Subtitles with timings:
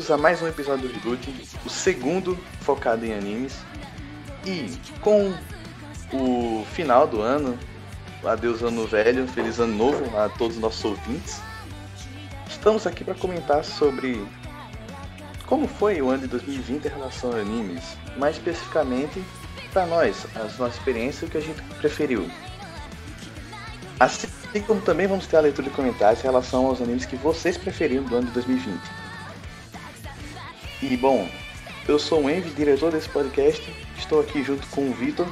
[0.00, 3.54] Bem-vindos a mais um episódio do Reboot, o segundo focado em animes.
[4.46, 4.72] E
[5.02, 5.30] com
[6.10, 7.58] o final do ano,
[8.24, 11.42] adeus ano velho, feliz ano novo a todos os nossos ouvintes.
[12.48, 14.26] Estamos aqui para comentar sobre
[15.44, 17.84] como foi o ano de 2020 em relação a animes,
[18.16, 19.22] mais especificamente
[19.70, 22.26] para nós, as nossas experiências e o que a gente preferiu.
[23.98, 27.58] Assim como também vamos ter a leitura de comentários em relação aos animes que vocês
[27.58, 28.99] preferiram do ano de 2020.
[30.82, 31.28] E bom,
[31.86, 33.62] eu sou o Envy, diretor desse podcast.
[33.98, 35.28] Estou aqui junto com o Vitor.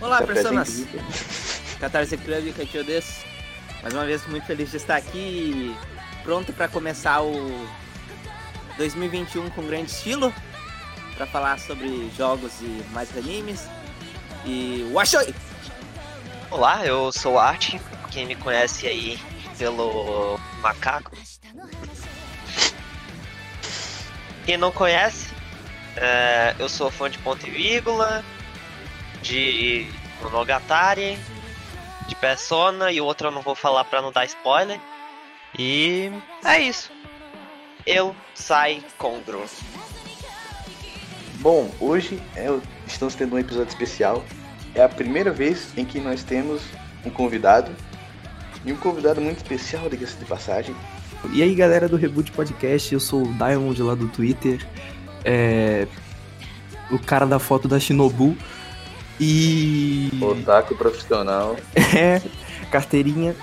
[0.00, 0.18] Olá,
[0.64, 0.84] Se!
[0.84, 1.00] Vitor.
[1.80, 3.24] Catarse Club, Caetio desse.
[3.82, 5.74] Mais uma vez, muito feliz de estar aqui,
[6.22, 7.68] pronto para começar o
[8.76, 10.32] 2021 com grande estilo,
[11.16, 13.66] para falar sobre jogos e mais animes.
[14.44, 15.34] E Washoi!
[16.48, 17.74] Olá, eu sou o Art,
[18.12, 19.18] quem me conhece aí
[19.58, 21.16] pelo macaco.
[24.50, 25.28] Quem não conhece,
[25.96, 28.24] é, eu sou fã de ponto e vírgula,
[29.22, 29.86] de
[30.20, 31.16] Monogatari,
[32.08, 34.80] de Persona e outra eu não vou falar pra não dar spoiler.
[35.56, 36.10] E
[36.44, 36.90] é isso.
[37.86, 39.44] Eu saio Condro.
[41.34, 42.20] Bom, hoje
[42.88, 44.24] estamos tendo um episódio especial.
[44.74, 46.60] É a primeira vez em que nós temos
[47.06, 47.70] um convidado.
[48.64, 50.74] E um convidado muito especial, diga-se de passagem.
[51.32, 54.66] E aí galera do Reboot Podcast, eu sou o Diamond lá do Twitter,
[55.24, 55.86] é...
[56.90, 58.36] o cara da foto da Shinobu
[59.20, 61.56] e Otaku profissional.
[61.94, 62.22] é
[62.70, 63.36] carteirinha,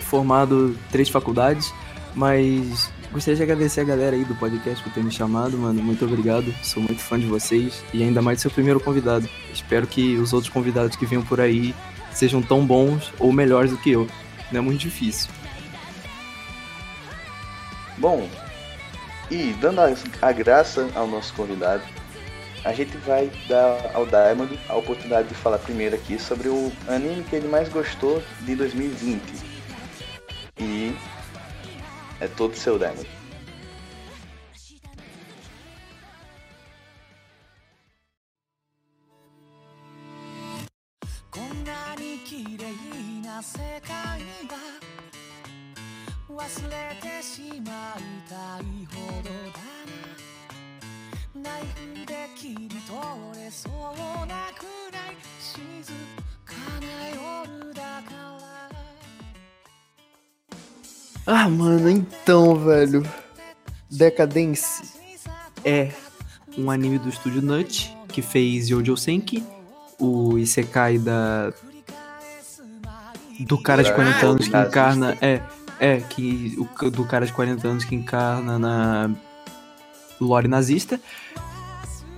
[0.00, 1.72] formado três faculdades,
[2.14, 6.04] mas gostaria de agradecer a galera aí do podcast por ter me chamado, mano, muito
[6.04, 9.28] obrigado, sou muito fã de vocês e ainda mais seu primeiro convidado.
[9.52, 11.74] Espero que os outros convidados que venham por aí
[12.12, 14.08] sejam tão bons ou melhores do que eu,
[14.50, 15.28] não é muito difícil.
[17.98, 18.28] Bom,
[19.30, 21.82] e dando a, a graça ao nosso convidado,
[22.64, 27.22] a gente vai dar ao Diamond a oportunidade de falar primeiro aqui sobre o anime
[27.24, 29.22] que ele mais gostou de 2020.
[30.58, 30.96] E
[32.20, 33.08] é todo seu, Diamond.
[46.33, 46.35] 忘
[46.69, 48.63] れてしまいたい
[48.93, 49.59] ほどだ
[51.43, 52.73] なナイフで切り取
[53.43, 55.91] れそうなくらい静
[56.45, 58.49] かな夜だから
[61.25, 63.03] Ah, mano, então, velho.
[63.91, 64.81] Decadence
[65.63, 65.91] é
[66.57, 69.43] um anime do estúdio Nut que fez Jojo Senki,
[69.99, 71.51] o Isekai da
[73.41, 74.67] do cara de Ah, 40 anos que nazista.
[74.79, 75.41] encarna é
[75.80, 79.10] é que o do cara de 40 anos que encarna na
[80.20, 81.00] lore nazista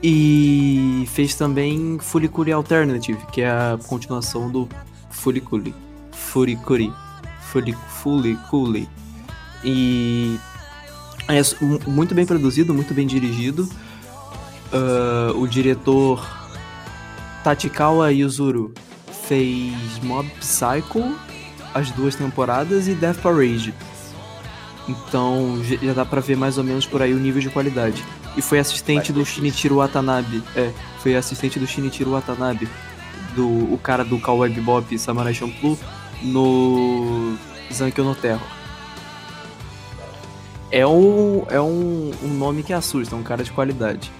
[0.03, 4.69] e fez também Furikuri Alternative, que é a continuação do
[5.11, 5.75] Furikuri.
[6.13, 6.93] Furikuri.
[7.41, 8.89] Furi- Furikuri.
[9.65, 10.39] E
[11.29, 11.41] é
[11.89, 13.69] muito bem produzido, muito bem dirigido.
[14.73, 16.25] Ah, o diretor
[17.43, 18.75] Tachikawa Yuzuru
[19.27, 21.15] fez Mob Psycho,
[21.77, 23.75] as duas temporadas, e Death Parade.
[24.89, 28.05] Então já dá pra ver mais ou menos por aí o nível de qualidade.
[28.37, 30.43] E foi assistente do Shinichiro Watanabe.
[30.55, 30.71] É,
[31.01, 32.69] foi assistente do Shinichiro Watanabe.
[33.35, 35.79] Do, o cara do Cowboy Bebop Samurai Champloo
[36.23, 37.37] no
[37.73, 38.47] Zankyo no Terror.
[40.71, 44.11] É um, é um, um nome que assusta, é um cara de qualidade.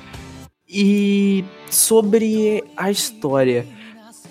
[0.69, 3.67] E sobre a história,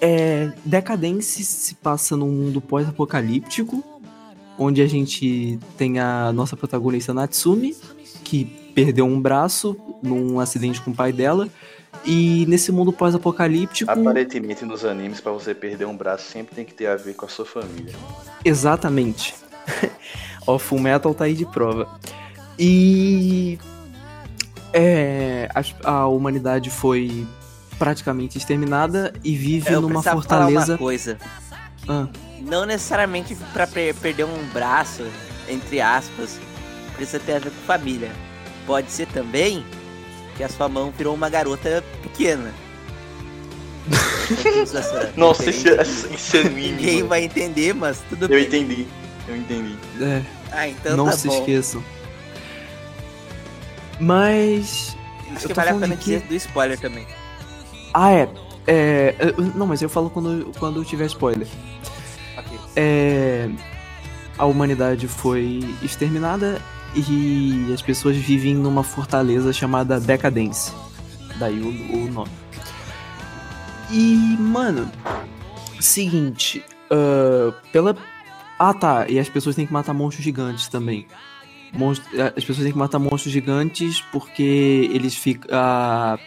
[0.06, 3.84] é, Decadence se passa num mundo pós-apocalíptico,
[4.56, 7.75] onde a gente tem a nossa protagonista Natsumi,
[8.24, 11.50] que perdeu um braço num acidente com o pai dela.
[12.06, 13.90] E nesse mundo pós-apocalíptico.
[13.90, 17.25] Aparentemente nos animes, pra você perder um braço, sempre tem que ter a ver com
[17.25, 17.96] a sua família.
[18.44, 19.34] Exatamente.
[20.46, 22.00] Ó, Full Metal tá aí de prova.
[22.60, 23.58] E.
[24.72, 27.25] É, a, a humanidade foi
[27.77, 30.77] praticamente exterminada e vive Eu numa precisava falar uma fortaleza.
[30.77, 31.18] coisa.
[31.88, 32.07] Ah,
[32.42, 35.04] Não necessariamente pra per- perder um braço,
[35.50, 36.39] entre aspas,
[36.95, 38.12] precisa ter a ver com família.
[38.66, 39.66] Pode ser também
[40.36, 42.51] que a sua mão virou uma garota pequena.
[45.16, 47.07] Nossa, isso é, isso é que Ninguém mínimo.
[47.10, 48.45] vai entender, mas tudo Eu bem.
[48.45, 48.88] entendi.
[49.27, 49.75] Eu entendi.
[50.01, 51.38] é, Ah, então não tá se bom.
[51.39, 51.83] esqueçam.
[54.00, 54.95] Mas.
[55.36, 56.16] Acho eu que vale a pena quê?
[56.16, 57.06] dizer do spoiler também.
[57.97, 58.30] Ah, é.
[58.68, 59.15] É,
[59.56, 61.47] não, mas eu falo quando, quando tiver spoiler.
[62.75, 63.50] É,
[64.38, 66.62] a humanidade foi exterminada
[66.95, 70.74] e as pessoas vivem numa fortaleza chamada Decadência.
[71.39, 71.69] Daí o,
[72.07, 72.31] o nome.
[73.92, 74.91] E, mano,
[75.80, 77.95] seguinte, ah, pela.
[78.57, 81.06] Ah tá, e as pessoas têm que matar monstros gigantes também.
[81.74, 85.50] Monstro- As pessoas têm que matar monstros gigantes porque eles ficam.
[85.57, 86.18] A,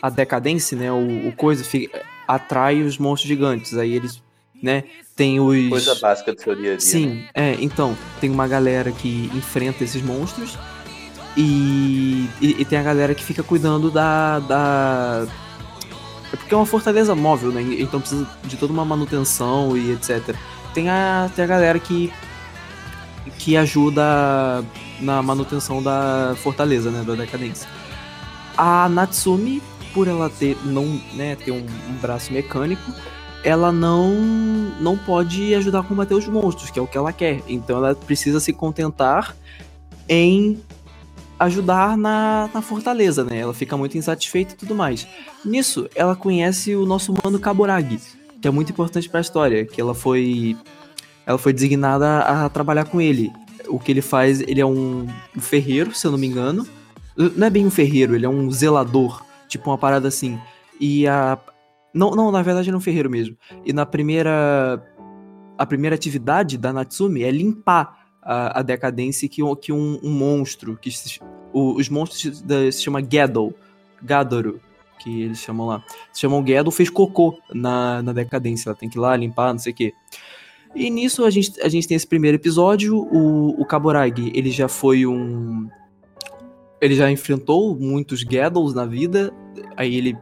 [0.00, 0.90] a decadência, né?
[0.92, 3.76] O, o coisa fica, atrai os monstros gigantes.
[3.76, 4.22] Aí eles,
[4.62, 4.84] né?
[5.16, 5.68] Tem os.
[5.68, 6.72] Coisa básica de teoria.
[6.72, 7.28] ali, Sim, né?
[7.34, 10.58] é, então, tem uma galera que enfrenta esses monstros
[11.40, 15.26] e, e, e tem a galera que fica cuidando da, da.
[16.32, 17.62] É porque é uma fortaleza móvel, né?
[17.78, 20.34] Então precisa de toda uma manutenção e etc.
[20.74, 22.12] Tem a, tem a galera que.
[23.38, 24.64] que ajuda
[25.00, 27.04] na manutenção da fortaleza, né?
[27.06, 27.68] Da decadência.
[28.56, 29.62] A Natsumi,
[29.92, 32.92] por ela ter, não, né, ter um, um braço mecânico,
[33.44, 34.14] ela não
[34.80, 37.42] não pode ajudar a combater os monstros, que é o que ela quer.
[37.48, 39.36] Então ela precisa se contentar
[40.08, 40.60] em
[41.38, 43.38] ajudar na, na fortaleza, né?
[43.38, 45.06] Ela fica muito insatisfeita e tudo mais.
[45.44, 48.00] Nisso, ela conhece o nosso mano Kaburagi,
[48.40, 50.56] que é muito importante para a história, que ela foi
[51.24, 53.30] ela foi designada a trabalhar com ele.
[53.68, 55.06] O que ele faz, ele é um
[55.38, 56.66] ferreiro, se eu não me engano.
[57.14, 60.38] Não é bem um ferreiro, ele é um zelador, tipo uma parada assim.
[60.80, 61.38] E a
[61.92, 63.36] não, não, na verdade é um ferreiro mesmo.
[63.64, 64.82] E na primeira.
[65.56, 70.76] A primeira atividade da Natsumi é limpar a, a decadência que, que um, um monstro.
[70.80, 71.18] que se-
[71.52, 73.52] o- Os monstros da- se chama Gaddle.
[74.00, 74.60] Gadoru,
[75.00, 75.82] que eles chamam lá.
[76.12, 78.68] Se chamam Gaddle, fez cocô na, na decadência.
[78.68, 79.92] Ela tem que ir lá limpar, não sei o quê.
[80.76, 82.96] E nisso a gente, a gente tem esse primeiro episódio.
[82.96, 85.68] O, o Kaburagi, ele já foi um.
[86.80, 89.32] Ele já enfrentou muitos Gaddles na vida.
[89.76, 90.16] Aí ele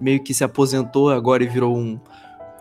[0.00, 1.98] meio que se aposentou agora e virou um,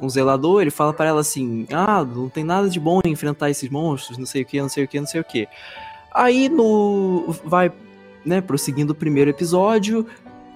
[0.01, 3.49] um zelador, ele fala pra ela assim: Ah, não tem nada de bom em enfrentar
[3.49, 5.47] esses monstros, não sei o que, não sei o que, não sei o que.
[6.13, 7.35] Aí no.
[7.45, 7.71] Vai,
[8.25, 10.05] né, prosseguindo o primeiro episódio.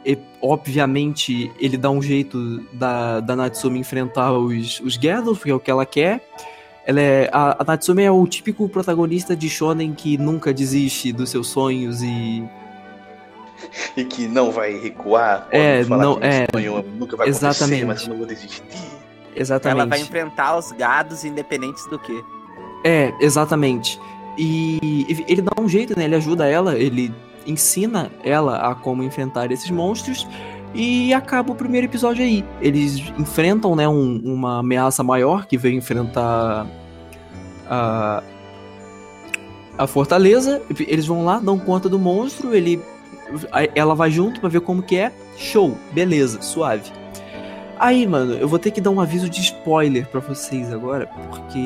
[0.06, 5.56] E, obviamente, ele dá um jeito da, da Natsumi enfrentar os, os Gaddles, porque é
[5.56, 6.22] o que ela quer.
[6.86, 11.32] Ela é, a, a Natsumi é o típico protagonista de shonen que nunca desiste dos
[11.32, 12.44] seus sonhos e
[13.98, 15.48] E que não vai recuar.
[15.52, 17.86] É, não- é, o sonho nunca vai exatamente.
[17.86, 18.62] mas eu não vou desistir.
[19.36, 19.80] exatamente.
[19.82, 22.24] Ela vai enfrentar os gados independentes do que.
[22.84, 24.00] É, exatamente.
[24.38, 26.04] E ele dá um jeito, né?
[26.06, 27.14] Ele ajuda ela, ele
[27.48, 30.28] ensina ela a como enfrentar esses monstros.
[30.74, 32.44] E acaba o primeiro episódio aí.
[32.62, 36.68] Eles enfrentam, né, um- uma ameaça maior que veio enfrentar
[37.70, 38.22] a,
[39.78, 40.62] a fortaleza.
[40.88, 42.82] Eles vão lá, dão conta do monstro, ele
[43.74, 45.12] ela vai junto pra ver como que é.
[45.38, 46.92] Show, beleza, suave.
[47.78, 51.60] Aí, mano, eu vou ter que dar um aviso de spoiler pra vocês agora, porque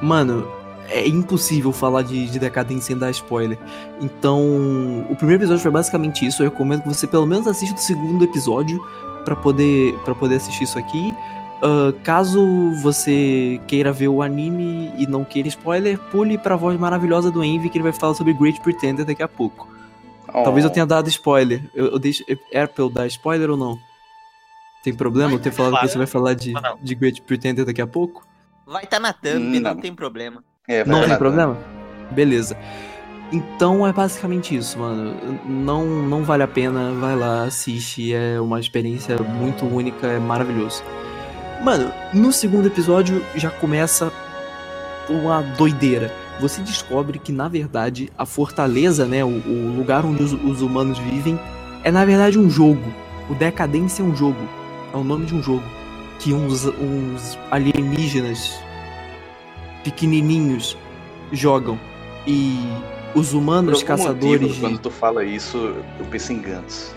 [0.00, 0.46] Mano,
[0.88, 3.58] é impossível falar de, de decadência sem dar spoiler.
[4.00, 4.40] Então,
[5.10, 6.42] o primeiro episódio foi basicamente isso.
[6.42, 8.80] Eu recomendo que você pelo menos assista o segundo episódio
[9.24, 11.12] pra poder para poder assistir isso aqui.
[11.62, 12.40] Ah, caso
[12.82, 17.68] você queira ver o anime e não queira spoiler, pule pra voz maravilhosa do Envy
[17.68, 19.68] que ele vai falar sobre Great Pretender daqui a pouco.
[20.32, 21.62] Talvez eu tenha dado spoiler.
[21.74, 23.78] Eu, eu deixo, era pra eu dar spoiler ou não?
[24.82, 27.80] Tem problema eu ter falado que você vai falar de, Não, de Great Pretender daqui
[27.82, 28.26] a pouco?
[28.66, 29.74] Vai estar na thumb, não.
[29.74, 29.80] Não.
[29.80, 30.44] tem problema.
[30.66, 31.18] É, vai Não tem nada.
[31.18, 31.58] problema?
[32.10, 32.56] Beleza.
[33.32, 35.14] Então é basicamente isso, mano.
[35.44, 38.14] Não, não vale a pena, vai lá, assiste.
[38.14, 40.82] É uma experiência muito única, é maravilhoso.
[41.62, 44.12] Mano, no segundo episódio já começa
[45.08, 46.12] uma doideira.
[46.40, 49.24] Você descobre que, na verdade, a fortaleza, né?
[49.24, 51.38] O, o lugar onde os, os humanos vivem,
[51.82, 52.92] é na verdade um jogo.
[53.28, 54.48] O Decadência é um jogo.
[54.92, 55.64] É o nome de um jogo.
[56.18, 58.58] Que uns, uns alienígenas
[59.82, 60.76] pequenininhos
[61.32, 61.78] jogam.
[62.26, 62.58] E
[63.14, 64.60] os humanos caçadores motivo, de...
[64.60, 66.94] Quando tu fala isso, eu penso em Gantz.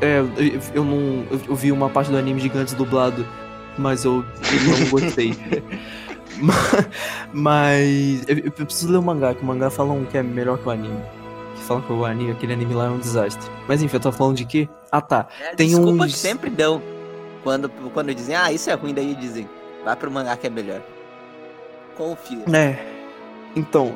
[0.00, 0.22] É,
[0.74, 1.24] eu, não.
[1.48, 3.26] Eu, vi uma parte do anime gigantes dublado,
[3.78, 5.34] mas eu, eu não gostei.
[6.38, 6.54] Ma-
[7.32, 8.24] mas.
[8.28, 10.70] Eu, eu preciso ler o mangá, que o mangá falam que é melhor que o
[10.70, 11.00] anime.
[11.56, 13.50] Que falam que o anime, aquele anime lá é um desastre.
[13.68, 14.68] Mas enfim, eu tô falando de quê?
[14.90, 15.26] Ah tá.
[15.40, 16.82] É, Tem desculpa uns- que sempre dão.
[17.42, 19.48] Quando, quando dizem, ah, isso é ruim, daí dizem,
[19.84, 20.80] vai pro mangá que é melhor.
[21.96, 22.42] Confia.
[22.56, 22.78] É.
[23.54, 23.94] Então,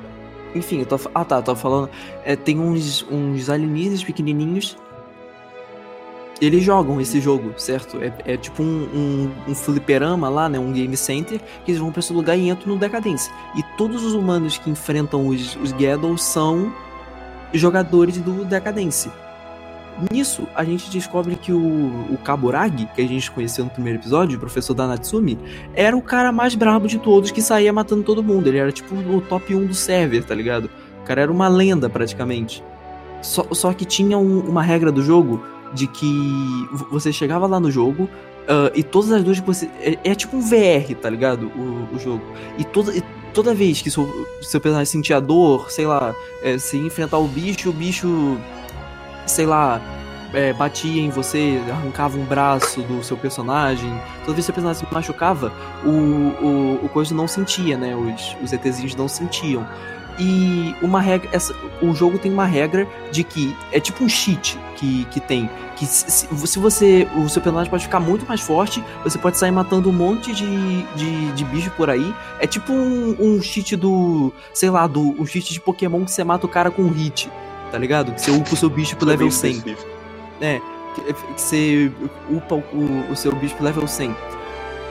[0.54, 0.98] enfim, eu tô.
[1.14, 1.90] Ah tá, eu tô falando.
[2.24, 4.76] É, tem uns, uns alienígenas pequenininhos.
[6.40, 7.98] Eles jogam esse jogo, certo?
[8.00, 10.58] É, é tipo um, um, um fliperama lá, né?
[10.58, 11.40] Um game center.
[11.64, 13.32] Que eles vão pra esse lugar e entram no Decadência.
[13.56, 16.72] E todos os humanos que enfrentam os, os Gaddles são
[17.52, 19.10] jogadores do Decadência.
[20.12, 24.36] Nisso, a gente descobre que o, o Kaburagi, que a gente conheceu no primeiro episódio,
[24.36, 25.36] o professor da Natsumi,
[25.74, 28.46] era o cara mais brabo de todos que saía matando todo mundo.
[28.46, 30.70] Ele era tipo o top 1 do server, tá ligado?
[31.02, 32.62] O cara era uma lenda praticamente.
[33.22, 35.42] Só, só que tinha um- uma regra do jogo
[35.74, 38.08] de que vo- você chegava lá no jogo
[38.48, 39.66] ah, e todas as duas você.
[39.80, 41.46] É, é tipo um VR, tá ligado?
[41.54, 42.22] O, o jogo.
[42.56, 43.02] E toda, e
[43.34, 47.68] toda vez que seu, seu personagem sentia dor, sei lá, é, se enfrentar o bicho,
[47.68, 48.38] o bicho,
[49.26, 49.80] sei lá,
[50.32, 53.90] é, batia em você, arrancava um braço do seu personagem.
[54.20, 55.52] Toda vez que seu personagem se machucava,
[55.84, 57.94] o, o, o coisa não sentia, né?
[57.94, 59.66] Os, os ETzinhos não sentiam.
[60.18, 61.28] E uma regra.
[61.32, 65.48] Essa, o jogo tem uma regra de que é tipo um cheat que, que tem.
[65.76, 67.06] Que se, se- você.
[67.16, 70.82] O seu personagem pode ficar muito mais forte, você pode sair matando um monte de,
[70.94, 72.12] de, de bicho por aí.
[72.40, 74.32] É tipo um, um cheat do.
[74.52, 75.00] Sei lá, do.
[75.20, 77.30] Um cheat de Pokémon que você mata o cara com um hit.
[77.70, 78.12] Tá ligado?
[78.12, 79.88] Que você upa o seu bicho pro bem level 100 específico.
[80.94, 81.92] que, que você
[82.30, 84.16] upa o, o seu bicho pro level 100.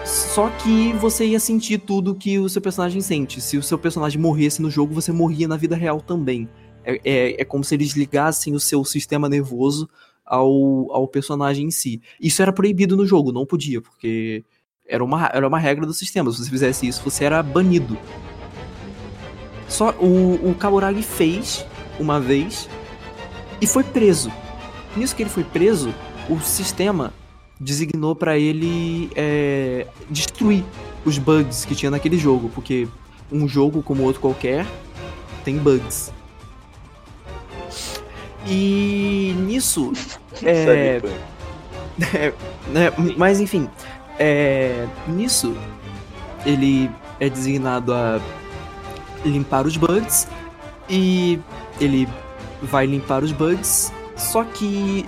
[0.08, 3.42] Só que você ia sentir tudo que o seu personagem sente.
[3.42, 6.48] Se o seu personagem morresse no jogo, você morria na vida real também.
[6.86, 9.90] É, é, é como se eles ligassem o seu sistema nervoso
[10.26, 12.02] ao, ao personagem em si.
[12.22, 14.46] Isso era proibido no jogo, não podia, porque
[14.88, 16.32] era uma, era uma regra do sistema.
[16.32, 17.98] Se você fizesse isso, você era banido.
[19.68, 21.66] Só o, o Kaburagi fez
[22.00, 22.70] uma vez
[23.60, 24.32] e foi preso.
[24.96, 25.94] Nisso que ele foi preso,
[26.30, 27.12] o sistema
[27.60, 30.64] designou pra ele é, destruir
[31.06, 32.88] os bugs que tinha naquele jogo, porque
[33.32, 34.66] um jogo como outro qualquer
[35.44, 36.12] tem bugs.
[38.46, 39.92] E nisso,
[40.44, 41.02] é,
[42.16, 42.34] é,
[42.68, 43.70] né, mas enfim,
[44.20, 45.56] é, nisso
[46.46, 48.22] ele é designado a
[49.26, 50.28] limpar os bugs
[50.90, 51.40] e
[51.80, 52.08] ele
[52.62, 53.92] vai limpar os bugs.
[54.18, 55.06] Só que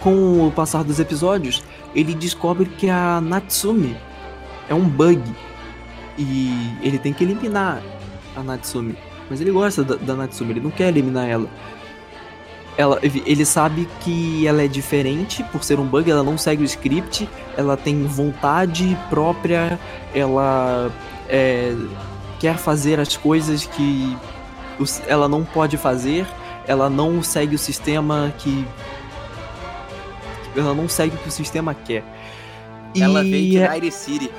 [0.00, 1.62] com o passar dos episódios,
[1.94, 3.96] ele descobre que a Natsumi
[4.68, 5.20] é um bug
[6.16, 7.82] e ele tem que eliminar
[8.36, 8.96] a Natsumi.
[9.28, 11.48] Mas ele gosta da, da Natsumi, ele não quer eliminar ela.
[12.76, 16.64] Ela, ele sabe que ela é diferente por ser um bug, ela não segue o
[16.64, 19.78] script, ela tem vontade própria,
[20.14, 20.90] ela
[21.28, 21.74] é,
[22.38, 24.16] quer fazer as coisas que
[25.06, 26.26] ela não pode fazer,
[26.66, 28.66] ela não segue o sistema que.
[30.56, 32.04] Ela não segue o que o sistema quer.
[32.98, 34.30] Ela veio de é- Night City.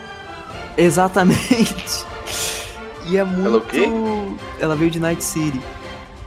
[0.77, 2.05] Exatamente.
[3.07, 3.47] E é muito.
[3.47, 3.89] Ela o quê?
[4.59, 5.59] Ela veio de Night City.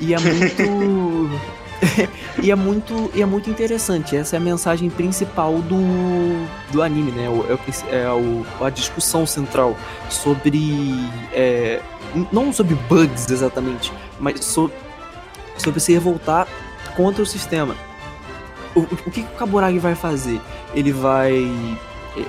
[0.00, 1.30] E é muito.
[2.42, 3.10] e é muito.
[3.14, 4.16] E é muito interessante.
[4.16, 5.76] Essa é a mensagem principal do,
[6.72, 7.28] do anime, né?
[7.28, 7.44] O-
[7.90, 9.76] É, é o- a discussão central
[10.10, 10.94] sobre.
[11.32, 11.80] é,
[12.32, 14.70] não sobre bugs exatamente, mas so-
[15.58, 16.46] sobre se revoltar
[16.96, 17.74] contra o sistema.
[18.74, 20.40] O, o- que, que o Kaburagi vai fazer?
[20.74, 21.50] Ele vai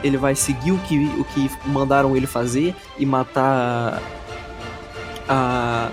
[0.03, 4.01] ele vai seguir o que, o que mandaram ele fazer e matar
[5.29, 5.89] a,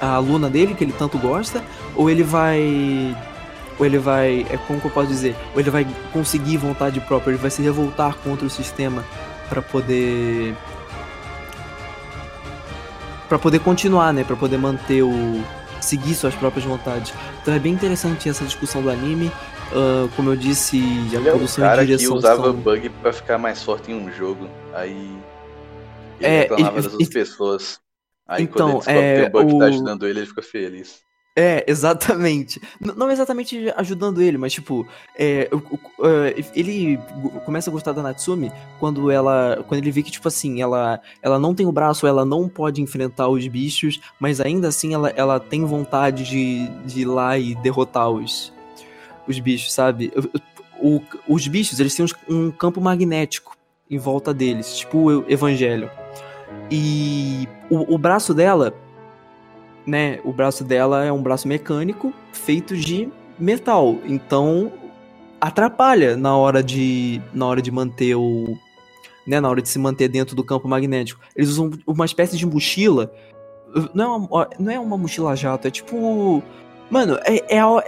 [0.00, 1.62] a aluna dele, que ele tanto gosta,
[1.96, 3.16] ou ele vai.
[3.78, 4.46] Ou ele vai.
[4.50, 5.34] É como que eu posso dizer?
[5.54, 9.02] Ou ele vai conseguir vontade própria, ele vai se revoltar contra o sistema
[9.48, 10.54] para poder.
[13.26, 14.22] para poder continuar, né?
[14.24, 15.42] Para poder manter o.
[15.80, 17.12] seguir suas próprias vontades.
[17.42, 19.30] Então é bem interessante essa discussão do anime.
[19.72, 22.52] Ah, como eu disse, a Ele é o produção cara e que direção usava são...
[22.54, 24.48] bug pra ficar mais forte em um jogo.
[24.74, 25.16] Aí.
[26.20, 27.80] Ele É, reclamava e- das outras e- pessoas.
[28.28, 30.42] Aí Então, quando ele descobre é, que o bug tá o- ajudando ele, ele fica
[30.42, 31.00] feliz.
[31.36, 32.60] É, exatamente.
[32.80, 35.58] Não exatamente ajudando ele, mas tipo, é, o-
[36.02, 36.98] o- é, ele
[37.44, 41.38] começa a gostar da Natsumi quando ela, quando ele vê que tipo assim, ela, ela
[41.38, 45.38] não tem o braço, ela não pode enfrentar os bichos, mas ainda assim ela, ela
[45.38, 48.52] tem vontade de, de ir lá e derrotar os,
[49.26, 50.12] os bichos, sabe?
[50.82, 53.56] O- os bichos, eles têm um campo magnético
[53.88, 55.90] em volta deles, tipo o Evangelho.
[56.70, 58.74] E o braço dela
[59.86, 63.08] né, o braço dela é um braço mecânico feito de
[63.38, 63.96] metal.
[64.04, 64.72] Então
[65.40, 68.56] atrapalha na hora de na hora de manter o
[69.26, 71.20] né, na hora de se manter dentro do campo magnético.
[71.36, 73.12] Eles usam uma espécie de mochila.
[73.94, 76.42] Não é uma, não é uma mochila jato, é tipo
[76.90, 77.84] Mano, é, é a-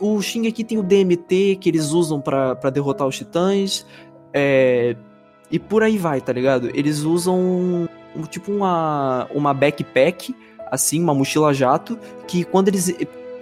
[0.00, 3.84] o Xing aqui tem o DMT que eles usam pra derrotar os titãs.
[4.32, 4.96] é,
[5.50, 6.70] e por aí vai, tá ligado?
[6.74, 7.88] Eles usam um-
[8.30, 10.34] tipo uma, uma backpack
[10.74, 12.94] assim, uma mochila jato, que quando eles.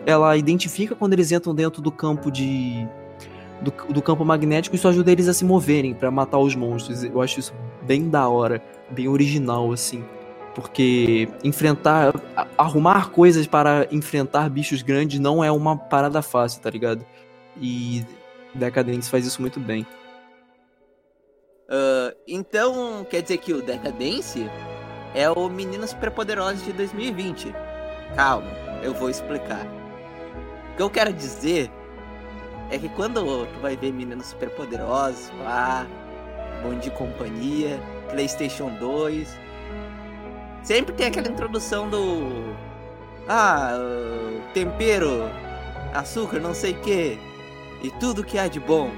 [0.05, 2.87] Ela identifica quando eles entram dentro do campo de.
[3.61, 7.05] Do, do campo magnético, isso ajuda eles a se moverem pra matar os monstros.
[7.05, 8.61] Eu acho isso bem da hora,
[8.91, 10.05] bem original, assim.
[10.55, 12.13] Porque enfrentar.
[12.59, 17.07] arrumar coisas para enfrentar bichos grandes não é uma parada fácil, tá ligado?
[17.61, 18.05] E
[18.55, 19.87] Decadence faz isso muito bem.
[21.73, 24.47] Ah, então, quer dizer que o Decadence
[25.15, 27.55] é o Meninos Superpoderosos de 2020.
[28.15, 28.51] Calma,
[28.83, 29.67] eu vou explicar.
[30.73, 31.71] O que eu quero dizer
[32.71, 35.87] é que quando tu vai ver Meninos Superpoderosos, lá,
[36.63, 39.39] Bom de Companhia, PlayStation 2,
[40.63, 42.55] sempre tem aquela introdução do.
[43.29, 43.73] Ah,
[44.55, 45.31] tempero,
[45.93, 47.19] açúcar, não sei o que,
[47.83, 48.91] e tudo que há de bom.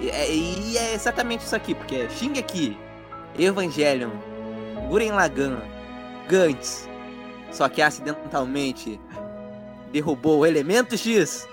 [0.00, 2.76] E é, é exatamente isso aqui, porque é Shingeki,
[3.38, 4.10] Evangelion,
[4.90, 5.56] Guren Lagann,
[6.28, 6.88] Gantz,
[7.52, 9.00] só que acidentalmente
[9.92, 11.46] derrubou o Elemento X,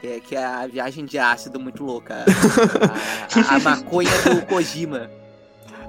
[0.00, 2.24] que é, que é a viagem de ácido muito louca,
[3.34, 5.10] a, a- a maconha do Kojima.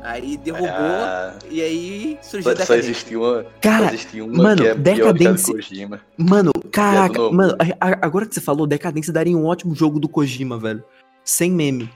[0.03, 4.61] Aí derrubou, Ah, e aí surgiu só, só existia uma, só Cara, existia uma mano,
[4.61, 6.01] que é pior que a do Decadence- Kojima.
[6.15, 7.35] Mano, caraca, novo.
[7.35, 10.83] mano, a- agora que você falou, Decadence daria um ótimo jogo do Kojima, velho.
[11.25, 11.89] Sem meme.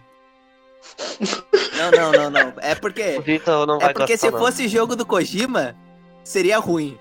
[1.81, 2.53] Não, não, não, não.
[2.57, 4.39] É porque, O Vitor não vai é porque gostar, se não.
[4.39, 5.75] fosse jogo do Kojima,
[6.23, 6.97] seria ruim.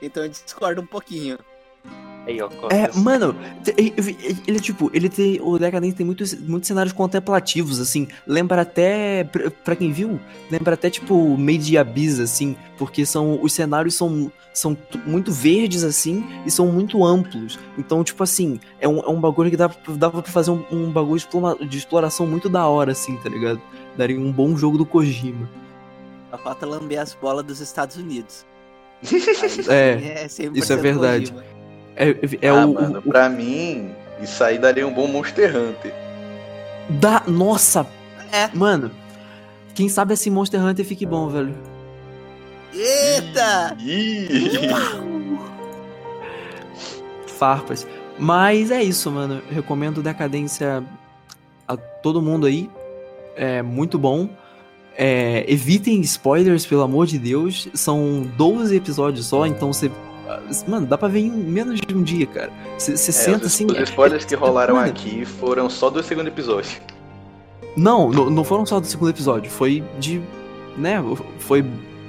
[0.00, 1.38] Então eu discordo um pouquinho.
[2.26, 3.34] Aí, ó, É, mano,
[4.46, 5.40] ele, tipo, ele tem.
[5.40, 8.06] O Decadence tem muitos, muitos cenários contemplativos, assim.
[8.26, 9.24] Lembra até.
[9.24, 12.56] Pra, pra quem viu, lembra até, tipo, Made Abyss, assim.
[12.78, 13.40] Porque são.
[13.42, 17.58] Os cenários são, são muito verdes, assim, e são muito amplos.
[17.76, 20.90] Então, tipo assim, é um, é um bagulho que dava, dava pra fazer um, um
[20.92, 23.60] bagulho de, de exploração muito da hora, assim, tá ligado?
[23.96, 25.48] Daria um bom jogo do Kojima.
[26.30, 28.46] Só falta lamber as bolas dos Estados Unidos.
[29.68, 31.32] É, sim, 100% isso é verdade.
[31.32, 31.44] Kojima.
[31.96, 35.92] É, é ah, o, mano, o- pra mim, isso aí daria um bom Monster Hunter.
[36.88, 37.22] Da.
[37.26, 37.86] Nossa!
[38.32, 38.48] É.
[38.54, 38.90] Mano,
[39.74, 41.54] quem sabe assim Monster Hunter fique bom, velho.
[42.72, 43.76] Eita!
[43.78, 44.48] Ih!
[47.26, 47.86] Farpas.
[48.18, 49.42] Mas é isso, mano.
[49.50, 50.82] Recomendo Decadência
[51.66, 52.70] a todo mundo aí.
[53.36, 54.28] É muito bom.
[54.96, 57.68] É, evitem spoilers, pelo amor de Deus.
[57.74, 59.90] São 12 episódios só, então você.
[60.66, 62.50] Mano, dá pra ver em menos de um dia, cara.
[62.78, 63.66] Você É, senta os, assim.
[63.66, 66.80] os spoilers que rolaram Mano, aqui foram só do segundo episódio.
[67.76, 69.50] Não, não, não foram só do segundo episódio.
[69.50, 70.20] Foi de.
[70.76, 71.02] né?
[71.38, 71.64] Foi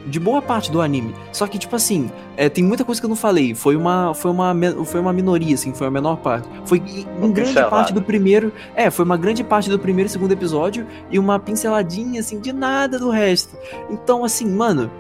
[0.06, 1.14] de boa parte do anime.
[1.32, 3.54] Só que, tipo assim, é, tem muita coisa que eu não falei.
[3.56, 4.54] Foi uma, foi uma,
[4.86, 6.48] foi uma minoria, assim, foi a menor parte.
[6.66, 6.82] Foi
[7.18, 8.52] Uma grande parte do primeiro.
[8.76, 12.52] É, foi uma grande parte do primeiro e segundo episódio e uma pinceladinha, assim, de
[12.52, 13.58] nada do resto.
[13.90, 14.92] Então, assim, mano,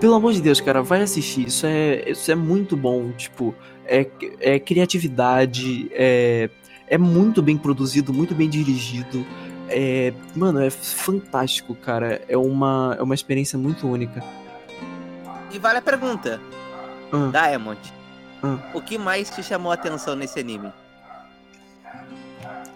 [0.00, 1.46] pelo amor de Deus, cara, vai assistir.
[1.46, 3.10] Isso é, isso é muito bom.
[3.12, 3.54] Tipo,
[3.86, 4.06] é,
[4.40, 6.50] é criatividade, é,
[6.88, 9.24] é muito bem produzido, muito bem dirigido.
[9.68, 12.20] É, mano, é fantástico, cara.
[12.28, 14.22] É uma, é uma experiência muito única.
[15.52, 16.40] E vale a pergunta,
[17.12, 17.30] Ah.
[17.30, 17.78] Diamond.
[18.42, 18.58] Ah.
[18.74, 20.72] O que mais te chamou a atenção nesse anime?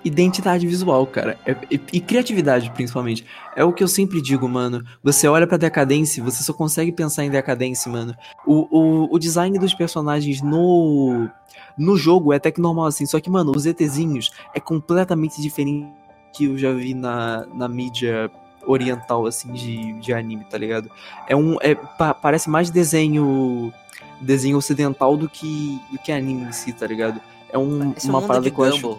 [0.04, 1.36] Identidade visual, cara.
[1.44, 3.26] É- e, e criatividade, principalmente.
[3.56, 4.84] É o que eu sempre digo, mano.
[5.02, 8.14] Você olha pra Decadence, você só consegue pensar em Decadence, mano.
[8.46, 11.28] O, o, o design dos personagens no,
[11.76, 13.04] no jogo é até que normal, assim.
[13.04, 15.88] Só que, mano, os ETzinhos é completamente diferente
[16.32, 18.30] que eu já vi na, na mídia
[18.66, 20.90] oriental, assim, de, de anime, tá ligado?
[21.28, 21.56] É um.
[21.60, 23.72] É, pa- parece mais desenho.
[24.20, 27.20] Desenho ocidental do que, do que anime em si, tá ligado?
[27.50, 28.98] É um, uma mundo parada que eu acho.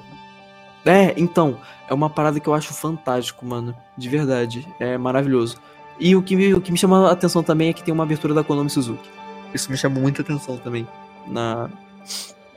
[0.86, 1.58] É, então,
[1.90, 3.76] é uma parada que eu acho fantástico, mano.
[3.98, 4.68] De verdade.
[4.80, 5.58] É maravilhoso.
[6.00, 8.04] E o que, me, o que me chama a atenção também é que tem uma
[8.04, 9.10] abertura da Konami Suzuki.
[9.54, 10.88] Isso me chamou muita atenção também
[11.26, 11.68] na,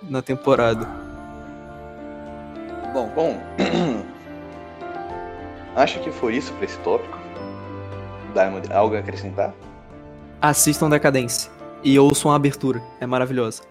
[0.02, 0.86] na temporada.
[2.92, 3.40] Bom, Bom,
[5.76, 7.18] acho que foi isso pra esse tópico.
[8.34, 9.52] Diamond, algo a acrescentar?
[10.40, 11.50] Assistam Decadence
[11.82, 12.82] e ouçam a abertura.
[13.00, 13.62] É maravilhosa.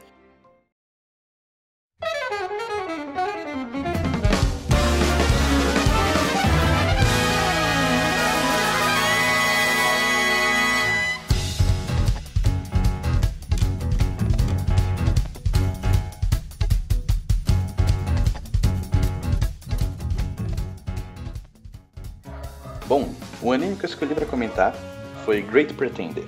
[22.90, 24.76] Bom, o anime que eu escolhi pra comentar
[25.24, 26.26] foi Great Pretender.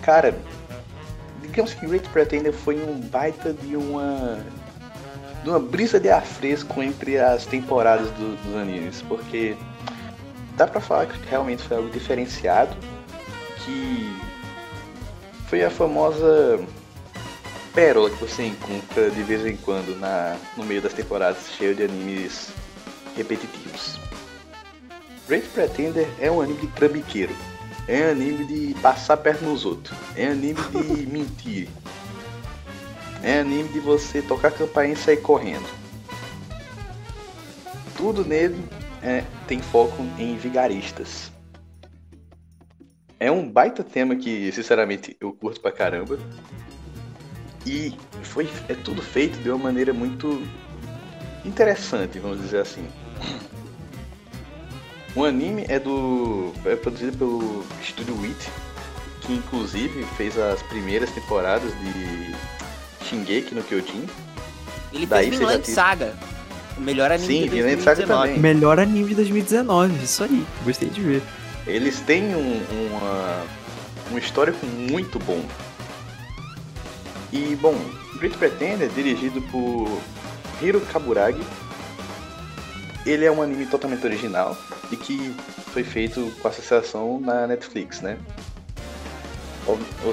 [0.00, 0.34] Cara,
[1.42, 4.38] digamos que Great Pretender foi um baita de uma
[5.44, 9.54] de uma brisa de ar fresco entre as temporadas do- dos animes, porque
[10.56, 12.74] dá pra falar que realmente foi algo diferenciado,
[13.64, 14.18] que
[15.46, 16.58] foi a famosa
[17.74, 21.84] pérola que você encontra de vez em quando na, no meio das temporadas cheio de
[21.84, 22.48] animes
[23.16, 23.98] repetitivos.
[25.26, 27.34] Great Pretender é um anime de trambiqueiro.
[27.86, 29.96] É anime de passar perto nos outros.
[30.16, 31.68] É anime de mentir.
[33.22, 35.68] É anime de você tocar campainha e sair correndo.
[37.96, 38.64] Tudo nele
[39.02, 41.30] é, tem foco em vigaristas.
[43.18, 46.18] É um baita tema que, sinceramente, eu curto pra caramba.
[47.66, 50.42] E foi, é tudo feito de uma maneira muito
[51.44, 52.86] interessante, vamos dizer assim.
[55.14, 56.52] O anime é do.
[56.64, 58.48] é produzido pelo Studio Wit,
[59.22, 62.34] que inclusive fez as primeiras temporadas de
[63.06, 64.06] Shingeki no Kyojin.
[64.92, 66.14] Ele Daí fez Vinland tem- Saga.
[66.76, 68.28] O melhor anime Sim, de Vinland Saga 2019.
[68.28, 68.40] também.
[68.40, 70.46] Melhor anime de 2019, isso aí.
[70.64, 71.22] Gostei de ver.
[71.66, 73.44] Eles têm um, uma,
[74.12, 75.44] um histórico muito bom.
[77.32, 77.76] E, bom,
[78.18, 80.00] Great Pretender é dirigido por
[80.60, 81.42] Hiro Kaburagi.
[83.06, 84.56] Ele é um anime totalmente original
[84.92, 85.34] e que
[85.72, 88.18] foi feito com associação na Netflix, né?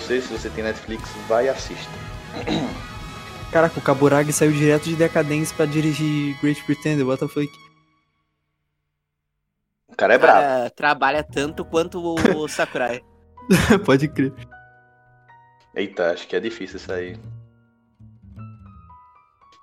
[0.01, 1.91] Seja, se você tem Netflix, vai e assista.
[3.51, 7.51] Caraca, o Kaburagi saiu direto de Decadence pra dirigir Great Pretender, what the fuck.
[9.87, 10.41] O cara é brabo.
[10.41, 13.01] cara trabalha tanto quanto o Sakurai.
[13.85, 14.33] Pode crer.
[15.73, 17.17] Eita, acho que é difícil isso aí.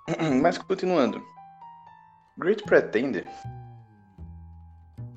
[0.42, 1.22] Mas continuando.
[2.36, 3.26] Great Pretender.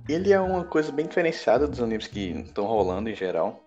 [0.08, 3.62] Ele é uma coisa bem diferenciada dos animes que estão rolando em geral.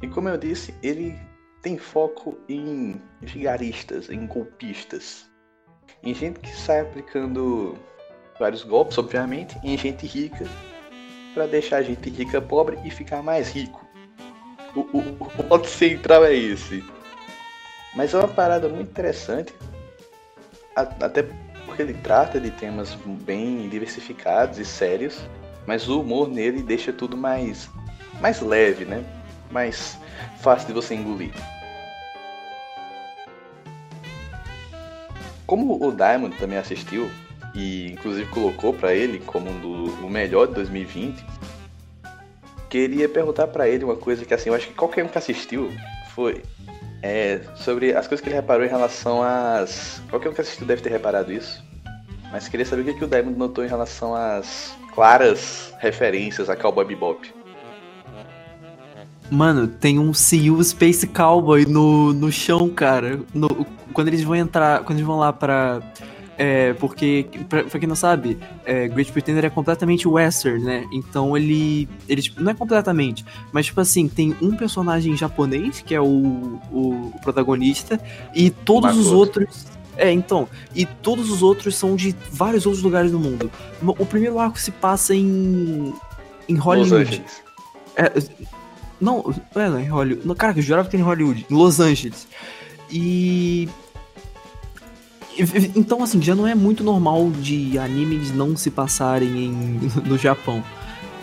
[0.00, 1.18] E como eu disse, ele
[1.62, 5.28] tem foco em vigaristas, em golpistas.
[6.02, 7.76] Em gente que sai aplicando
[8.38, 10.44] vários golpes, obviamente, em gente rica,
[11.34, 13.84] para deixar a gente rica pobre e ficar mais rico.
[14.76, 15.02] O,
[15.48, 16.84] ponto central é esse.
[17.96, 19.54] Mas é uma parada muito interessante.
[20.76, 21.24] Até
[21.64, 25.20] porque ele trata de temas bem diversificados e sérios.
[25.66, 27.68] Mas o humor nele deixa tudo mais,
[28.20, 29.04] mais leve, né?
[29.50, 29.98] Mais
[30.38, 31.32] fácil de você engolir.
[35.46, 37.10] Como o Diamond também assistiu,
[37.54, 41.24] e inclusive colocou pra ele como um do, o melhor de 2020,
[42.68, 45.70] queria perguntar pra ele uma coisa que assim, eu acho que qualquer um que assistiu
[46.14, 46.42] foi
[47.06, 50.02] é, sobre as coisas que ele reparou em relação às.
[50.10, 51.64] Qualquer um que assistiu deve ter reparado isso.
[52.32, 56.56] Mas queria saber o que, que o Diamond notou em relação às claras referências a
[56.56, 57.32] Cowboy Bebop.
[59.30, 63.20] Mano, tem um You Space Cowboy no, no chão, cara.
[63.32, 65.80] No- quando eles vão entrar, quando eles vão lá pra.
[66.38, 70.86] É, porque, pra, pra quem não sabe, é, Great Pretender é completamente western, né?
[70.92, 71.88] Então ele.
[72.08, 76.04] ele tipo, não é completamente, mas tipo assim, tem um personagem japonês, que é o,
[76.70, 77.98] o, o protagonista,
[78.34, 79.66] e todos os outros.
[79.96, 80.46] É, então.
[80.74, 83.50] E todos os outros são de vários outros lugares do mundo.
[83.82, 85.94] O primeiro arco se passa em.
[86.46, 87.24] em Hollywood.
[87.96, 88.12] É,
[89.00, 90.34] não, é, não, em Hollywood.
[90.34, 92.28] Caraca, eu jurava que era em Hollywood, em Los Angeles.
[92.90, 93.68] E.
[95.74, 100.62] Então, assim, já não é muito normal de animes não se passarem em, no Japão.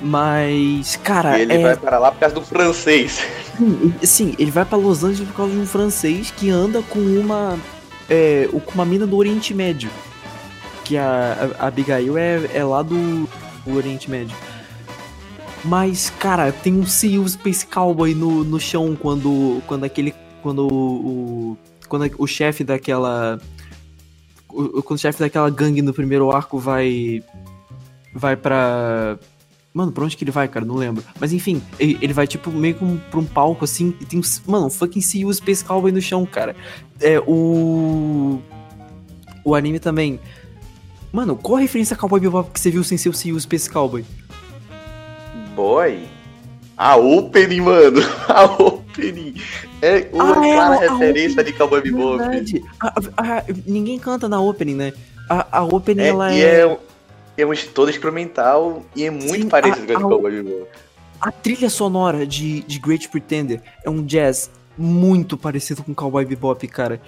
[0.01, 1.61] Mas, cara, ele é.
[1.61, 3.25] vai para lá por causa do francês.
[3.57, 6.99] Sim, Sim, ele vai pra Los Angeles por causa de um francês que anda com
[6.99, 7.57] uma.
[8.09, 9.89] É, com uma mina do Oriente Médio.
[10.83, 13.29] Que a, a Abigail é, é lá do,
[13.65, 14.35] do Oriente Médio.
[15.63, 19.61] Mas, cara, tem um You Space Cowboy no, no chão quando.
[19.65, 20.13] Quando aquele.
[20.41, 23.39] Quando o- quando o chefe daquela.
[24.79, 27.23] O- Quando o chefe daquela gangue no primeiro arco vai.
[28.13, 29.17] Vai pra.
[29.73, 30.63] Mano, pra onde que ele vai, cara?
[30.65, 31.03] Não lembro.
[31.19, 33.95] Mas enfim, ele, ele vai, tipo, meio que um, pra um palco assim.
[33.99, 34.23] E tem um.
[34.45, 36.55] Mano, um fucking You Space Cowboy no chão, cara.
[37.01, 38.39] É, o.
[39.43, 40.19] O anime também.
[41.11, 43.69] Mano, qual a referência a Cowboy Bebop que você viu sem ser o You Space
[43.69, 44.05] Cowboy?
[45.55, 45.99] Boy.
[46.77, 47.99] A opening, mano.
[48.27, 49.35] A opening.
[49.85, 51.51] É uma Ah, é, clara a referência opening.
[51.51, 52.63] de Cowboy Bebop.
[53.65, 54.93] Ninguém canta na opening, né?
[55.29, 56.59] A, a opening, É, ela e é...
[56.61, 56.77] é, um-
[57.37, 60.31] é um todo experimental e é muito Sim, parecido a- com a de a- Cowboy
[60.31, 60.67] Bebop.
[61.19, 66.65] A trilha sonora de, de Great Pretender é um jazz muito parecido com Cowboy Bebop,
[66.67, 67.01] cara.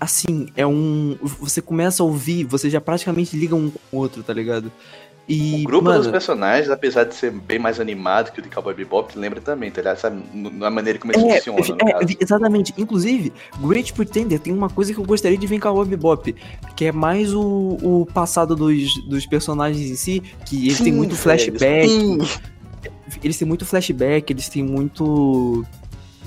[0.00, 1.16] Assim, é um.
[1.22, 4.70] Você começa a ouvir, você já praticamente liga um com o outro, tá ligado?
[5.28, 5.62] E.
[5.62, 8.72] O grupo mano, dos personagens, apesar de ser bem mais animado que o de Cowboy
[8.72, 9.98] Bebop, lembra também, tá ligado?
[9.98, 12.06] Sabe, na maneira como eles É, funcionam, é, caso.
[12.18, 12.72] exatamente.
[12.78, 16.34] Inclusive, Great Pretender tem uma coisa que eu gostaria de ver em Cowboy Bebop,
[16.74, 17.42] que é mais o,
[17.82, 21.88] o passado dos, dos personagens em si, que eles têm Sim, muito velho, flashback.
[21.88, 22.18] sim.
[23.22, 25.64] Eles têm muito flashback, eles têm muito.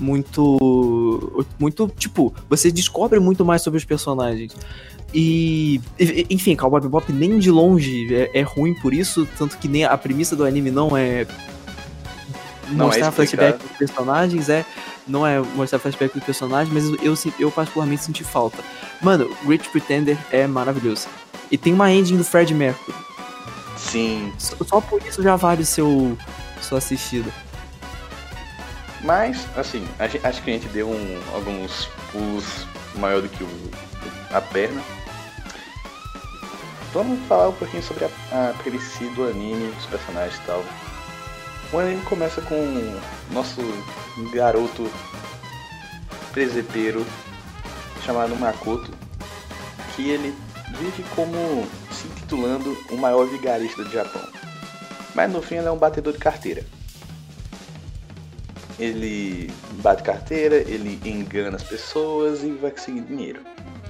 [0.02, 1.44] Muito.
[1.58, 1.88] Muito.
[1.96, 4.54] Tipo, você descobre muito mais sobre os personagens.
[5.14, 5.80] E.
[6.28, 9.96] Enfim, Cowboy Bebop nem de longe é, é ruim por isso, tanto que nem a
[9.96, 11.26] premissa do anime não é.
[12.68, 13.58] Não é mostrar explicado.
[13.58, 14.66] flashback dos personagens, é.
[15.06, 18.62] Não é mostrar flashback dos personagens, mas eu, eu, eu particularmente senti falta.
[19.00, 21.06] Mano, Great Pretender é maravilhoso.
[21.50, 22.96] E tem uma ending do Fred Mercury.
[23.76, 24.32] Sim.
[24.38, 26.16] Só, só por isso já vale o seu
[26.60, 27.30] sua assistida.
[29.02, 33.70] Mas, assim, acho que a gente deu um- alguns pulos maior do que o,
[34.32, 34.82] a perna.
[36.92, 38.52] Vamos falar um pouquinho sobre a, a
[39.14, 40.62] do anime, os personagens e tal.
[41.72, 43.00] O anime começa com o
[43.32, 43.60] nosso
[44.32, 44.90] garoto
[46.32, 47.04] presepeiro
[48.04, 48.90] chamado Makoto,
[49.96, 50.34] que ele
[50.78, 54.22] vive como se intitulando o maior vigarista do Japão.
[55.14, 56.64] Mas no fim ele é um batedor de carteira.
[58.78, 59.50] Ele
[59.82, 63.42] bate carteira, ele engana as pessoas e vai conseguir dinheiro.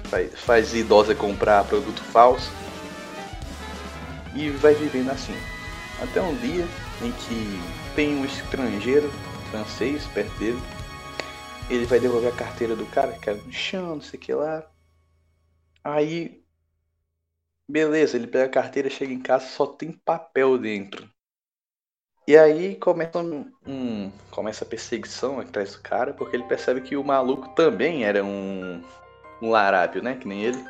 [0.05, 2.51] Faz, faz idosa comprar produto falso
[4.35, 5.35] e vai vivendo assim.
[6.01, 6.67] Até um dia
[7.01, 9.09] em que tem um estrangeiro
[9.49, 10.59] francês perto dele.
[11.69, 14.33] Ele vai devolver a carteira do cara, que caiu no chão, não sei o que
[14.33, 14.69] lá.
[15.83, 16.43] Aí,
[17.67, 21.09] beleza, ele pega a carteira, chega em casa, só tem papel dentro.
[22.25, 26.95] E aí começa um, um- começa a perseguição atrás do cara, porque ele percebe que
[26.95, 28.81] o maluco também era um,
[29.41, 30.15] um larápio, né?
[30.15, 30.63] Que nem ele.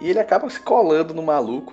[0.00, 1.72] E ele acaba se colando no maluco.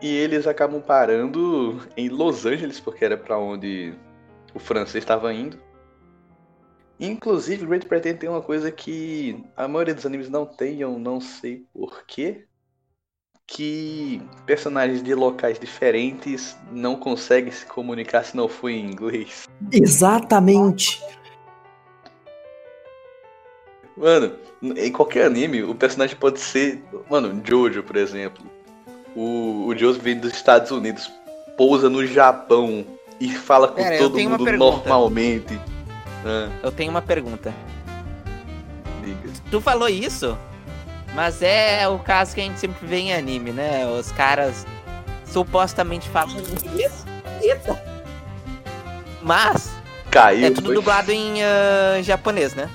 [0.00, 3.94] E eles acabam parando em Los Angeles, porque era pra onde
[4.52, 5.56] o francês estava indo.
[6.98, 11.20] Inclusive, Great Pretender tem uma coisa que a maioria dos animes não tem, eu não
[11.20, 12.46] sei porquê
[13.46, 19.48] que personagens de locais diferentes não conseguem se comunicar se não for em inglês.
[19.70, 21.02] Exatamente.
[23.96, 26.82] Mano, em qualquer anime, o personagem pode ser.
[27.10, 28.44] Mano, Jojo, por exemplo.
[29.14, 31.10] O, o Jojo vem dos Estados Unidos,
[31.56, 32.86] pousa no Japão
[33.20, 34.88] e fala com Pera, eu todo tenho uma mundo pergunta.
[34.88, 35.60] normalmente.
[36.24, 37.52] Ah, Eu tenho uma pergunta.
[39.04, 39.28] diga.
[39.50, 40.38] Tu falou isso,
[41.14, 43.86] mas é o caso que a gente sempre vê em anime, né?
[43.86, 44.66] Os caras
[45.26, 47.04] supostamente falam inglês.
[47.40, 47.82] Eita.
[49.22, 49.70] Mas
[50.10, 50.46] Caiu.
[50.46, 52.68] é tudo foi- dublado em ah, japonês, né?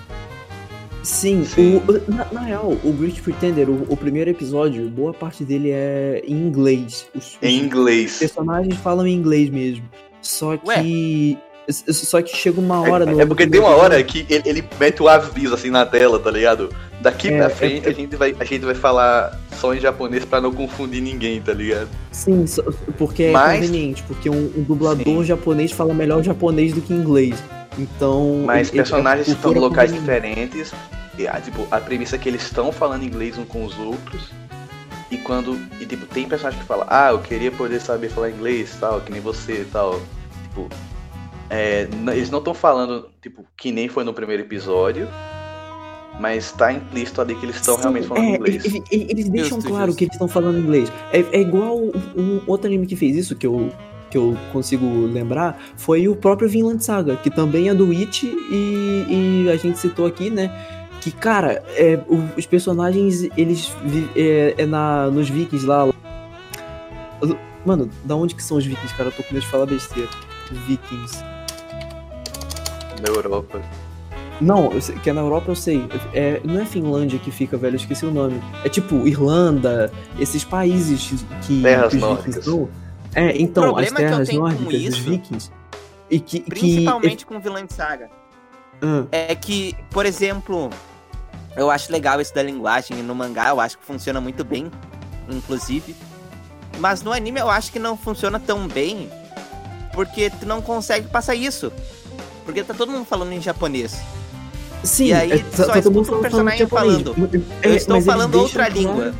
[1.03, 1.81] Sim, Sim.
[1.87, 6.21] o- na, na real, o Great Pretender, o, o primeiro episódio, boa parte dele é
[6.27, 7.07] em inglês.
[7.15, 8.17] Os, os Em inglês.
[8.19, 9.85] personagens falam em inglês mesmo.
[10.21, 11.37] Só que.
[11.67, 13.21] s- Só que chega uma hora no.
[13.21, 16.19] É porque no tem uma hora que ele, ele mete o aviso assim na tela,
[16.19, 16.69] tá ligado?
[17.01, 20.25] Daqui É, pra é- frente a, gente vai, a gente vai falar só em japonês
[20.25, 21.87] pra não confundir ninguém, tá ligado?
[22.11, 22.45] Sim,
[22.97, 25.23] porque é Mas- conveniente, porque um, um dublador Sim.
[25.25, 27.35] japonês fala melhor japonês do que inglês.
[27.77, 28.43] Então.
[28.45, 30.73] Mas ele- personagens é estão em locais diferentes.
[31.17, 34.31] E, ah, tipo, a premissa é que eles estão falando inglês um com os outros.
[35.11, 35.57] E quando.
[35.79, 39.11] E tipo, tem personagem que fala, ah, eu queria poder saber falar inglês tal, que
[39.11, 39.99] nem você e tal.
[40.43, 40.67] Tipo.
[41.49, 45.07] é, eles não estão falando, tipo, que nem foi no primeiro episódio.
[46.19, 48.65] Mas tá implícito ali que eles estão realmente falando é, inglês.
[48.65, 49.97] Eles, eles- deixam Justo, claro justo.
[49.99, 50.91] que eles estão falando inglês.
[51.13, 53.69] É, é igual um outro anime que fez isso, que eu,
[54.09, 59.43] que eu consigo lembrar, foi o próprio Vinland Saga, que também é do It e,
[59.45, 60.51] e a gente citou aqui, né?
[61.01, 61.99] Que, cara, é,
[62.37, 63.71] os personagens, eles
[64.15, 65.87] é, é na, nos vikings lá.
[67.65, 69.09] Mano, da onde que são os vikings, cara?
[69.09, 70.09] Eu tô com medo de falar besteira.
[70.51, 71.21] Vikings.
[73.01, 73.61] Na Europa.
[74.39, 75.87] Não, eu sei- que é na Europa eu sei.
[76.13, 78.41] É, não é Finlândia que fica, velho, eu esqueci o nome.
[78.63, 82.25] É tipo Irlanda, esses países que, Terras que os nórdicas.
[82.35, 82.69] vikings estão.
[83.15, 85.51] É, então, as problema que eu terras tenho com nórdicas dos isso, vikings.
[86.09, 86.39] E que.
[86.41, 88.09] que Principalmente com Vinland Saga.
[88.81, 90.69] Ah, É que, por exemplo,
[91.55, 94.71] eu acho legal isso da linguagem no mangá, eu acho que funciona muito bem,
[95.29, 95.95] inclusive.
[96.79, 99.09] Mas no anime eu acho que não funciona tão bem,
[99.93, 101.71] porque tu não consegue passar isso.
[102.45, 103.97] Porque tá todo mundo falando em japonês.
[104.83, 107.15] Sim, E aí é, só tá, tá todo mundo escuta o personagem falando.
[107.61, 109.13] É, Eu estou falando outra língua.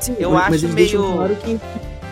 [0.00, 1.58] Sim, Eu mas, acho meio- claro que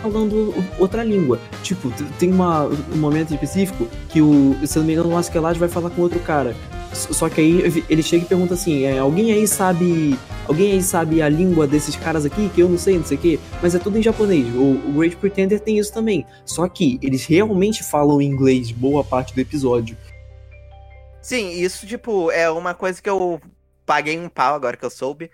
[0.01, 1.39] falando outra língua.
[1.63, 5.57] Tipo, tem uma, um momento específico que o, se eu não me engano, o Askeladd
[5.57, 6.55] vai falar com outro cara.
[6.93, 10.17] Só que aí ele chega e pergunta assim: é, alguém aí sabe.
[10.47, 12.49] Alguém aí sabe a língua desses caras aqui?
[12.55, 13.39] Que eu não sei, não sei o quê.
[13.61, 14.47] Mas é tudo em japonês.
[14.55, 16.25] O, o Great Pretender tem isso também.
[16.45, 19.97] Só que eles realmente falam inglês boa parte do episódio.
[21.27, 23.41] Sim, isso, tipo, é uma coisa que eu
[23.85, 25.29] paguei um pau agora que eu soube.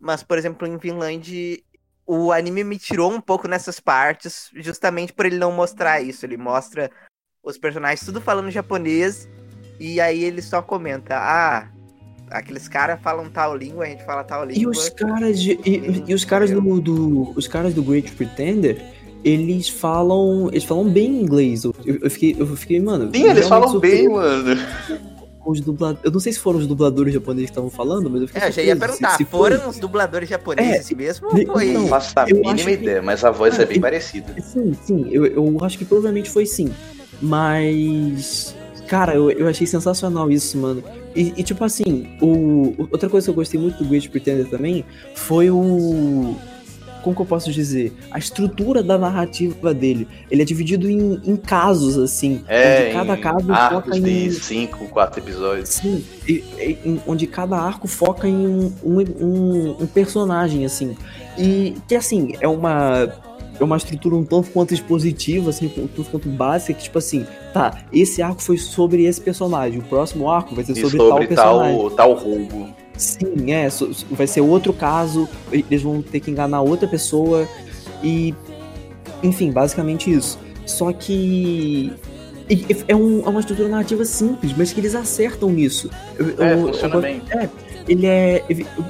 [0.00, 1.62] Mas, por exemplo, em Vinland,
[2.04, 6.26] o anime me tirou um pouco nessas partes, justamente por ele não mostrar isso.
[6.26, 6.90] Ele mostra
[7.44, 9.28] os personagens tudo falando japonês,
[9.78, 11.68] e aí ele só comenta, ah,
[12.28, 14.72] aqueles caras falam tal língua, a gente fala tal E língua.
[14.72, 18.82] os caras de, e, e os caras do, do- os caras do Great Pretender,
[19.22, 20.48] eles falam.
[20.48, 21.62] Eles falam bem inglês.
[21.62, 23.14] Eu, eu fiquei, eu fiquei, mano.
[23.14, 24.56] Sim, eles falam surpreso bem, mano.
[25.40, 25.98] com Os dubla...
[26.04, 28.48] Eu não sei se foram os dubladores japoneses que estavam falando, mas eu fiquei É,
[28.48, 28.92] eu já ia surpreso.
[28.98, 31.72] perguntar, Se- se foram foi- os dubladores japoneses mesmo ou foi...
[31.72, 31.80] não.
[31.82, 34.34] Não faço a mínima acho que- ideia, mas a voz Cara, é bem eu- parecida.
[34.42, 36.70] Sim, sim, eu, eu acho que provavelmente foi sim.
[37.22, 38.54] Mas.
[38.88, 40.82] Cara, eu, eu achei sensacional isso, mano.
[41.14, 42.26] E, e, tipo assim, o,
[42.76, 46.34] o- outra coisa que eu gostei muito do Great Pretender também foi o.
[47.02, 47.92] Como que eu posso dizer?
[48.10, 50.06] A estrutura da narrativa dele.
[50.30, 52.42] Ele é dividido em, em casos, assim.
[52.48, 54.02] É, onde cada em caso foca arcos em.
[54.02, 55.68] de 5, 4 episódios.
[55.68, 60.96] Sim, e- e- em- onde cada arco foca em um, um, um- personagem, assim.
[61.38, 63.12] E que, assim, é uma,
[63.58, 67.26] é uma estrutura um tanto quanto expositiva, assim, um tanto quanto básica, que, tipo assim,
[67.52, 71.18] tá, esse arco foi sobre esse personagem, o próximo arco vai ser sobre, sobre tal
[71.28, 71.78] personagem.
[71.78, 72.68] tal, tal roubo.
[73.00, 73.66] Sim, é,
[74.10, 77.48] vai ser outro caso, eles vão ter que enganar outra pessoa
[78.02, 78.34] e.
[79.22, 80.38] Enfim, basicamente isso.
[80.66, 81.90] Só que.
[82.86, 85.88] É, um- é uma estrutura narrativa simples, mas que eles acertam nisso.
[86.38, 87.22] É, eu- funciona eu- bem.
[87.30, 87.48] É,
[87.88, 88.44] ele é.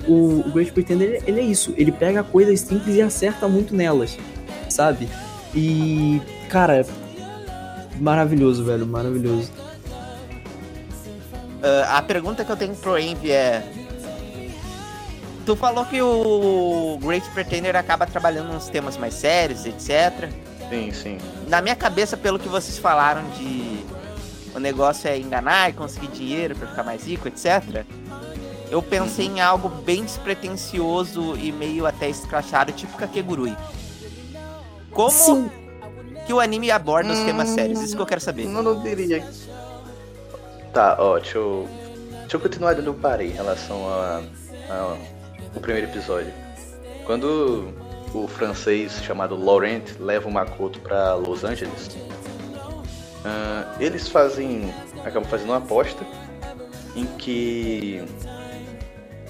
[0.08, 1.72] O, o Great Pretender, ele, é isso.
[1.76, 4.18] Ele pega coisas simples e acerta muito nelas,
[4.68, 5.08] sabe?
[5.54, 6.20] E.
[6.48, 6.84] Cara.
[8.00, 9.52] Maravilhoso, velho, maravilhoso.
[11.62, 13.62] Ah, a pergunta que eu tenho pro Envy é.
[15.46, 20.28] Tu falou que o Great Pretender acaba trabalhando nos temas mais sérios, etc.
[20.68, 21.18] Sim, sim.
[21.48, 23.84] Na minha cabeça, pelo que vocês falaram de
[24.54, 27.84] o negócio é enganar e conseguir dinheiro pra ficar mais rico, etc.
[28.70, 33.56] Eu pensei em algo bem despretensioso e meio até escrachado, tipo Kakegurui.
[34.92, 35.50] Como Sim,
[36.26, 37.54] que o anime aborda os temas Hum.
[37.54, 37.80] sérios?
[37.80, 38.46] Isso que eu quero saber.
[38.46, 39.26] Não, não diria.
[40.72, 41.68] Tá, ó, deixa eu.
[42.20, 44.22] Deixa eu continuar onde eu parei em relação a,
[44.70, 44.96] a-
[45.54, 46.32] o primeiro episódio.
[47.04, 47.72] Quando
[48.14, 51.96] o francês chamado Laurent leva o Makoto pra Los Angeles,
[53.24, 54.72] ah, eles fazem.
[55.04, 56.04] acabam fazendo uma aposta
[56.96, 58.02] em que.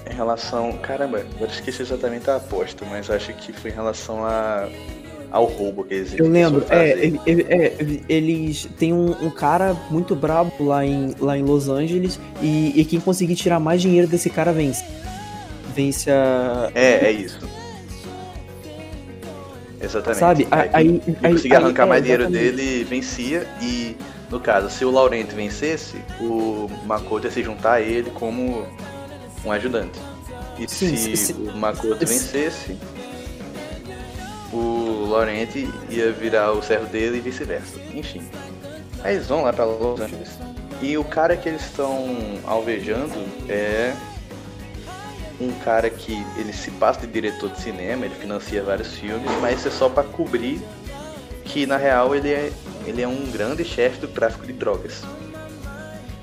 [0.09, 0.73] Em relação.
[0.81, 4.67] Caramba, agora esqueci exatamente a aposta, mas acho que foi em relação a,
[5.31, 9.29] ao roubo que eles Eu lembro, é, ele- ele- é, ele- eles têm um, um
[9.29, 13.81] cara muito brabo lá em, lá em Los Angeles e, e quem conseguir tirar mais
[13.81, 14.83] dinheiro desse cara vence.
[15.75, 16.69] Vence a.
[16.75, 17.39] É, é isso.
[19.81, 20.19] Exatamente.
[20.19, 20.47] Sabe?
[20.51, 22.55] Aí, Aí, quem aí, conseguia aí- arrancar é, mais dinheiro exatamente.
[22.55, 23.97] dele vencia e,
[24.29, 28.67] no caso, se o Laurent vencesse, o Makoto ia se juntar a ele como
[29.43, 29.99] um ajudante.
[30.59, 32.77] E Sim, se, se- se- o Makoto se- vencesse,
[34.53, 35.49] o Laurent
[35.89, 37.79] ia virar o servo dele e vice-versa.
[37.93, 38.21] Enfim.
[39.03, 40.29] Aí eles vão lá pra Los Angeles.
[40.79, 42.05] E o cara que eles estão
[42.45, 43.13] alvejando
[43.49, 43.93] é
[45.47, 49.59] um cara que ele se passa de diretor de cinema, ele financia vários filmes, mas
[49.59, 50.61] isso é só pra cobrir
[51.45, 52.51] que na real ele é,
[52.85, 55.01] ele é um grande chefe do tráfico de drogas.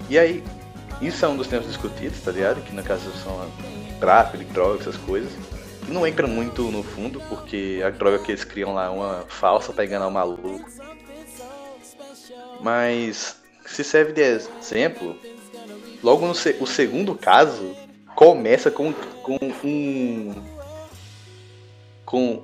[0.09, 0.43] E aí,
[1.03, 2.63] isso é um dos temas discutidos, tá ligado?
[2.63, 3.47] Que no caso são
[4.01, 5.31] tráfico de drogas, essas coisas.
[5.87, 9.73] Não entra muito no fundo, porque a droga que eles criam lá é uma falsa
[9.73, 10.65] pra enganar o maluco.
[12.61, 15.17] Mas se serve de exemplo,
[16.03, 17.75] logo no se- o segundo caso
[18.19, 20.35] começa com, com um.
[22.05, 22.43] com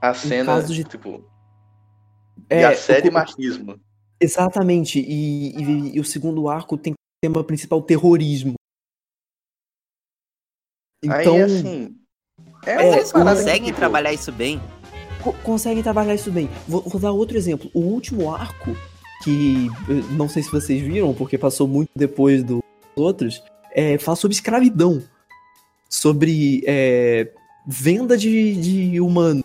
[0.00, 1.22] a cena, caso de- tipo,
[2.48, 3.78] É, de assédio e o- machismo.
[4.18, 8.54] Exatamente, e, e- e o segundo arco tem como tema principal terrorismo.
[11.04, 11.94] Então, Aí, assim.
[12.64, 14.60] É, é, parada conseguem tipo, trabalhar isso bem?
[15.22, 16.48] co- conseguem trabalhar isso bem.
[16.66, 17.70] Vou, vou dar outro exemplo.
[17.74, 18.70] O último arco,
[19.22, 22.62] que eh, não sei se vocês viram, porque passou muito depois dos
[22.96, 23.42] outros,
[23.74, 25.02] é, fala sobre escravidão.
[25.88, 27.30] Sobre é,
[27.66, 28.54] venda de,
[28.90, 29.44] de humano.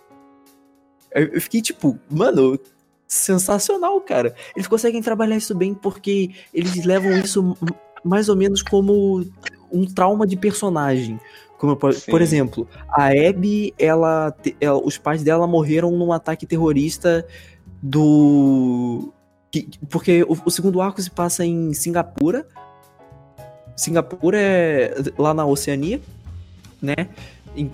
[1.13, 2.59] Eu eu fiquei tipo, mano,
[3.07, 4.35] sensacional, cara.
[4.55, 7.57] Eles conseguem trabalhar isso bem porque eles levam isso
[8.03, 9.25] mais ou menos como
[9.71, 11.19] um trauma de personagem.
[11.57, 12.11] Como, por, Sim.
[12.11, 17.25] por exemplo, a Abby, ela, ela- os pais dela morreram num ataque terrorista
[17.81, 19.11] do.
[19.51, 22.47] que- que- porque o, o segundo arco se passa em Singapura.
[23.77, 26.01] Singapura é lá na Oceania,
[26.81, 26.95] né?
[27.55, 27.71] Em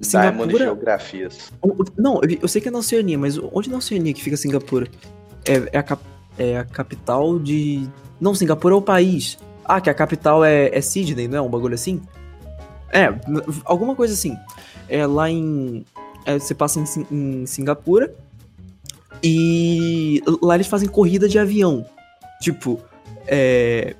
[0.00, 1.52] Diamond Geografias.
[1.96, 4.88] Não, eu, sei que é na Oceania, mas onde na Oceania que fica Singapura?
[5.44, 6.02] É, é a, cap-
[6.38, 7.86] é a capital de.
[8.18, 9.38] Não, Singapura é o país.
[9.64, 11.40] Ah, que a capital é, é Sydney, não é?
[11.42, 12.00] Um bagulho assim?
[12.90, 13.14] É,
[13.64, 14.36] alguma coisa assim.
[14.88, 15.84] É lá em.
[16.24, 18.12] é, você passa em, em Singapura.
[19.22, 21.84] E lá eles fazem corrida de avião.
[22.40, 22.80] Tipo,
[23.26, 23.94] é.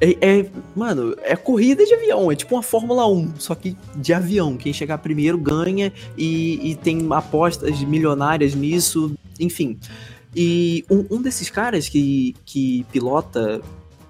[0.00, 4.12] É, é- mano, é corrida de avião, é tipo uma Fórmula 1, só que de
[4.14, 4.56] avião.
[4.56, 9.78] Quem chegar primeiro ganha e, e tem apostas milionárias nisso, enfim.
[10.34, 13.60] E um, um desses caras que, que pilota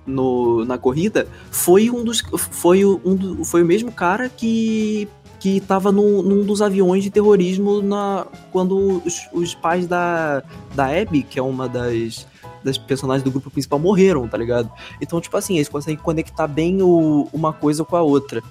[0.07, 2.23] no, na corrida foi um dos.
[2.51, 5.09] Foi um do- foi o mesmo cara que.
[5.41, 10.43] Que tava num, num dos aviões de terrorismo na, quando os, os pais da,
[10.75, 12.27] da Abby, que é uma das,
[12.65, 14.71] das personagens do grupo principal, morreram, tá ligado?
[15.01, 18.43] Então, tipo assim, eles conseguem conectar bem o- uma coisa com a outra.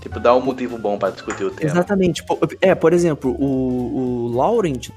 [0.00, 1.70] Tipo, dá um motivo bom pra discutir o tema.
[1.70, 2.22] Exatamente.
[2.24, 4.90] Po- É, por exemplo, o, o Laurent,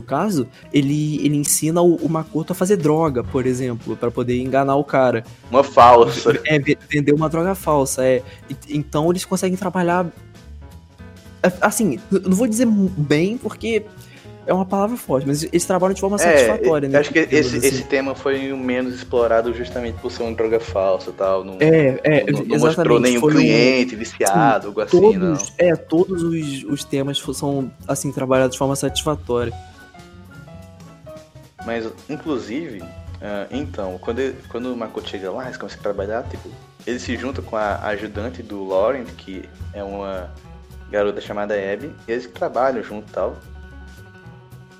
[0.00, 4.40] no caso, ele, ele ensina o, o Makoto a fazer droga, por exemplo, pra poder
[4.42, 5.22] enganar o cara.
[5.50, 6.32] Uma falsa.
[6.44, 8.22] É, ve- vender uma droga falsa, é.
[8.68, 10.06] Então eles conseguem trabalhar.
[11.42, 13.84] é, Assim, não vou dizer bem, porque
[14.46, 16.98] é uma palavra forte, mas eles trabalham de forma satisfatória, É, né?
[16.98, 17.66] acho que esse, assim.
[17.66, 21.44] esse tema foi o menos explorado justamente por ser uma droga falsa e tal.
[21.44, 25.34] Não, É, é, não, não mostrou nenhum foi um- cliente viciado, algo assim, não.
[25.36, 29.52] todos, é, todos os, os temas são assim trabalhados de forma satisfatória.
[31.64, 32.82] Mas, inclusive,
[33.20, 36.48] ah, então, quando, ele- quando o Makoto chega lá, eles começam a trabalhar, tipo,
[36.86, 40.30] ele se junta com a ajudante do Laurent, que é uma
[40.90, 43.36] garota chamada Abby, e eles trabalham junto e tal.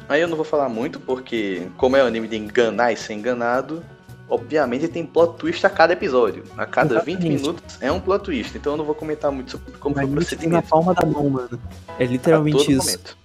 [0.09, 3.15] Aí eu não vou falar muito, porque como é um anime de enganar e ser
[3.15, 3.83] enganado,
[4.29, 6.45] obviamente tem plot twist a cada episódio.
[6.57, 7.41] A cada 20 Exatamente.
[7.43, 10.13] minutos é um plot twist, então eu não vou comentar muito sobre como Mas foi
[10.13, 10.69] o tem na procedimento.
[10.69, 11.61] palma da mão, mano.
[11.99, 12.87] É literalmente isso.
[12.87, 13.17] momento.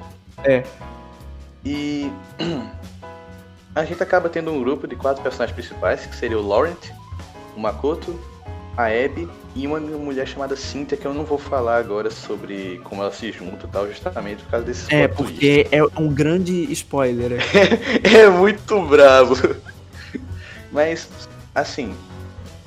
[0.43, 0.63] É.
[1.65, 2.11] E
[3.75, 6.91] a gente acaba tendo um grupo de quatro personagens principais, que seria o Laurent,
[7.55, 8.19] o Makoto,
[8.77, 13.01] a Abby e uma mulher chamada Cynthia, que eu não vou falar agora sobre como
[13.01, 17.39] ela se junta e tal, justamente por causa desses É, porque é um grande spoiler.
[18.03, 18.07] é.
[18.21, 19.35] é muito bravo.
[20.71, 21.09] Mas,
[21.55, 21.95] assim,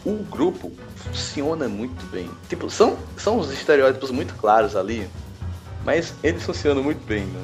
[0.04, 2.28] o grupo funciona muito bem.
[2.48, 5.08] Tipo, são, são os estereótipos muito claros ali,
[5.84, 7.40] mas eles funcionam muito bem, né?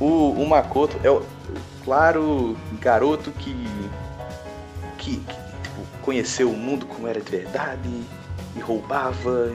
[0.00, 1.22] O, o Makoto é o
[1.84, 3.54] claro garoto que,
[4.98, 5.41] que, que,
[6.02, 7.88] conheceu o mundo como era de verdade
[8.56, 9.52] e roubava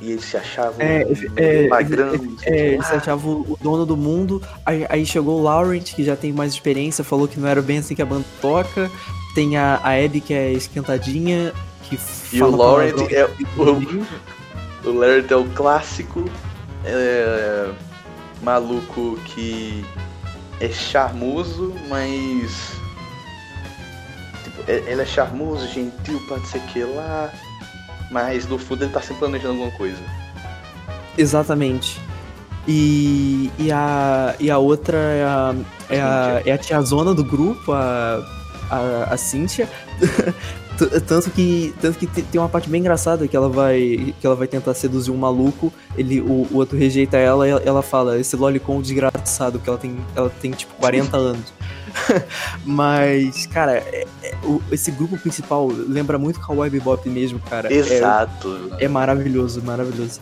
[0.00, 1.04] e ele se achava É,
[1.36, 2.82] é, magrão, É, lá.
[2.84, 4.40] se achava o dono do mundo.
[4.64, 7.78] Aí, aí chegou o Laurent, que já tem mais experiência, falou que não era bem
[7.78, 8.90] assim que a banda toca.
[9.34, 11.52] Tem a, a Abby, que é esquentadinha,
[11.82, 11.98] que
[12.32, 13.18] E o Laurent palavrão.
[13.18, 13.24] é
[14.84, 16.24] o, o Laurent é o clássico
[16.84, 17.70] é,
[18.42, 19.84] maluco que
[20.60, 22.83] é charmoso, mas é-
[24.68, 27.30] ele é charmoso, gentil, pode ser que lá,
[28.10, 29.98] mas no fundo ele tá sempre planejando alguma coisa.
[31.16, 32.00] Exatamente.
[32.66, 35.54] E, e, a, e a outra é a,
[35.90, 38.24] é a, é a tiazona do grupo, a,
[38.70, 39.68] a, a Cynthia.
[41.06, 44.34] Tanto que, tanto que te- tem uma parte bem engraçada que ela vai que ela
[44.34, 48.18] vai tentar seduzir um maluco, ele, o, o outro rejeita ela e ela, ela fala,
[48.18, 51.52] esse lolicon desgraçado, que ela tem, ela tem tipo 40 anos.
[52.64, 57.72] Mas, cara, é- é- o- esse grupo principal lembra muito Cowboy Bebop mesmo, cara.
[57.72, 58.72] É- Exato.
[58.78, 60.20] É, maravilhoso, maravilhoso.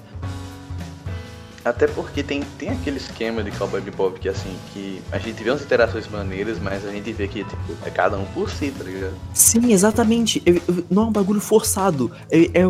[1.65, 5.51] Até porque tem, tem aquele esquema de Cowboy Bebop que assim, que a gente vê
[5.51, 7.57] umas interações maneiras, mas a gente vê que tipo,
[7.87, 9.15] é cada um por si, tá ligado?
[9.33, 10.43] Sim, exatamente.
[10.45, 10.61] É- é-
[10.91, 12.11] não é um bagulho forçado.
[12.29, 12.65] É, é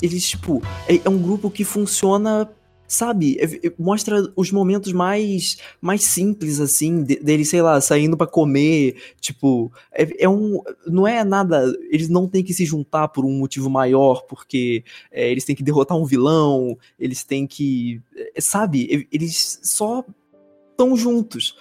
[0.00, 2.48] eles, tipo, é, é um grupo que funciona,
[2.92, 3.36] sabe?
[3.38, 8.26] É- é- mostra os momentos mais, mais simples, assim, de- deles, sei lá, saindo pra
[8.26, 8.96] comer.
[9.20, 10.60] Tipo, é, é um.
[10.86, 11.72] Não é nada.
[11.88, 14.82] Eles não têm que se juntar por um motivo maior, porque
[15.12, 18.02] é, eles têm que derrotar um vilão, eles têm que.
[18.34, 18.80] é, sabe?
[18.90, 20.04] E- Eles só
[20.72, 21.56] estão juntos.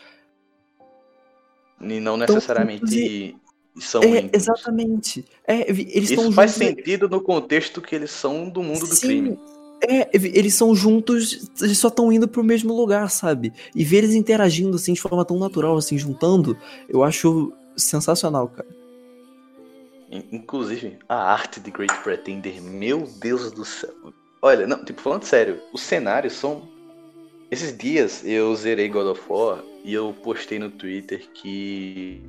[1.82, 3.36] E não necessariamente
[3.80, 4.32] são É, íntimos.
[4.34, 5.26] exatamente.
[5.48, 6.68] É, eles estão Isso faz juntos.
[6.68, 9.40] sentido no contexto que eles são do mundo do Sim, crime.
[9.82, 13.54] É, eles são juntos, eles só estão indo pro mesmo lugar, sabe?
[13.74, 16.58] E ver eles interagindo assim de forma tão natural, assim, juntando,
[16.90, 18.68] eu acho sensacional, cara.
[20.12, 23.94] In- Inclusive, a arte de Great Pretender, meu Deus do céu.
[24.42, 26.68] Olha, não, tipo, falando sério, os cenários são.
[27.52, 32.22] Esses dias eu zerei God of War e eu postei no Twitter que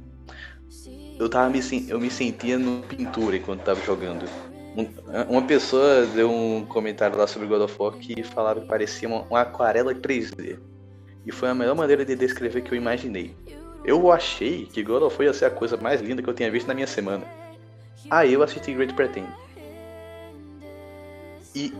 [1.18, 4.24] eu tava me, eu me sentia no pintura enquanto tava jogando.
[4.76, 4.88] Um-
[5.28, 9.22] uma pessoa deu um comentário lá sobre God of War que falava que parecia uma,
[9.22, 10.58] uma aquarela 3D.
[11.26, 13.34] E foi a melhor maneira de descrever que eu imaginei.
[13.84, 16.50] Eu achei que God of War ia ser a coisa mais linda que eu tinha
[16.50, 17.24] visto na minha semana.
[18.10, 19.30] Aí eu assisti Great Pretender.
[21.54, 21.72] E,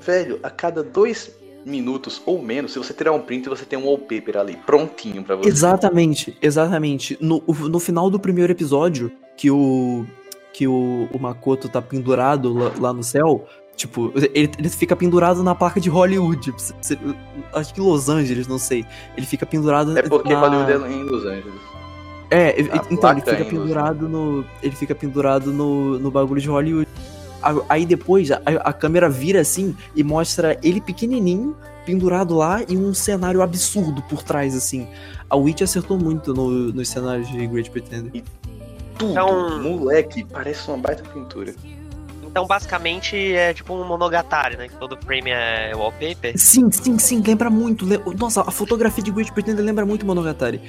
[0.00, 1.30] velho, a cada dois
[1.64, 5.36] minutos ou menos, se você tirar um print, você tem um wallpaper ali, prontinho pra
[5.36, 5.48] você.
[5.48, 7.18] Exatamente, exatamente.
[7.20, 10.06] No, no final do primeiro episódio, que o.
[10.52, 15.42] que o, o Makoto tá pendurado lá, lá no céu, tipo, ele, ele fica pendurado
[15.42, 16.54] na placa de Hollywood.
[17.52, 18.84] Acho que Los Angeles, não sei.
[19.16, 20.40] Ele fica pendurado É porque na...
[20.40, 21.60] Hollywood é em Los Angeles.
[22.30, 24.44] É, e- A então ele placa fica pendurado no.
[24.62, 26.88] Ele fica pendurado no, no bagulho de Hollywood.
[27.68, 32.92] Aí depois a, a câmera vira assim e mostra ele pequenininho, pendurado lá e um
[32.92, 34.88] cenário absurdo por trás, assim.
[35.30, 38.24] A Witch acertou muito no, nos cenários de Great Pretender.
[38.98, 41.54] Tudo, Então- moleque, parece uma baita pintura.
[42.22, 44.68] Então, basicamente, é tipo um Monogatari, né?
[44.68, 46.34] Que todo frame é wallpaper.
[46.36, 47.86] Sim, sim, sim, lembra muito.
[48.18, 50.60] Nossa, a fotografia de Great Pretender lembra muito Monogatari.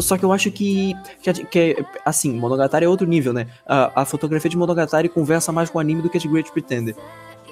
[0.00, 3.46] Só, que eu acho que, que, que assim, Monogatari é outro nível, né?
[3.64, 6.50] A, a fotografia de Monogatari conversa mais com o anime do que a de Great
[6.50, 6.96] Pretender.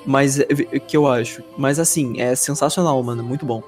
[0.04, 0.46] Mas, é,
[0.80, 1.40] que eu acho.
[1.56, 3.62] Mas assim, é sensacional, mano, muito bom.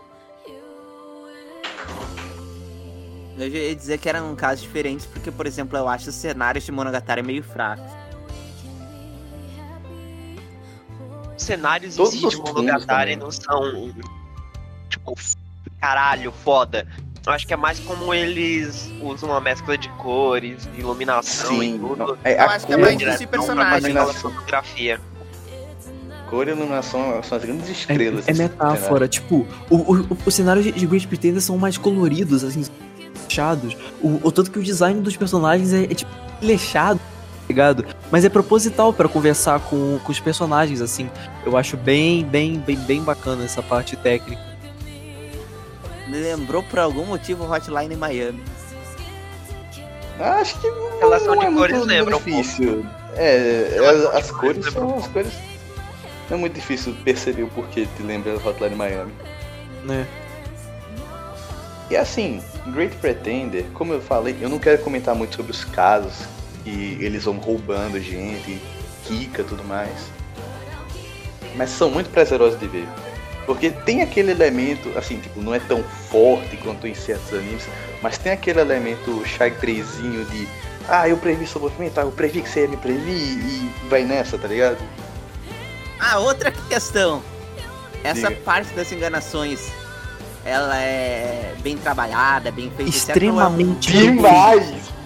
[3.38, 6.72] Eu ia dizer que eram casos diferentes, porque, por exemplo, eu acho os cenários de
[6.72, 7.84] Monogatari meio fracos.
[11.36, 13.16] Os cenários em si de Monogatari também.
[13.16, 13.92] não são,
[14.88, 15.36] tipo, f-
[15.80, 16.86] caralho, foda.
[17.26, 21.72] Eu acho que é mais como eles usam uma mescla de cores, de iluminação e
[21.72, 21.96] Sim, tudo.
[21.96, 23.92] não, é, Eu a acho que é mais não personagem.
[24.14, 25.00] fotografia.
[26.30, 28.24] cor e iluminação são as grandes É, estrelas.
[28.28, 32.42] é desse metáfora, tipo, o, o, os cenários de, de Great Pretender são mais coloridos,
[32.44, 32.64] assim,
[33.26, 33.76] fechados.
[34.00, 36.10] O, o tanto que o design dos personagens é, é tipo,
[36.40, 37.84] leixado, tá ligado?
[38.10, 41.10] Mas é proposital pra conversar com, com os personagens, assim.
[41.44, 44.42] Eu acho bem, bem, bem, bem bacana essa parte técnica.
[46.06, 48.42] Me lembrou por algum motivo Hotline Miami.
[50.18, 52.86] Acho que não, Relação não de é cores muito lembra um difícil.
[53.16, 55.32] É, Relação as, de as cores um são as cores.
[56.30, 59.12] Não é muito difícil perceber o porquê te lembra Hotline Miami.
[59.84, 60.06] Né?
[61.90, 62.42] E assim,
[62.72, 66.26] Great Pretender, como eu falei, eu não quero comentar muito sobre os casos
[66.64, 68.60] que eles vão roubando gente,
[69.08, 70.10] rica tudo mais.
[71.54, 72.88] Mas são muito prazerosos de ver.
[73.46, 77.68] Porque tem aquele elemento, assim, tipo, não é tão forte quanto em certos animes,
[78.02, 80.48] mas tem aquele elemento xadrezinho de
[80.88, 84.04] ah, eu previ seu movimento, ah, eu previ que você ia me prever e vai
[84.04, 84.78] nessa, tá ligado?
[85.98, 87.22] Ah, outra questão.
[88.04, 88.40] Essa Diga.
[88.42, 89.72] parte das enganações,
[90.46, 92.82] ela é bem trabalhada, bem feita.
[92.90, 93.08] etc.
[93.08, 94.96] Extremamente bem feito.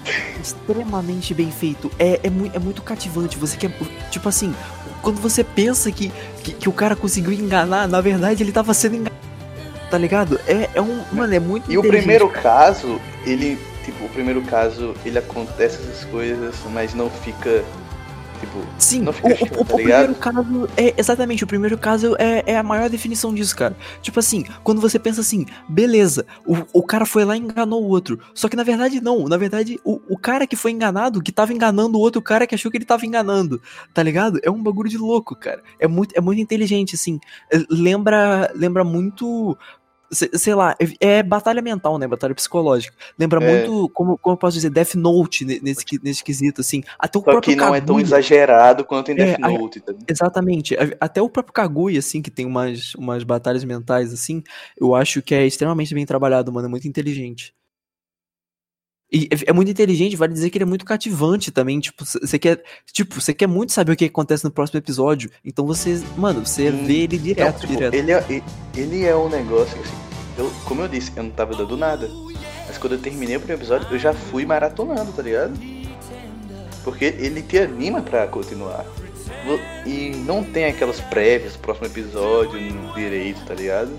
[0.41, 1.91] Extremamente bem feito.
[1.99, 3.37] É, é, mui- é muito cativante.
[3.39, 3.71] Você quer.
[4.11, 4.55] Tipo assim,
[5.03, 6.13] quando você pensa que,
[6.43, 9.11] que, que o cara conseguiu enganar, na verdade ele tava sendo enganado.
[9.91, 10.41] Tá ligado?
[10.47, 11.03] É, é um.
[11.13, 12.43] Mano, é muito E o primeiro cara.
[12.43, 17.65] caso, ele, tipo, o primeiro caso, ele acontece essas coisas, mas não fica,
[18.41, 20.15] tipo, Sim, não o, fica o- o tá primeiro ligado?
[20.15, 23.77] caso é exatamente, o primeiro caso é, é a maior definição disso, cara.
[24.03, 27.89] Tipo assim, quando você pensa assim, beleza, o, o cara foi lá e enganou o
[27.89, 28.19] outro.
[28.35, 31.53] Só que na verdade não, na verdade o, o cara que foi enganado, que tava
[31.53, 33.61] enganando o outro cara que achou que ele tava enganando,
[33.95, 34.41] tá ligado?
[34.43, 35.63] É um bagulho de louco, cara.
[35.79, 37.21] É muito, é muito inteligente, assim.
[37.53, 39.57] É, Lembra, lembra muito.
[40.11, 42.07] Se- Sei lá, é, é batalha mental, né?
[42.07, 42.95] Batalha psicológica.
[43.19, 43.49] Lembra É.
[43.49, 46.83] muito, como, como eu posso dizer, Death Note ne- nesse, nesse quesito, assim.
[46.99, 49.49] Até o Só próprio que não é tão Kaguya- exagerado quanto em É, Death a-
[49.51, 49.93] Note, tá?
[50.09, 50.77] Exatamente.
[51.01, 54.43] Até o próprio Kaguya, assim, que tem umas, umas batalhas mentais, assim,
[54.79, 56.67] eu acho que é extremamente bem trabalhado, mano.
[56.67, 57.55] É muito inteligente.
[59.13, 61.81] E é- é muito inteligente, vale dizer que ele é muito cativante também.
[61.81, 62.63] Tipo, você quer.
[62.93, 65.31] Tipo, você quer muito saber o que acontece no próximo episódio.
[65.45, 66.01] Então você.
[66.17, 67.95] Mano, você vê ele direto, tipo, direto.
[67.95, 68.43] Ele, é,
[68.77, 69.97] ele é um negócio que, assim,
[70.39, 72.09] eu, como eu disse, eu não tava dando nada.
[72.69, 75.59] Mas quando eu terminei o primeiro episódio, eu já fui maratonando, tá ligado?
[76.85, 78.87] Porque ele te anima pra continuar.
[79.87, 82.61] E não tem aquelas prévias do próximo episódio
[82.95, 83.91] direito, tá ligado?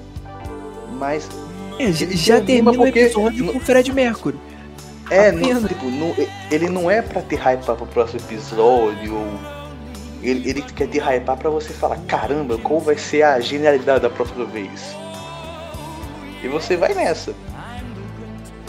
[0.97, 1.27] Mas
[1.79, 4.37] É, já, termina o episódio com o Fred Mercury.
[5.11, 6.15] É, não, tipo, não-
[6.49, 9.39] ele não é pra te hypar pro próximo episódio, ou
[10.23, 14.09] ele, ele quer te hypar pra você falar, caramba, qual vai ser a genialidade da
[14.09, 14.95] próxima vez?
[16.43, 17.33] E você vai nessa.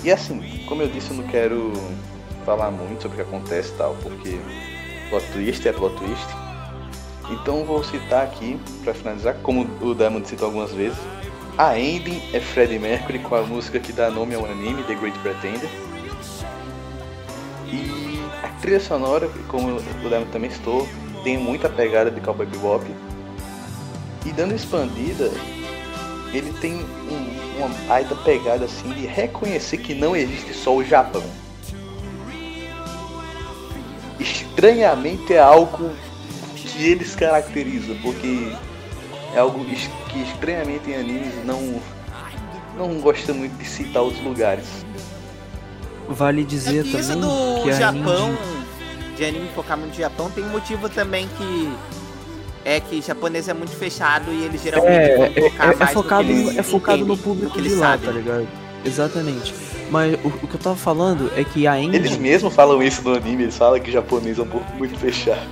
[0.05, 1.73] E assim, como eu disse, eu não quero
[2.45, 4.37] falar muito sobre o que acontece e tal, porque
[5.11, 6.27] plot twist é plot twist.
[7.31, 10.99] Então vou citar aqui, pra finalizar, como o Diamond citou algumas vezes,
[11.57, 15.17] a ending é Freddie Mercury com a música que dá nome ao anime, The Great
[15.21, 15.71] Pretender.
[17.73, 20.87] E a trilha sonora, como o Diamond também citou,
[21.25, 22.85] tem muita pegada de Cowboy Bebop.
[24.27, 25.31] E dando expandida,
[26.33, 31.23] ele tem um- uma baita pegada assim de reconhecer que não existe só o Japão.
[34.21, 35.91] Estranhamente é algo
[36.55, 38.53] que eles caracterizam, porque
[39.35, 41.81] é algo que estranhamente em animes não
[42.77, 44.65] não gosta muito de citar outros lugares.
[46.13, 49.93] Vale dizer É que isso também do que a Japão, Indy- de anime focar muito
[49.95, 51.73] no Japão, tem um motivo também que
[52.65, 55.77] é que japonês é muito fechado e eles geralmente É, vão é, focar é- é
[55.77, 58.07] mais focado, no no- eles é focado no entendem, público que eles de lá, sabem.
[58.07, 58.49] tá ligado?
[58.85, 59.55] Exatamente.
[59.91, 63.03] Mas o, o que eu tava falando é que a Indie, Eles mesmos falam isso
[63.03, 65.47] no anime, eles falam que o japonês é um pouco muito fechado.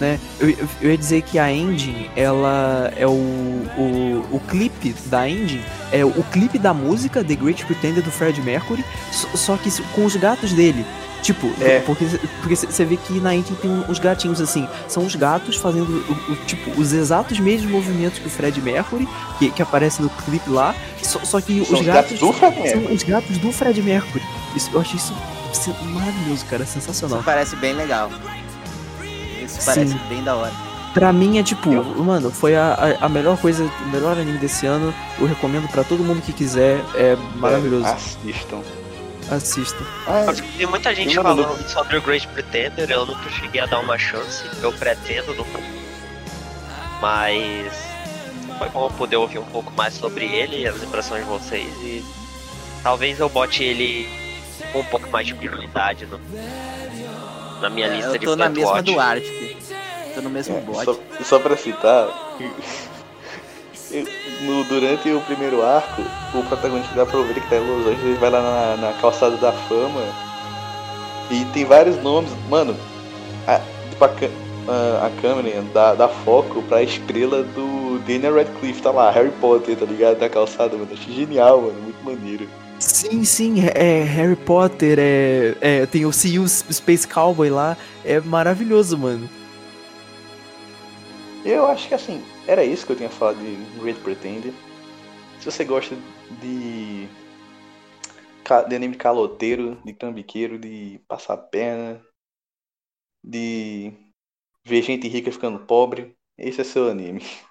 [0.00, 0.18] Né?
[0.38, 5.28] Eu, eu- eu ia dizer que a engine, ela é o, o, o clipe da
[5.28, 9.70] engine, é o clipe da música The Great Pretender do Fred Mercury, só, só que
[9.94, 10.84] com os gatos dele.
[11.20, 11.80] Tipo, É.
[11.80, 12.04] porque
[12.40, 16.32] porque você vê que na engine tem uns gatinhos assim, são os gatos fazendo o,
[16.32, 20.48] o- tipo os exatos mesmos movimentos que o Fred Mercury, que, que aparece no clipe
[20.48, 22.84] lá, só, só que São os os gatos gatos do Fred Mercury.
[22.84, 24.24] são os gatos do Fred Mercury.
[24.54, 25.12] Isso, eu achei isso
[25.52, 27.18] sen- maravilhoso, cara, sensacional.
[27.18, 28.10] Isso parece bem legal.
[29.58, 30.00] Isso parece Sim.
[30.08, 30.52] bem da hora.
[30.94, 34.66] Pra mim é tipo, Eu- mano, foi a, a, melhor coisa, o melhor anime desse
[34.66, 34.92] ano.
[35.18, 36.80] Eu recomendo pra todo mundo que quiser.
[36.94, 37.86] É maravilhoso.
[37.86, 38.60] É, assistam.
[39.30, 39.84] Assista.
[40.06, 40.24] Ah,
[40.56, 44.42] Tem muita gente falando sobre o Great Pretender, eu nunca cheguei a dar uma chance,
[44.62, 45.44] eu pretendo, não.
[47.00, 47.72] Mas
[48.58, 52.02] foi bom poder ouvir um pouco mais sobre ele, as impressões de vocês e
[52.82, 54.08] talvez eu bote ele
[54.72, 56.18] com um pouco mais de prioridade no-
[57.60, 58.92] na minha É, lista eu de tô na Plant mesma Watch.
[58.92, 59.56] do Arctic.
[60.14, 60.84] Tô no mesmo É, bote.
[60.84, 62.08] só, só pra citar,
[64.42, 66.02] no, durante o primeiro arco,
[66.34, 68.92] o protagonista dá pra ver que tá em Los Angeles, ele vai lá na, na
[69.00, 70.02] calçada da fama
[71.30, 72.30] e tem vários nomes.
[72.48, 72.76] Mano,
[73.46, 74.08] a, tipo, a,
[74.72, 79.76] a, a câmera dá, dá foco pra estrela do Daniel Radcliffe, tá lá, Harry Potter,
[79.76, 80.20] tá ligado?
[80.20, 80.88] Na calçada, mano.
[80.92, 82.48] Achei genial, mano, muito maneiro.
[82.80, 87.76] Sim, sim, é, é Harry Potter, é, é, tem o See Space Cowboy lá.
[88.04, 89.28] É maravilhoso, mano.
[91.44, 94.52] Eu acho que assim, era isso que eu tinha falado de Great Pretender.
[95.40, 95.96] Se você gosta
[96.28, 97.06] de,
[98.68, 102.02] de anime caloteiro, de trambiqueiro, de passar perna,
[103.22, 103.92] de
[104.64, 107.47] ver gente rica ficando pobre, esse é seu anime.「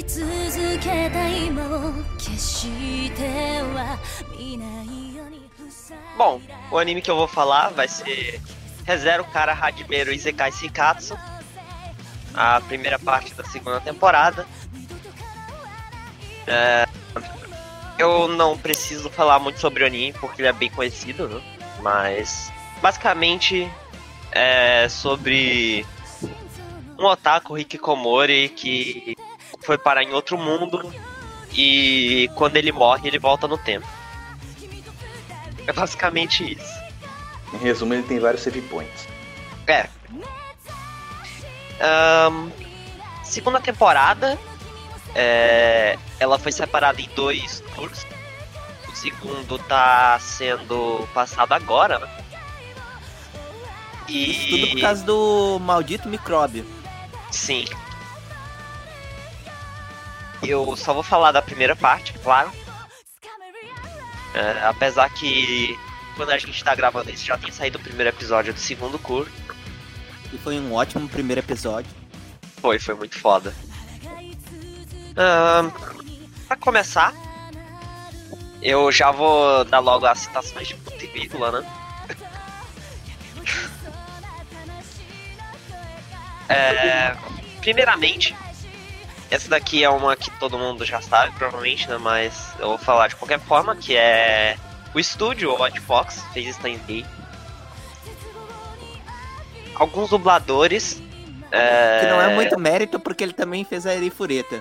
[0.00, 0.24] き続
[0.80, 3.22] けた今を決して
[3.74, 3.98] は
[4.38, 6.40] 見ないように塞いだ」 Bom,
[6.70, 8.40] o anime que eu vou falar vai ser
[8.86, 11.16] ReZero Kara Hajimero Isekai Seikatsu,
[12.34, 14.46] a primeira parte da segunda temporada.
[16.46, 16.86] É,
[17.98, 21.42] eu não preciso falar muito sobre o anime porque ele é bem conhecido, né?
[21.82, 23.70] mas basicamente
[24.32, 25.84] é sobre
[26.98, 29.16] um otaku hikikomori que
[29.63, 30.93] foi parar em outro mundo
[31.53, 33.87] e quando ele morre ele volta no tempo.
[35.67, 36.81] É basicamente isso.
[37.53, 39.07] Em resumo, ele tem vários save points.
[39.67, 39.87] É.
[41.79, 42.49] Ahn,
[43.23, 44.37] segunda temporada.
[45.15, 48.05] é, ela foi separada em dois tours.
[48.87, 52.07] O segundo tá sendo passado agora, né?
[54.07, 54.47] E.
[54.49, 56.65] Tudo por causa do maldito micróbio.
[57.31, 57.65] Sim.
[60.43, 62.51] Eu só vou falar da primeira parte, claro.
[64.33, 65.77] É, apesar que
[66.15, 69.31] quando a gente tá gravando isso já tem saído o primeiro episódio do segundo curso.
[70.33, 71.91] E foi um ótimo primeiro episódio.
[72.61, 73.53] Foi, foi muito foda.
[75.17, 75.69] Ahn,
[76.47, 77.13] pra começar,
[78.61, 81.67] eu já vou dar logo as citações de ponto e vírgula, né?
[86.49, 87.15] É,
[87.61, 88.35] primeiramente,
[89.31, 91.97] essa daqui é uma que todo mundo já sabe, provavelmente, né?
[91.97, 94.57] Mas eu vou falar de qualquer forma, que é
[94.93, 96.81] o estúdio, o White Fox, fez Steins
[99.73, 101.01] Alguns dubladores.
[101.49, 104.59] Que não é muito mérito porque ele também fez a Erifureta.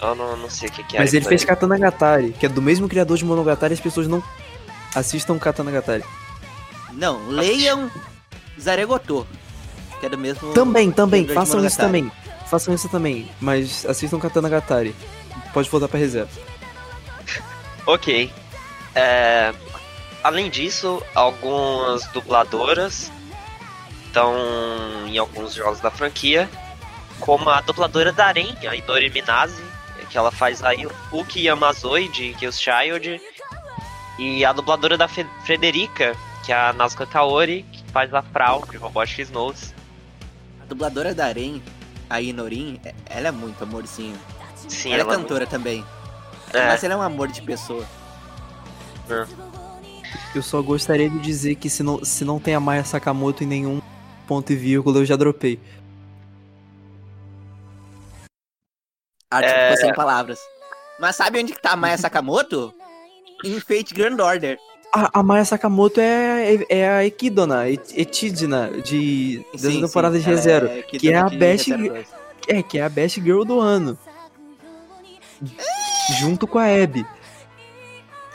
[0.00, 1.00] Eu não, não sei o que, que é.
[1.00, 1.44] Mas ele fez.
[1.44, 4.22] Katana Gatari, que é do mesmo criador de Monogatari, as pessoas não
[4.94, 6.04] assistam Katana Gatari.
[6.92, 7.90] Não, leiam
[8.60, 9.26] Zaregoto.
[9.98, 10.52] Que é do mesmo.
[10.52, 12.10] Também, também, façam isso também.
[12.50, 14.94] Façam isso também, mas assistam Katana Gatari.
[15.52, 16.30] Pode voltar pra reserva.
[17.88, 18.32] Ok.
[18.96, 19.54] É,
[20.24, 23.12] além disso, algumas dubladoras
[24.06, 24.34] estão
[25.06, 26.48] em alguns jogos da franquia,
[27.20, 29.62] como a dubladora da Arém, a Idori Minase,
[30.10, 33.20] que ela faz aí o Uki Yamazoi de Kills Child,
[34.18, 38.64] e a dubladora da Fe- Frederica, que é a Nasuka Kaori, que faz a Frau
[38.68, 39.72] de Robot X Notes.
[40.60, 41.62] A dubladora da Arém,
[42.08, 44.16] a Inorin, é- ela é muito amorzinho.
[44.68, 45.84] Sim, ela, ela é cantora também.
[46.52, 46.66] É.
[46.68, 47.84] Mas ela é um amor de pessoa.
[50.34, 53.46] Eu só gostaria de dizer que se não, se não tem a Maya Sakamoto em
[53.46, 53.80] nenhum
[54.26, 55.60] ponto e vírgula, eu já dropei.
[59.30, 59.70] Arte É.
[59.70, 60.38] ficou sem palavras.
[60.98, 62.72] Mas sabe onde que tá a Maya Sakamoto?
[63.44, 64.58] Em Fate Grand Order.
[64.98, 70.24] A, a Maya Sakamoto é, é a Ekidona, Et- Etidna, de, das Sim, temporadas sim,
[70.24, 70.68] de ReZero.
[70.68, 72.06] ela que é a Best- ReZero 2.
[72.48, 73.98] É, que é a Best Girl do ano.
[76.18, 77.04] Junto com a Abby.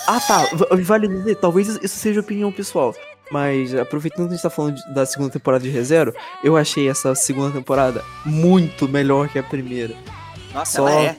[0.07, 0.45] Ah tá,
[0.83, 2.93] vale dizer, talvez isso seja opinião pessoal.
[3.31, 6.89] Mas aproveitando que a gente tá falando de- da segunda temporada de ReZero, eu achei
[6.89, 9.95] essa segunda temporada muito melhor que a primeira.
[10.53, 11.15] Nossa, Só- ela é.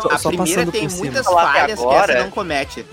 [0.00, 1.04] Só, a só primeira passando tem cima.
[1.04, 2.86] muitas falhas que agora- essa não comete.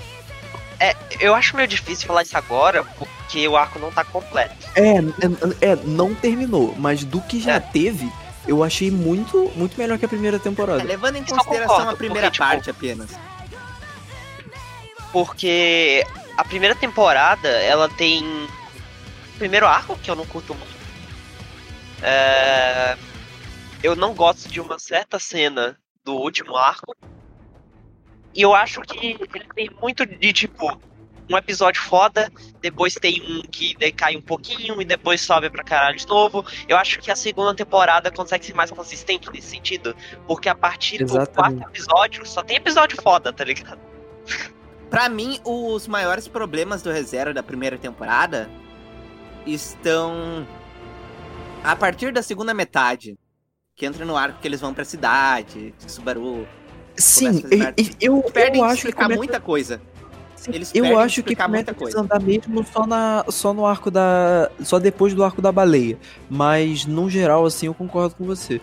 [1.20, 4.56] Eu acho meio difícil falar isso agora, porque o arco não tá completo.
[4.76, 7.60] É, é, é, não terminou, mas do que já É.
[7.60, 8.12] teve,
[8.48, 10.84] eu achei muito, muito melhor que a primeira É, temporada.
[10.84, 13.10] levando em Só consideração concordo, a primeira porque, tipo, parte apenas.
[15.12, 16.06] Porque
[16.38, 20.78] a primeira temporada, ela tem o primeiro arco, que eu não curto muito.
[22.02, 22.96] É,
[23.84, 26.96] Eu não gosto de uma certa cena do último arco.
[28.38, 30.80] E eu acho que ele tem muito de tipo.
[31.30, 32.32] Um episódio foda,
[32.62, 36.46] depois tem um que decai um pouquinho e depois sobe pra caralho de novo.
[36.70, 39.94] Eu acho que a segunda temporada consegue ser mais consistente nesse sentido.
[40.26, 41.36] Porque a partir do Exatamente.
[41.36, 43.78] quarto episódio, só tem episódio foda, tá ligado?
[44.90, 48.50] Pra mim, os maiores problemas do ReZero da primeira temporada
[49.46, 50.48] estão
[51.62, 53.18] a partir da segunda metade.
[53.76, 56.48] Que entra no arco que eles vão pra cidade, que Subaru.
[56.98, 57.44] Sim,
[57.78, 59.80] e- eu, Perdem eu acho que começa- muita coisa.
[60.36, 61.96] sim, eles eu acho que começa muita a coisa.
[61.98, 64.50] desandar mesmo só, na, só no arco da.
[64.64, 65.98] Só depois do arco da baleia.
[66.30, 68.60] Mas, no geral, assim, eu concordo com você.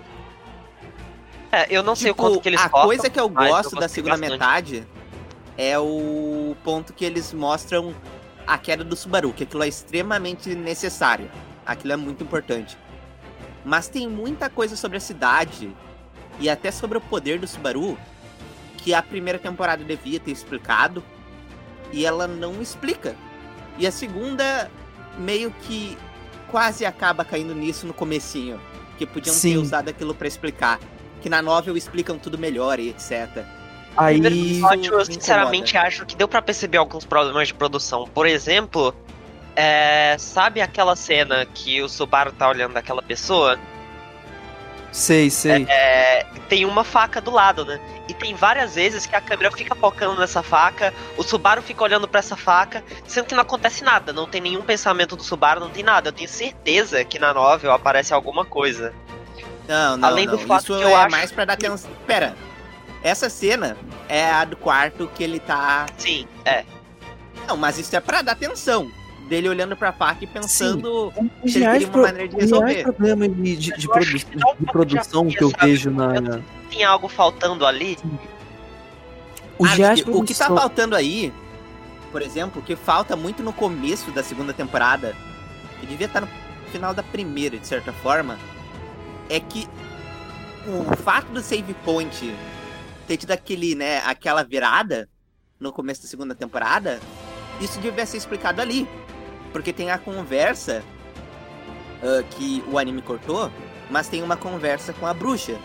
[1.52, 3.46] É, eu não sei o Tipo, quanto que eles a cortam, coisa que eu mas
[3.48, 4.32] eu gosto da segunda bastante.
[4.32, 4.86] metade
[5.56, 7.94] é o ponto que eles mostram
[8.44, 11.30] a queda do Subaru, que aquilo é extremamente necessário.
[11.64, 12.76] Aquilo é muito importante.
[13.64, 15.70] Mas tem muita coisa sobre a cidade
[16.40, 17.96] e até sobre o poder do Subaru
[18.84, 21.02] que a primeira temporada devia ter explicado
[21.90, 23.16] e ela não explica.
[23.78, 24.70] E a segunda
[25.16, 25.96] meio que
[26.48, 28.60] quase acaba caindo nisso no comecinho,
[28.98, 29.56] que podiam ter Sim.
[29.56, 30.78] usado aquilo pra explicar,
[31.22, 33.46] que na novel explicam tudo melhor e etc.
[33.96, 34.18] Aí.
[34.18, 38.06] Episódio, eu me sinceramente acho que deu pra perceber alguns problemas de produção.
[38.12, 38.94] Por exemplo,
[39.56, 43.58] é, sabe aquela cena que o Subaru tá olhando aquela pessoa?
[44.94, 45.66] Sei, sei.
[45.68, 47.80] É, tem uma faca do lado, né?
[48.08, 52.06] E tem várias vezes que a câmera fica focando nessa faca, o Subaru fica olhando
[52.06, 55.68] pra essa faca, sendo que não acontece nada, não tem nenhum pensamento do Subaru, não
[55.68, 56.10] tem nada.
[56.10, 58.94] Eu tenho certeza que na novel aparece alguma coisa.
[59.66, 60.46] Não, não, Além do não.
[60.46, 61.90] fato Isso que eu é acho mais pra dar atenção.
[62.06, 62.36] Pera,
[63.02, 63.76] essa cena
[64.08, 65.86] é a do quarto que ele tá.
[65.98, 66.64] Sim, é.
[67.48, 68.88] Não, mas isso é pra dar atenção.
[69.28, 71.12] Dele olhando pra faca e pensando.
[71.42, 72.82] Os se ele teria uma pro- maneira de resolver.
[72.82, 75.66] problemas de, de, de acho produ- que de produção de que eu sabe?
[75.66, 76.40] vejo na.
[76.70, 77.96] Tem algo faltando ali.
[79.58, 80.12] Os Ah, reais o que tá
[80.46, 81.32] produção- faltando aí,
[82.12, 85.16] por exemplo, o que falta muito no começo da segunda temporada,
[85.80, 86.28] que devia estar no
[86.70, 88.38] final da primeira, de certa forma,
[89.30, 89.66] é que
[90.66, 92.34] o fato do save point
[93.06, 95.08] ter tido aquele, né, aquela virada
[95.60, 97.00] no começo da segunda temporada,
[97.60, 98.88] isso devia ser explicado ali.
[99.54, 100.84] Porque tem a conversa
[102.02, 103.50] ah, que o anime cortou,
[103.88, 105.56] mas tem uma conversa com a bruxa.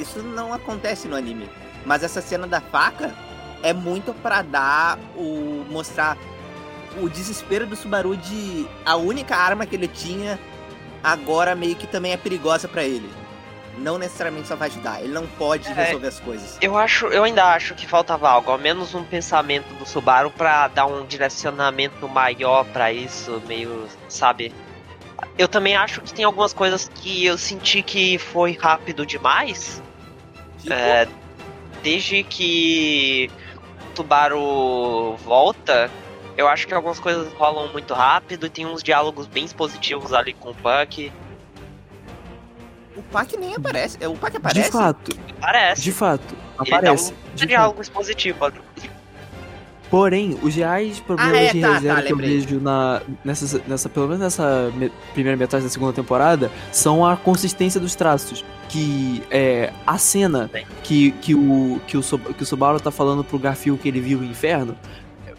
[0.00, 1.48] Isso não acontece no anime.
[1.84, 3.14] Mas essa cena da faca
[3.62, 6.18] é muito pra dar o mostrar
[7.00, 10.38] o desespero do Subaru de a única arma que ele tinha
[11.02, 13.08] agora meio que também é perigosa pra ele.
[13.80, 15.72] Não necessariamente só vai ajudar, ele não pode É.
[15.72, 16.58] resolver as coisas.
[16.60, 20.68] Eu acho, eu ainda acho que faltava algo, ao menos um pensamento do Subaru pra
[20.68, 24.52] dar um direcionamento maior pra isso, meio, sabe?
[25.36, 29.82] Eu também acho que tem algumas coisas que eu senti que foi rápido demais.
[30.60, 31.06] Tipo, É,
[31.82, 33.30] desde que
[33.92, 35.90] o Subaru volta,
[36.36, 40.32] eu acho que algumas coisas rolam muito rápido e tem uns diálogos bem positivos ali
[40.32, 41.12] com o Puck.
[42.98, 43.96] O Pac nem aparece.
[44.00, 44.70] é, O Pac De aparece.
[44.70, 45.82] fato, Parece.
[45.82, 47.12] de fato, Ele dá aparece.
[47.12, 47.48] um de fato.
[47.48, 48.60] diálogo positivo ali.
[49.90, 53.62] Porém, os reais problemas Ah, é, de tá, reserva tá, que eu vejo na, nessa,
[53.66, 58.44] nessa, pelo menos nessa me- primeira metade da segunda temporada, são a consistência dos traços.
[58.68, 60.50] Que é a cena
[60.82, 63.98] que, que, o, que, o, Sub- que o Subaru tá falando pro Garfield que ele
[63.98, 64.76] viu o inferno.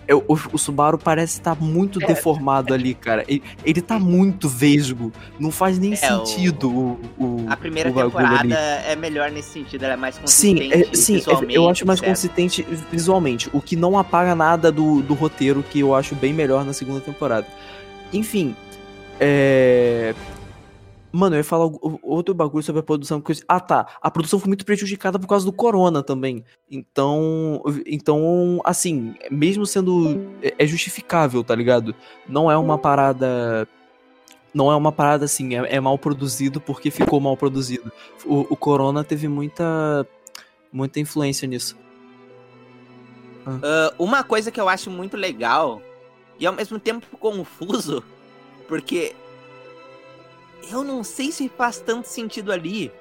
[0.09, 3.23] É, o, o Subaru parece estar muito deformado ali, cara.
[3.27, 5.13] Ele, ele tá muito vesgo.
[5.39, 8.53] Não faz nem É, sentido o, o, A primeira o temporada ali.
[8.53, 11.85] é melhor nesse sentido, ela é mais Sim, consistente é, sim, é, visualmente, eu acho
[11.85, 12.09] mais etc.
[12.09, 16.65] consistente visualmente, o que não apaga nada do, do roteiro, que eu acho bem melhor
[16.65, 17.45] na segunda temporada.
[18.11, 18.55] Enfim,
[19.19, 20.15] é.
[21.11, 21.69] Mano, eu ia falar
[22.03, 23.19] outro bagulho sobre a produção.
[23.19, 23.87] porque Ah, tá.
[24.01, 26.43] A produção foi muito prejudicada por causa do corona também.
[26.69, 30.21] Então, então assim, mesmo sendo.
[30.41, 31.95] É é justificável, tá ligado?
[32.27, 33.67] Não é uma parada.
[34.53, 37.91] Não é uma parada assim, é, é mal produzido porque ficou mal produzido.
[38.25, 40.05] O, o corona teve muita.
[40.71, 41.75] Muita influência nisso.
[43.45, 45.81] Ah, uma coisa que eu acho muito legal
[46.39, 48.03] e ao mesmo tempo confuso,
[48.67, 49.15] porque
[50.71, 52.91] eu não sei se faz tanto sentido ali.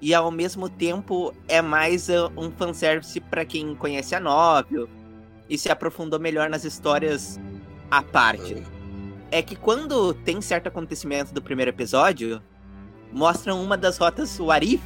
[0.00, 4.88] E ao mesmo tempo é mais ah, um fanservice pra quem conhece a novel
[5.48, 7.40] e se aprofundou melhor nas histórias
[7.90, 8.62] à parte.
[9.30, 12.42] É que quando tem certo acontecimento do primeiro episódio,
[13.12, 14.82] mostram uma das rotas Warif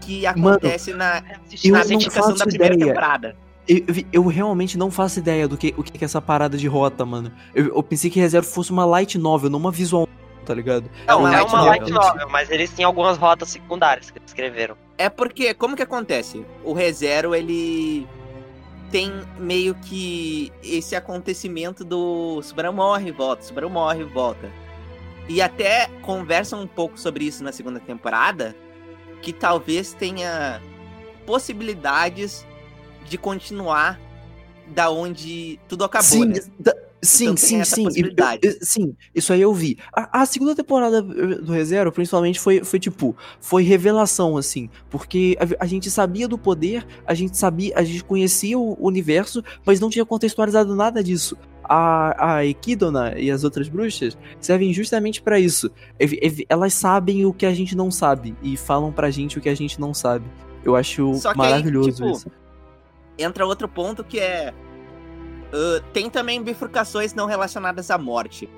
[0.00, 2.88] que Mano, acontece eu na na faço da primeira ideia.
[2.88, 3.36] temporada.
[3.68, 7.04] Eu, eu realmente não faço ideia do que, o que é essa parada de rota,
[7.04, 7.32] mano.
[7.52, 10.08] Eu, eu pensei que Reserva fosse uma light novel, não uma visual,
[10.46, 10.88] tá ligado?
[11.06, 12.08] Não, uma é light uma light novel.
[12.10, 14.76] novel, mas eles têm algumas rotas secundárias que eles escreveram.
[14.96, 16.46] É porque, como que acontece?
[16.64, 18.06] O ReZero, ele
[18.90, 24.50] tem meio que esse acontecimento do Subaru morre, volta, Subaru morre, volta.
[25.28, 28.54] E até conversam um pouco sobre isso na segunda temporada,
[29.20, 30.62] que talvez tenha
[31.26, 32.46] possibilidades
[33.08, 34.00] de continuar
[34.68, 36.40] da onde tudo acabou, sim, né?
[36.58, 37.86] da- sim, Então sim, sim.
[38.42, 39.78] Eu- eu- sim, isso aí eu vi.
[39.94, 44.68] A, a segunda temporada do ReZero, principalmente, foi, foi tipo, foi revelação, assim.
[44.90, 49.42] Porque a, a gente sabia do poder, a gente sabia, a gente conhecia o universo,
[49.64, 51.36] mas não tinha contextualizado nada disso.
[51.68, 55.68] A, a Equidona e as outras bruxas servem justamente pra isso.
[56.48, 59.54] Elas sabem o que a gente não sabe e falam pra gente o que a
[59.54, 60.24] gente não sabe.
[60.64, 62.30] Eu acho que aí, maravilhoso tipo, isso.
[63.18, 64.52] entra outro ponto que é.
[65.56, 68.48] Ah, tem também bifurcações não relacionadas à morte.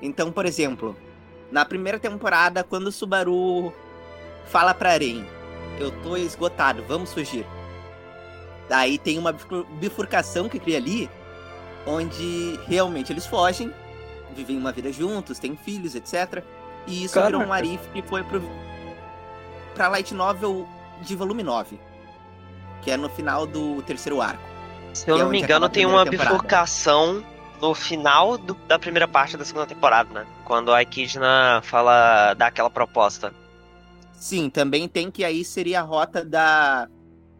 [0.00, 0.96] Então, por exemplo,
[1.50, 3.72] na primeira temporada, quando o Subaru
[4.46, 5.24] fala pra Aren,
[5.78, 7.46] eu tô esgotado, vamos fugir.
[8.68, 11.10] Daí tem uma bifur- bifurcação que cria ali,
[11.86, 13.72] onde realmente eles fogem,
[14.34, 16.42] vivem uma vida juntos, têm filhos, etc.
[16.86, 17.54] E isso virou um Caraca.
[17.68, 18.42] arif que foi pro,
[19.74, 20.66] pra Light Novel
[21.02, 21.78] de volume 9.
[22.82, 24.47] Que é no final do terceiro arco.
[25.04, 26.10] Se eu é não me engano, tem uma temporada.
[26.10, 27.24] bifurcação
[27.60, 30.26] no final do- da primeira parte da segunda temporada, né?
[30.44, 33.32] Quando a Echidna fala, dá aquela proposta.
[34.12, 36.88] Sim, também tem que aí seria a rota da.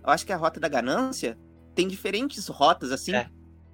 [0.04, 1.38] Eu acho que é a rota da ganância.
[1.74, 3.14] Tem diferentes rotas, assim.
[3.14, 3.28] É.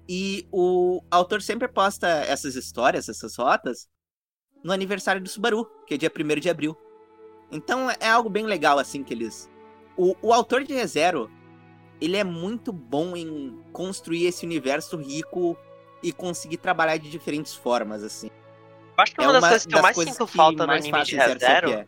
[0.07, 3.87] E o autor sempre posta essas histórias, essas rotas,
[4.63, 6.77] no aniversário do Subaru, que é dia 1 de abril.
[7.51, 9.49] Então é algo bem legal, assim, que eles.
[9.97, 11.29] O, o autor de ReZero,
[12.01, 15.57] ele é muito bom em construir esse universo rico
[16.03, 18.29] e conseguir trabalhar de diferentes formas, assim.
[18.97, 21.71] Eu acho que uma, das coisas que eu mais sinto falta no anime de ReZero
[21.71, 21.85] é.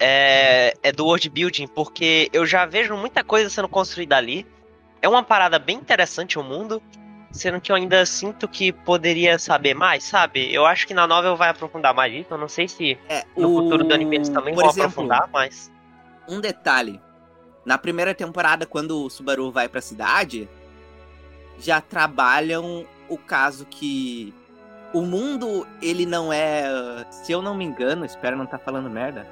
[0.00, 4.46] é, é do world building, porque eu já vejo muita coisa sendo construída ali.
[5.00, 6.82] É uma parada bem interessante o mundo,
[7.30, 10.52] sendo que eu ainda sinto que poderia saber mais, sabe?
[10.52, 12.28] Eu acho que na novel vai aprofundar mais isso.
[12.32, 14.88] Eu não sei se É, no o- futuro do anime eles também por vão exemplo,
[14.90, 15.70] aprofundar, mas.
[16.28, 17.00] um detalhe.
[17.64, 20.48] Na primeira temporada, quando o Subaru vai pra cidade,
[21.58, 24.34] já trabalham o caso que
[24.92, 26.64] o mundo, ele não é.
[27.10, 29.26] Se eu não me engano, espero não estar falando merda.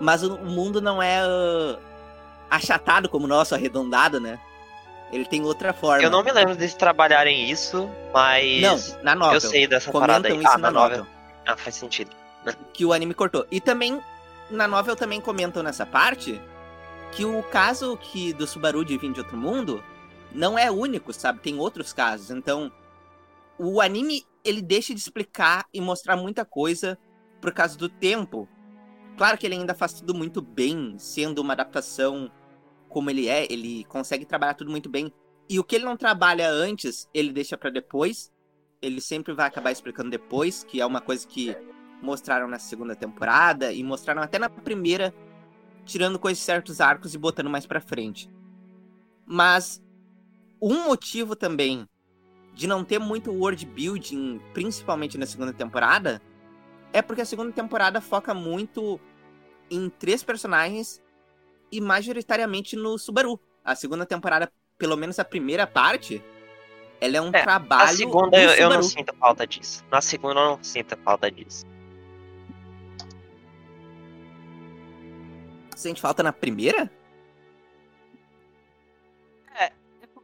[0.00, 1.78] Mas o mundo não é uh,
[2.50, 4.38] achatado como o nosso, arredondado, né?
[5.12, 6.02] Ele tem outra forma.
[6.02, 8.60] Eu não me lembro deles trabalharem isso, mas.
[8.62, 9.34] Não, na novel.
[9.34, 10.44] eu sei dessa parada Comentam aí.
[10.44, 10.98] isso Ah, na na novel.
[10.98, 11.12] novel.
[11.46, 12.10] Ah, faz sentido.
[12.72, 13.46] que o anime cortou.
[13.50, 14.00] E também,
[14.50, 16.40] na novel também comentam nessa parte
[17.12, 19.82] que o caso que do Subaru de vir de outro mundo
[20.32, 21.40] não é único, sabe?
[21.40, 22.30] Tem outros casos.
[22.30, 22.72] Então,
[23.58, 26.98] o anime, ele deixa de explicar e mostrar muita coisa
[27.40, 28.48] por causa do tempo.
[29.16, 32.30] Claro que ele ainda faz tudo muito bem, sendo uma adaptação
[32.88, 35.12] como ele é, ele consegue trabalhar tudo muito bem.
[35.48, 38.32] E o que ele não trabalha antes, ele deixa pra depois.
[38.80, 41.56] Ele sempre vai acabar explicando depois, que é uma coisa que
[42.02, 45.14] mostraram na segunda temporada e mostraram até na primeira,
[45.84, 48.30] tirando coisas de certos arcos e botando mais pra frente.
[49.26, 49.82] Mas
[50.60, 51.88] um motivo também
[52.54, 56.22] de não ter muito world building, principalmente na segunda temporada,
[56.92, 59.00] é porque a segunda temporada foca muito
[59.70, 61.02] em três personagens
[61.72, 63.40] e majoritariamente no Subaru.
[63.64, 66.22] A segunda temporada, pelo menos a primeira parte,
[67.00, 67.82] ela é um É, trabalho.
[67.82, 69.84] Na segunda eu, eu não sinto falta disso.
[69.90, 71.66] Na segunda eu não sinto falta disso.
[75.74, 76.90] Sente falta na primeira?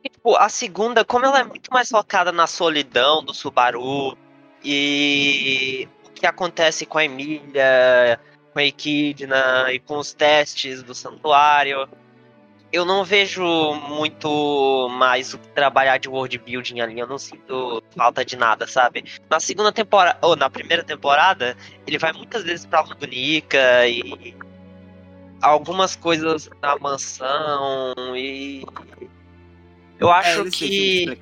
[0.01, 4.17] Porque, tipo, a segunda, como ela é muito mais focada na solidão do Subaru
[4.65, 8.19] e o que acontece com a Emília,
[8.53, 11.87] com a Equidna e com os testes do santuário,
[12.73, 13.45] eu não vejo
[13.75, 18.67] muito mais o que trabalhar de world building ali, eu não sinto falta de nada,
[18.67, 19.05] sabe?
[19.29, 21.55] Na segunda temporada, ou na primeira temporada,
[21.87, 24.35] ele vai muitas vezes pra Ludonica e
[25.41, 28.65] algumas coisas na mansão e
[29.99, 31.19] eu É, acho de que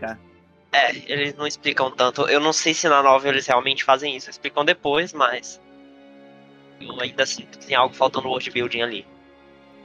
[0.73, 2.29] é, eles não explicam tanto.
[2.29, 4.31] Eu não sei se na novela eles realmente fazem isso.
[4.31, 5.61] Explicam depois, mas.
[6.81, 9.07] Eu ainda sinto que tem algo faltando no world building ali.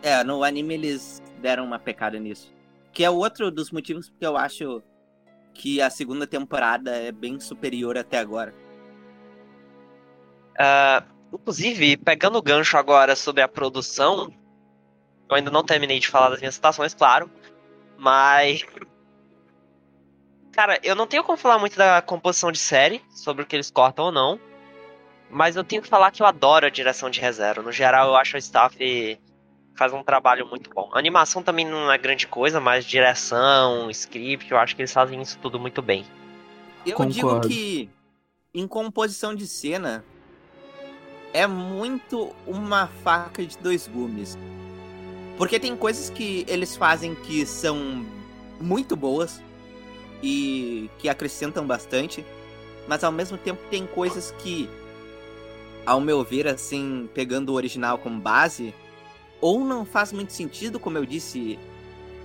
[0.02, 2.54] É, no anime eles deram uma pecada nisso.
[2.92, 4.84] Que é outro dos motivos porque eu acho
[5.54, 8.54] que a segunda temporada é bem superior até agora.
[10.60, 11.04] Ah,
[11.34, 14.32] inclusive, pegando o gancho agora sobre a produção,
[15.30, 17.30] eu ainda não terminei de falar das minhas citações, claro.
[17.98, 18.66] Mas.
[20.52, 23.72] Cara, eu não tenho como falar muito da composição de série, sobre o que eles
[23.72, 24.40] cortam ou não.
[25.30, 27.64] Mas eu tenho que falar que eu adoro a direção de ReZero.
[27.64, 28.78] No geral, eu acho o staff
[29.76, 30.92] faz um trabalho muito bom.
[30.94, 35.20] A animação também não é grande coisa, mas direção, script, eu acho que eles fazem
[35.20, 36.06] isso tudo muito bem.
[36.86, 37.14] Eu Concordo.
[37.14, 37.90] digo que
[38.54, 40.06] em composição de cena
[41.34, 44.38] é muito uma faca de dois gumes.
[45.38, 48.06] Porque tem coisas que eles fazem que são
[48.62, 49.42] muito boas
[50.22, 52.24] e que acrescentam bastante,
[52.88, 54.70] mas ao mesmo tempo tem coisas que,
[55.86, 58.74] ao meu ver, assim, pegando o original como base,
[59.42, 61.58] ou não faz muito sentido, como eu disse,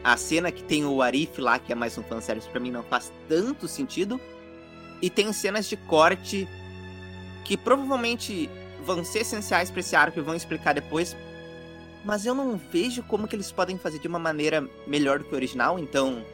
[0.05, 2.83] a cena que tem o Arif lá, que é mais um fanservice, pra mim não
[2.83, 4.21] faz tanto sentido,
[5.01, 6.47] e tem cenas de corte
[7.45, 8.51] que provavelmente
[8.85, 11.17] vão ser essenciais pra esse arco e vão explicar depois.
[12.05, 15.33] Mas eu não vejo como que eles podem fazer de uma maneira melhor do que
[15.33, 16.25] o original, então.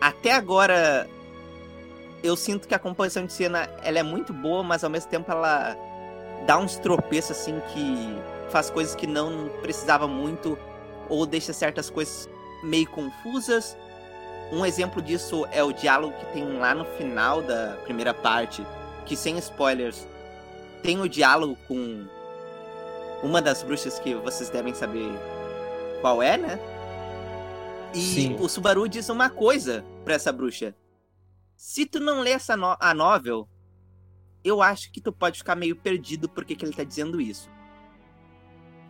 [0.00, 1.08] Até agora.
[2.22, 5.30] Eu sinto que a composição de cena ela é muito boa, mas ao mesmo tempo
[5.30, 5.76] ela
[6.46, 8.18] dá uns tropeços assim que
[8.50, 10.58] faz coisas que não precisava muito
[11.08, 12.28] ou deixa certas coisas
[12.62, 13.76] meio confusas.
[14.50, 18.64] Um exemplo disso é o diálogo que tem lá no final da primeira parte,
[19.04, 20.06] que sem spoilers,
[20.84, 22.06] tem o diálogo com
[23.22, 25.08] uma das bruxas que vocês devem saber
[26.02, 26.60] qual é, né?
[27.94, 28.36] E Sim.
[28.38, 30.74] o Subaru diz uma coisa pra essa bruxa.
[31.56, 33.48] Se tu não lê essa no a novel,
[34.44, 37.48] eu acho que tu pode ficar meio perdido porque que ele tá dizendo isso.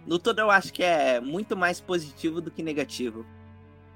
[0.05, 3.25] No todo, eu acho que é muito mais positivo do que negativo.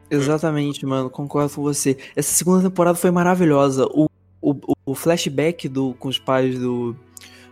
[0.08, 1.98] Exatamente, mano, concordo com você.
[2.14, 3.86] Essa segunda temporada foi maravilhosa.
[3.86, 4.06] O,
[4.40, 4.54] o,
[4.86, 6.96] o flashback do, com os pais do,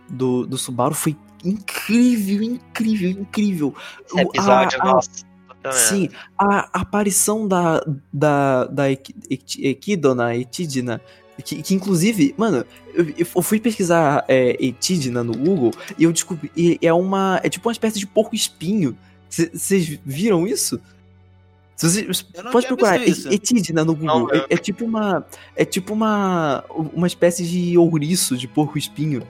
[0.09, 3.75] do, do Subaru foi incrível, incrível, incrível.
[4.05, 5.09] Esse episódio, a- a- nossa.
[5.47, 7.83] puta Sim, a aparição da,
[8.13, 11.01] da, da Equi- Equi- Equidna, Etidna,
[11.43, 16.51] que, que inclusive, mano, eu, eu fui pesquisar é, Etidna no Google e eu descobri,
[16.55, 18.97] e é uma, é tipo uma espécie de porco espinho.
[19.29, 20.79] Vocês viram isso?
[21.75, 22.95] Vocês- pode procurar
[23.31, 24.19] Etidna no Google.
[24.21, 28.77] Não, eu- é, é tipo uma, é tipo uma, uma espécie de ouriço de porco
[28.77, 29.21] espinho.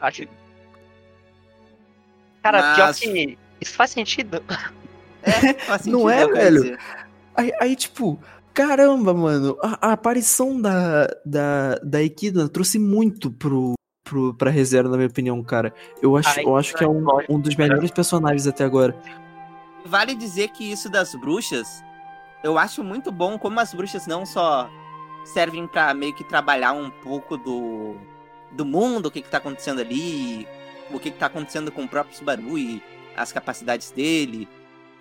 [0.00, 0.26] Acho...
[2.42, 3.38] Cara, pior Mas- que.
[3.60, 4.42] Isso faz sentido.
[5.22, 6.78] É, faz Não sentido, é, eu quero velho?
[7.34, 8.16] Aí, aí, tipo,
[8.54, 13.74] caramba, mano, a, a aparição da, da, da Equidna trouxe muito pro,
[14.04, 15.74] pro, pra reserva, na minha opinião, cara.
[16.00, 18.96] Eu acho, eu acho que é um, um dos melhores personagens até agora.
[19.84, 21.82] Vale dizer que isso das bruxas,
[22.44, 24.70] eu acho muito bom como as bruxas não só
[25.24, 27.96] servem pra meio que trabalhar um pouco do,
[28.52, 30.46] do mundo, o que que tá acontecendo ali,
[30.90, 32.82] o que que tá acontecendo com o próprio Subaru e
[33.16, 34.48] as capacidades dele,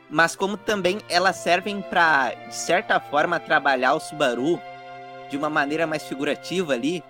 [0.10, 4.60] mas como também elas servem pra, de certa forma, trabalhar o Subaru
[5.30, 7.04] de uma maneira mais figurativa ali,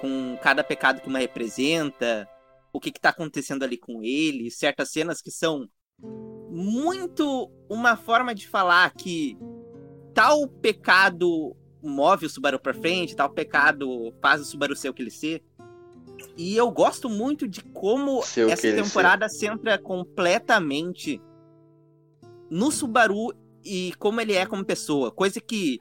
[0.00, 2.28] com cada pecado que uma representa,
[2.72, 5.68] o que que tá acontecendo ali com ele, certas cenas que são
[6.50, 9.36] muito uma forma de falar que
[10.14, 15.02] tal pecado move o Subaru pra frente, tal pecado faz o Subaru ser o que
[15.02, 15.42] ele ser.
[16.36, 21.20] E eu gosto muito de como que essa ele temporada centra completamente
[22.50, 23.32] no Subaru
[23.64, 25.10] e como ele é como pessoa.
[25.10, 25.80] Coisa que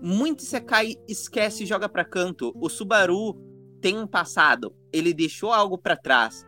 [0.00, 2.52] muito Sekai esquece e joga pra canto.
[2.60, 3.34] O Subaru
[3.80, 6.46] tem um passado, ele deixou algo pra trás.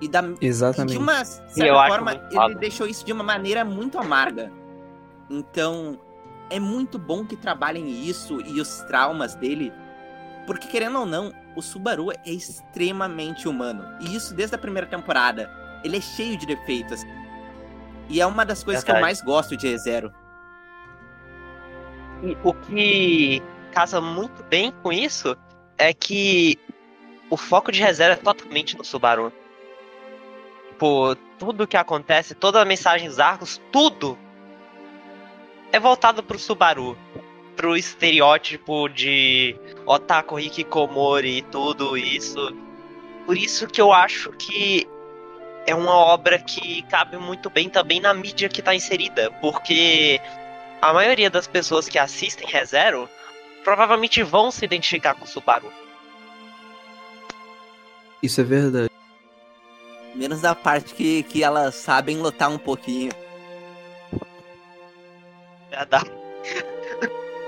[0.00, 0.96] E da, e de Exatamente.
[0.96, 2.54] uma certa forma, ele foda.
[2.54, 4.50] deixou isso de uma maneira muito amarga.
[5.28, 6.00] Então,
[6.48, 9.72] é muito bom que trabalhem isso e os traumas dele.
[10.46, 13.84] Porque, querendo ou não, o Subaru é extremamente humano.
[14.00, 15.50] E isso desde a primeira temporada.
[15.82, 17.02] Ele é cheio de defeitos.
[18.08, 19.14] E é uma das coisas que eu Verdade.
[19.14, 20.12] mais gosto de E0.
[22.22, 23.42] E o que
[23.72, 25.36] casa muito bem com isso
[25.78, 26.58] é que
[27.30, 29.32] o foco de reserva é totalmente no Subaru.
[30.70, 34.18] Tipo, tudo que acontece, toda a mensagem dos arcos, tudo
[35.72, 36.96] é voltado pro Subaru.
[37.60, 39.54] Pro estereótipo de
[39.84, 42.56] Otaku Hikikomori e tudo isso.
[43.26, 44.88] Por isso que eu acho que
[45.66, 49.30] é uma obra que cabe muito bem também na mídia que tá inserida.
[49.42, 50.18] Porque
[50.80, 53.06] a maioria das pessoas que assistem ReZero
[53.62, 55.70] provavelmente vão se identificar com o Subaru.
[58.22, 58.90] Isso é verdade.
[60.14, 63.12] Menos da parte que, que elas sabem lutar um pouquinho.
[65.68, 66.10] Verdade.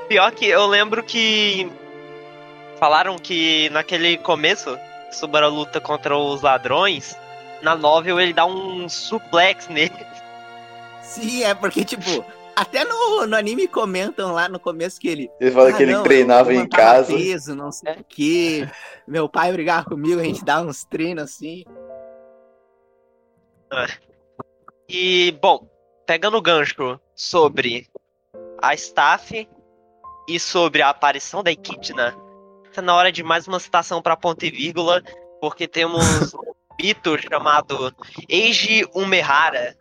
[0.08, 1.70] Pior que eu lembro que
[2.78, 4.78] falaram que naquele começo,
[5.10, 7.16] Subaru luta contra os ladrões,
[7.62, 9.92] na novel ele dá um suplex nele.
[11.02, 12.24] Sim, é porque, tipo,
[12.56, 15.30] até no, no anime comentam lá no começo que ele.
[15.40, 17.12] Ele fala "Ah, que ele não, treinava eu em casa.
[17.12, 18.68] Peso, não sei o quê.
[19.06, 21.64] Meu pai brigava comigo, a gente dava uns treinos assim.
[24.88, 25.66] E, bom,
[26.06, 27.88] pegando o gancho sobre
[28.60, 29.48] a staff
[30.28, 32.16] e sobre a aparição da Equidna,
[32.72, 35.02] tá na hora de mais uma citação pra ponto e vírgula,
[35.40, 37.94] porque temos um mito chamado
[38.28, 39.76] Eiji Umehara,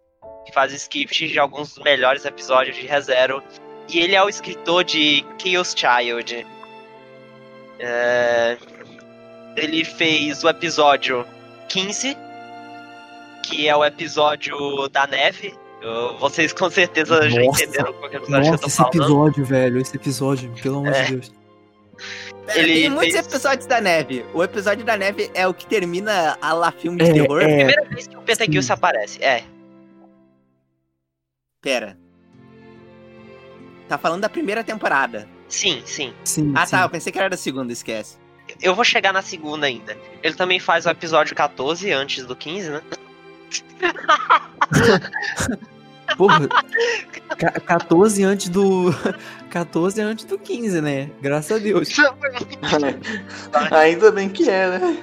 [0.46, 3.44] que faz script de alguns dos melhores episódios de ReZero,
[3.88, 6.46] e ele é o escritor de Chaos Child.
[7.80, 8.58] É,
[9.58, 11.26] Ele fez o episódio
[11.68, 12.16] 15,
[13.44, 15.54] que é o episódio da neve.
[15.82, 17.64] Eu- Vocês com certeza já Nossa.
[17.64, 18.96] entenderam qual que é o episódio que eu Nossa, tô esse falando.
[18.96, 19.82] episódio, velho.
[19.82, 21.04] Esse episódio, pelo amor É.
[21.04, 21.34] de Deus.
[22.46, 24.26] Pera, Ele tem muitos fez- episódios da neve.
[24.34, 27.42] O episódio da neve é o que termina a lá filme de É, terror.
[27.42, 27.46] é.
[27.66, 29.24] Primeira vez que o Pentakill aparece.
[29.24, 29.44] É.
[31.62, 31.98] Pera.
[33.88, 35.28] Tá falando da primeira temporada.
[35.48, 36.14] Sim, sim.
[36.24, 36.72] Sim, Ah sim.
[36.72, 38.18] tá, eu pensei que era da segunda, esquece.
[38.62, 39.98] Eu vou chegar na segunda ainda.
[40.24, 42.82] Ele também faz o episódio 14 antes do 15, né?
[46.18, 46.48] Porra,
[47.38, 48.94] ca- 14 antes do.
[49.50, 51.10] 14 antes do 15, né?
[51.22, 51.90] Graças a Deus.
[53.72, 54.98] Ainda bem que é, né?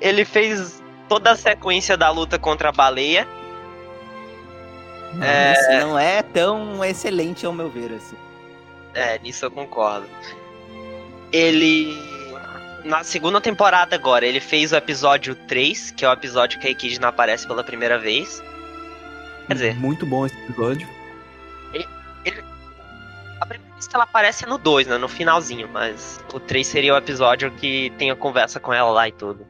[0.00, 3.26] Ele fez toda a sequência da luta contra a baleia.
[5.20, 5.52] É.
[5.52, 8.16] Isso não é tão excelente ao meu ver, assim.
[8.94, 10.06] É, nisso eu concordo.
[11.32, 11.96] Ele.
[12.84, 16.70] Na segunda temporada agora, ele fez o episódio 3, que é o episódio que a
[16.70, 18.42] Equidna aparece pela primeira vez.
[19.50, 20.88] Quer dizer, Muito bom esse episódio.
[23.40, 24.96] a primeira vez que ela aparece é no 2, né?
[24.96, 29.08] No finalzinho, mas o 3 seria o episódio que tem a conversa com ela lá
[29.08, 29.44] e tudo.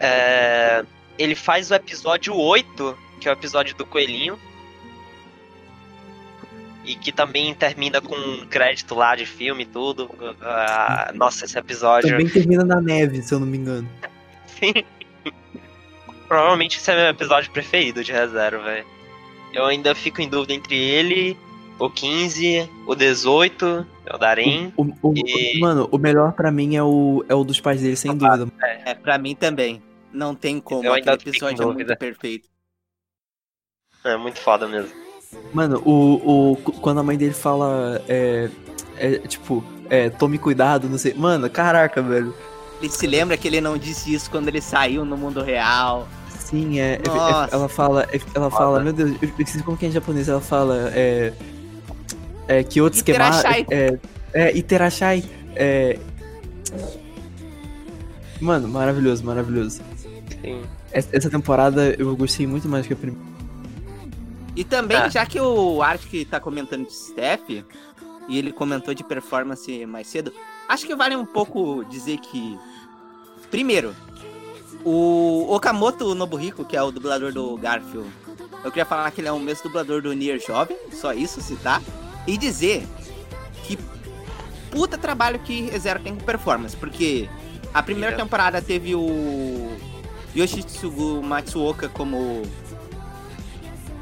[0.00, 0.82] É,
[1.18, 4.38] ele faz o episódio 8, que é o episódio do coelhinho.
[6.86, 10.10] E que também termina com um crédito lá de filme e tudo.
[10.40, 12.08] Ah, nossa, esse episódio.
[12.08, 13.86] Também termina na neve, se eu não me engano.
[14.58, 14.72] Sim.
[16.28, 18.86] Provavelmente esse é meu episódio preferido de ReZero, velho.
[19.52, 21.36] Eu ainda fico em dúvida entre ele,
[21.78, 24.72] o 15, o 18, o Darim.
[24.76, 27.96] O, o- E- Mano, o melhor pra mim é o, é o dos pais dele,
[27.96, 28.48] sem dúvida.
[28.84, 29.82] É, pra mim também.
[30.12, 30.84] Não tem como.
[30.84, 32.48] Eu ainda Aquele fico em episódio é muito perfeito.
[34.04, 34.92] É muito foda mesmo.
[35.52, 38.48] Mano, o, o, quando a mãe dele fala, é,
[38.96, 41.14] é, tipo, é, tome cuidado, não sei.
[41.14, 42.34] Mano, caraca, velho.
[42.84, 46.06] Ele se lembra que ele não disse isso quando ele saiu no mundo real.
[46.38, 47.54] Sim, é, é- é- Nossa.
[47.56, 48.84] ela fala, é- ela fala, Foda.
[48.84, 51.32] meu Deus, eu preciso como que é em japonês, ela fala, é,
[52.46, 53.66] é que outro esquema, Iterashai.
[53.70, 53.98] é,
[54.34, 55.24] é, Iterashai,
[55.56, 55.98] é,
[58.38, 59.80] mano, maravilhoso, maravilhoso.
[60.42, 60.62] Sim.
[60.92, 63.24] Essa essa temporada eu gostei muito mais que a primeira.
[64.54, 65.08] E também, Ah.
[65.08, 67.48] já que o Arctic tá comentando de Steph,
[68.28, 70.32] e ele comentou de performance mais cedo,
[70.68, 72.58] acho que vale um pouco dizer que.
[73.54, 73.94] Primeiro,
[74.84, 78.10] o Okamoto Nobuhiko, que é o dublador do Garfield,
[78.64, 81.80] eu queria falar que ele é o mesmo dublador do Nier Jovem, só isso citar,
[82.26, 82.84] e dizer
[83.62, 83.78] que
[84.72, 87.30] puta trabalho que Zero tem com performance, porque
[87.72, 89.70] a primeira temporada teve o
[90.34, 92.42] Yoshitsugu Matsuoka como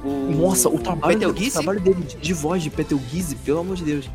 [0.02, 3.76] o Nossa, o trabalho, Petel o trabalho dele de, de voz de Petelguise, pelo amor
[3.76, 4.10] de Deus.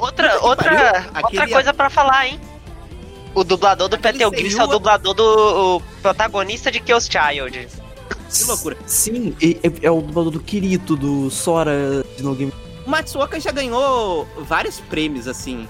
[0.00, 2.40] Outra, outra, outra coisa pra falar, hein?
[3.34, 7.68] O dublador do Aquele Petel Gris é o dublador do o protagonista de Chaos Child.
[8.32, 8.76] Que loucura.
[8.86, 12.52] Sim, é, é o dublador do Kirito, do Sora de No Game.
[12.86, 15.68] O Matsuoka já ganhou vários prêmios, assim,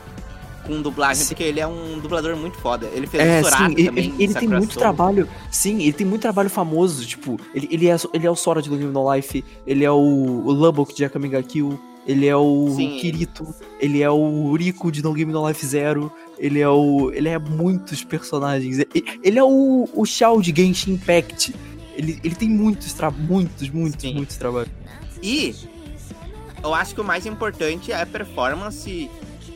[0.67, 1.29] com dublagem, Sim.
[1.29, 2.87] porque ele é um dublador muito foda.
[2.95, 4.05] Ele fez É, sim, ele, também.
[4.15, 4.81] ele- ele tem muito Soul.
[4.83, 5.29] trabalho.
[5.51, 7.05] Sim, ele tem muito trabalho famoso.
[7.07, 9.91] Tipo, ele, ele, é, ele é o Sora de No Game No Life, ele é
[9.91, 12.99] o, o Lubbock de Akame ga Kill, ele é o Sim.
[12.99, 17.11] Kirito, ele é o Rico de No Game No Life Zero, ele é o.
[17.13, 18.79] Ele é muitos personagens.
[19.23, 21.55] Ele, é o, o Shao de Genshin Impact.
[21.95, 24.15] Ele, ele tem muitos, tra muitos, muitos, Sim.
[24.15, 24.71] muitos trabalhos.
[25.23, 25.55] E
[26.63, 29.11] eu acho que o mais importante é a performance.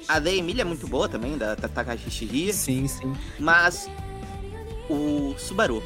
[0.06, 3.14] A da Emília é muito boa também, da Takashi Shiria, Sim, sim.
[3.38, 3.88] mas
[4.90, 5.82] o Subaru,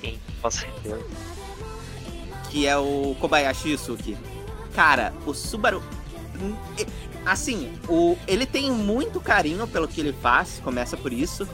[0.00, 1.00] Sim, com certeza.
[2.50, 4.16] que é o Kobayashi Yusuke.
[4.74, 5.82] Cara, o Subaru.
[6.40, 6.54] hum,
[7.24, 11.46] Assim, o, ele tem muito carinho pelo que ele faz, começa por isso.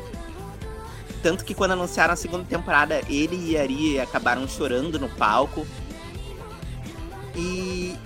[1.23, 5.67] Tanto que quando anunciaram a segunda temporada, ele e Ari acabaram chorando no palco.
[7.35, 7.97] E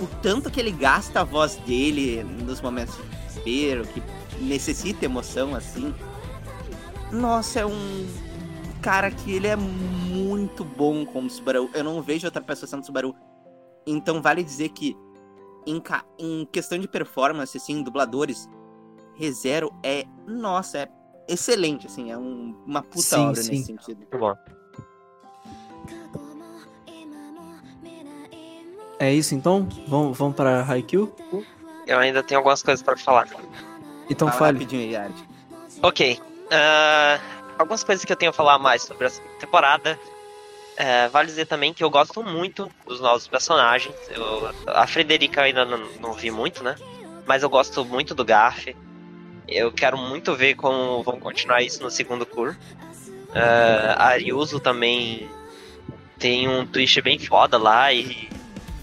[0.00, 4.02] o tanto que ele gasta a voz dele nos momentos de desespero, que
[4.40, 5.94] necessita emoção assim.
[7.12, 8.06] Nossa, é um
[8.80, 11.68] cara que ele é muito bom como Subaru.
[11.74, 13.14] Eu não vejo outra pessoa sendo Subaru.
[13.90, 14.96] Então vale dizer que
[15.66, 18.48] em, ca- em questão de performance, assim, dubladores,
[19.14, 20.88] ReZero é, nossa, é
[21.28, 23.50] excelente, assim, é um- uma puta Sim, obra sim.
[23.52, 23.98] nesse sentido.
[23.98, 24.34] Muito bom.
[28.98, 29.68] É isso então?
[29.86, 31.14] Vamos, vamos pra Haikyuu?
[31.86, 33.28] Eu ainda tenho algumas coisas pra falar.
[34.10, 34.58] Então Fala fale.
[34.58, 35.28] rapidinho aí, Yard.
[35.82, 36.20] Ok.
[36.50, 37.20] ah,
[37.58, 39.98] algumas coisas que eu tenho a falar mais sobre essa temporada.
[40.80, 43.96] É, vale dizer também que eu gosto muito dos novos personagens.
[44.08, 46.76] Eu- a Frederica eu ainda não, não vi muito, né?
[47.26, 48.68] Mas eu gosto muito do Garf.
[49.48, 52.56] Eu quero muito ver como vão continuar isso no segundo cur.
[53.34, 55.28] É, a Ryuzo também
[56.16, 58.30] tem um twist bem foda lá e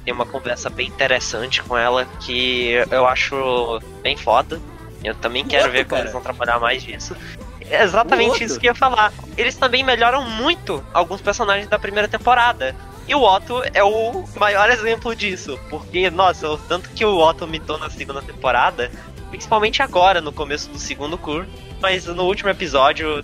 [0.04, 4.62] tem uma conversa bem interessante com ela que eu acho bem foda.
[5.02, 6.02] Eu também quero ver como cara.
[6.02, 7.16] eles vão trabalhar mais disso.
[7.70, 9.12] É exatamente isso que eu ia falar.
[9.38, 12.76] Eles também melhoram muito alguns personagens da primeira temporada.
[13.08, 15.60] E o Otto é o maior exemplo disso.
[15.70, 18.92] Porque, nossa, o tanto que o Otto mitou na segunda temporada,
[19.30, 21.46] principalmente agora, no começo do segundo cur,
[21.82, 23.24] mas no último episódio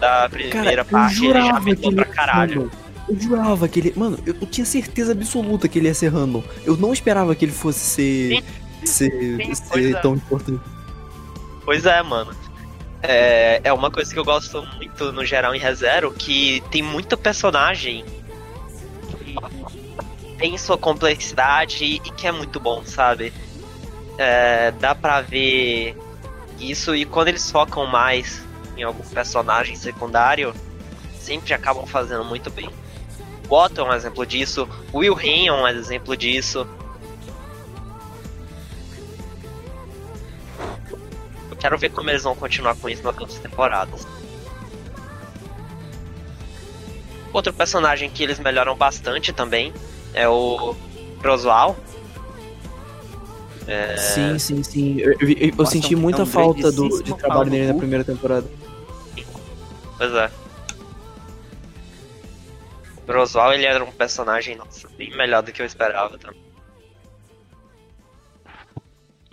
[0.00, 2.70] da primeira eu parte, ele já mitou pra caralho.
[3.08, 3.92] Eu jurava que ele.
[3.96, 6.42] Mano, eu, tinha certeza absoluta que ele ia ser random.
[6.64, 8.44] Eu não esperava que ele fosse ser.
[8.84, 10.00] ser, sim, ser é.
[10.00, 10.60] tão importante.
[11.64, 12.32] Pois é, mano.
[13.08, 17.16] É, é uma coisa que eu gosto muito no geral em ReZero, que tem muito
[17.16, 18.04] personagem
[19.18, 19.36] que
[20.36, 23.32] tem sua complexidade e que é muito bom, sabe?
[24.18, 25.96] É, dá pra ver
[26.58, 28.44] isso e quando eles focam mais
[28.76, 30.52] em algum personagem secundário,
[31.18, 32.68] sempre acabam fazendo muito bem.
[33.48, 36.66] O Otto é um exemplo disso, Will Hen é um exemplo disso.
[41.60, 44.06] Quero ver como eles vão continuar com isso nas outras temporadas.
[47.32, 49.72] Outro personagem que eles melhoram bastante também
[50.14, 50.74] é o
[51.22, 51.76] Roswell.
[53.68, 55.00] É, Sim, sim, sim.
[55.00, 58.04] Eu, eu- eu Nossa, senti é um muita falta do, de trabalho dele na primeira
[58.04, 58.48] temporada.
[59.98, 60.30] Pois é.
[63.08, 66.40] Roswell, ele era um personagem, nossa, bem melhor do que eu esperava também.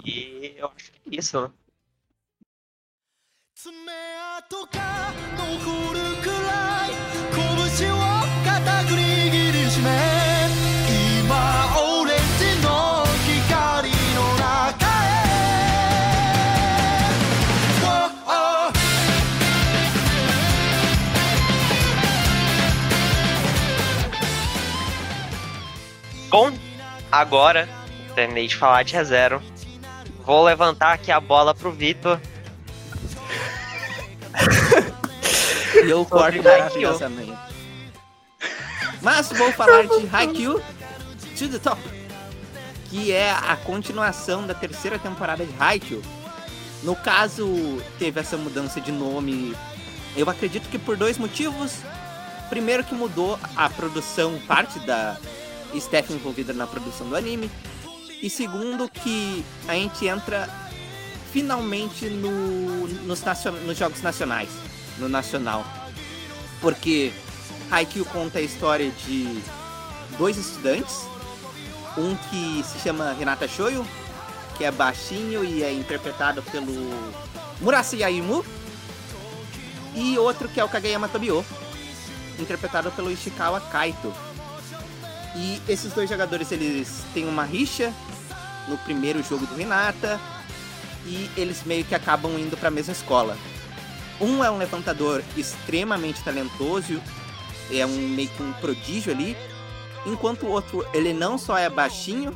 [0.06, 1.50] E eu acho que é isso, né?
[26.30, 26.52] Bom,
[27.10, 27.70] agora,
[28.14, 29.42] terminei de falar de ReZero.
[30.26, 32.20] Vou levantar aqui a bola pro Vitor.
[35.74, 37.34] E eu corto maravilhosamente.
[39.02, 40.62] Mas vou falar de Haikyuu
[41.38, 41.82] to the Top,
[42.90, 46.02] que é a continuação da terceira temporada de Haikyuu.
[46.84, 49.56] No caso, teve essa mudança de nome,
[50.16, 51.74] eu acredito que por dois motivos.
[52.50, 55.18] Primeiro que mudou a produção, parte da
[55.74, 57.50] staff envolvida na produção do anime.
[58.22, 60.48] E segundo que a gente entra
[61.32, 64.50] finalmente no, nos, nacion- nos jogos nacionais,
[64.98, 65.66] no nacional.
[66.62, 67.12] Porque
[67.70, 69.42] Haikyuu conta a história de
[70.18, 71.02] dois estudantes,
[71.98, 73.86] um que se chama Renata Shoyo,
[74.58, 76.74] que é baixinho e é interpretado pelo
[77.60, 78.46] Murasi Yaimu,
[79.96, 81.46] e outro que é o Kageyama Tobio,
[82.40, 84.14] interpretado pelo Ishikawa Kaito.
[85.36, 87.94] E esses dois jogadores, eles têm uma rixa
[88.68, 90.20] no primeiro jogo do Renata
[91.06, 93.38] e eles meio que acabam indo para a mesma escola.
[94.24, 97.02] Um é um levantador extremamente talentoso,
[97.70, 99.36] é um meio que um prodígio ali,
[100.06, 102.34] enquanto o outro ele não só é baixinho,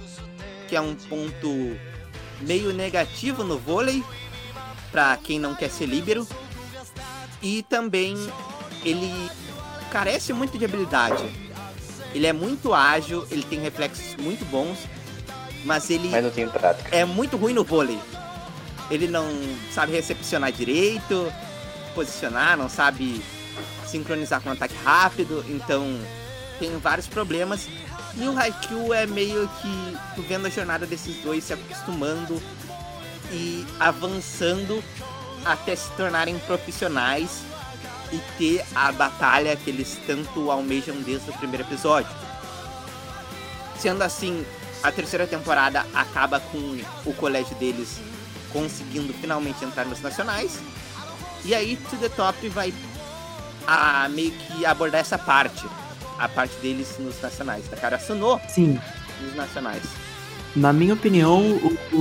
[0.68, 1.78] que é um ponto
[2.42, 4.04] meio negativo no vôlei
[4.92, 6.28] para quem não quer ser líbero,
[7.42, 8.16] e também
[8.84, 9.12] ele
[9.90, 11.24] carece muito de habilidade.
[12.14, 14.78] Ele é muito ágil, ele tem reflexos muito bons,
[15.64, 16.94] mas ele Mas não tem prática.
[16.94, 18.00] é muito ruim no vôlei.
[18.92, 19.26] Ele não
[19.72, 21.32] sabe recepcionar direito,
[21.98, 23.24] posicionar, não sabe
[23.88, 26.00] sincronizar com um ataque rápido, então
[26.60, 27.68] tem vários problemas.
[28.16, 32.40] E o Haikyuu é meio que tu vendo a jornada desses dois se acostumando
[33.32, 34.84] e avançando
[35.44, 37.42] até se tornarem profissionais
[38.12, 42.16] e ter a batalha que eles tanto almejam desde o primeiro episódio.
[43.80, 44.46] Sendo assim,
[44.84, 48.00] a terceira temporada acaba com o colégio deles
[48.54, 50.60] conseguindo finalmente entrar nos nacionais.
[51.46, 52.74] E aí To The Top vai
[53.66, 55.66] a meio que abordar essa parte.
[56.20, 57.68] A parte deles nos nacionais.
[57.70, 58.80] Da cara Suno Sim,
[59.22, 59.84] nos nacionais.
[60.56, 62.00] na minha opinião, o, o,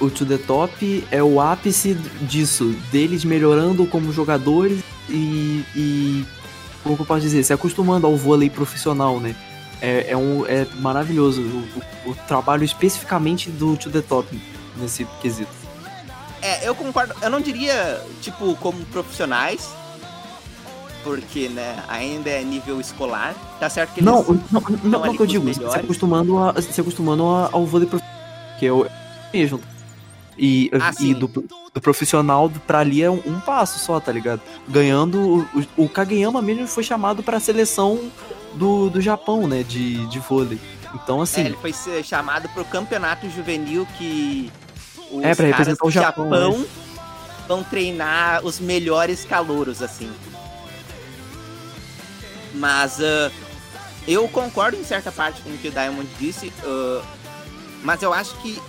[0.00, 6.26] o, o, To The Top é o ápice disso, deles melhorando como jogadores e, e
[6.82, 9.34] como que eu posso dizer, se acostumando ao vôlei profissional, né?
[9.80, 14.38] É, é, um, é maravilhoso o, o- o trabalho especificamente do To The Top
[14.76, 15.63] nesse quesito.
[16.44, 17.14] É, eu concordo.
[17.22, 19.68] Eu não diria, tipo, como profissionais.
[21.02, 23.34] Porque, né, ainda é nível escolar.
[23.60, 24.06] Tá certo que eles.
[24.10, 27.66] Não, não, não, não, ali que eu digo, se acostumando, a, se acostumando a- ao
[27.66, 28.18] vôlei profissional,
[28.58, 28.86] que é o
[29.32, 29.60] mesmo.
[30.38, 34.40] E, Ah, e do, do profissional pra ali é um, um passo só, tá ligado?
[34.66, 35.46] Ganhando.
[35.76, 38.10] O, o Kageyama mesmo foi chamado pra seleção
[38.54, 39.62] do, do Japão, né?
[39.62, 40.58] De, de vôlei.
[40.94, 41.40] Então, É, assim.
[41.42, 44.50] ele foi chamado pro campeonato juvenil que
[45.10, 46.66] os É, pra representar o Japão, né?
[47.46, 50.10] vão treinar os melhores calouros, assim.
[52.54, 53.30] Mas ah,
[54.06, 57.02] eu concordo em certa parte com o que o Diamond disse, ah,
[57.82, 58.60] mas eu acho que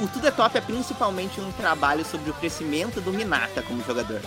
[0.00, 4.20] o Tudo é Top é principalmente um trabalho sobre o crescimento do Minata como jogador.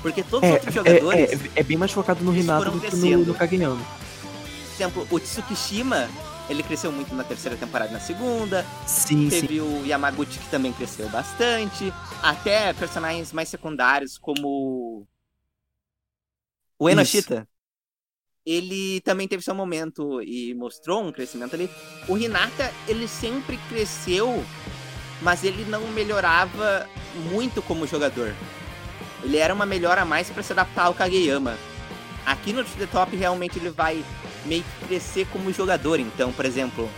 [0.00, 2.80] Porque todos os É, outros é, jogadores, é, é bem mais focado no Renato do
[2.80, 3.48] que no, no por
[4.76, 6.08] exemplo, o Tsukishima,
[6.48, 9.40] ele cresceu muito na terceira temporada e na segunda, Sim, sim.
[9.40, 11.92] Teve o Yamaguchi que também cresceu bastante.
[12.22, 15.06] Até personagens mais secundários, como
[16.78, 17.48] o Enoshita.
[18.44, 21.70] Ele também teve seu momento e mostrou um crescimento ali.
[22.06, 24.44] O Hinata, ele sempre cresceu,
[25.22, 26.86] mas ele não melhorava
[27.30, 28.34] muito como jogador.
[29.22, 31.56] Ele era uma melhora a mais para se adaptar ao Kageyama.
[32.26, 34.04] Aqui no The Top, realmente, ele vai
[34.44, 36.00] meio que crescer como jogador.
[36.00, 36.88] Então, por exemplo,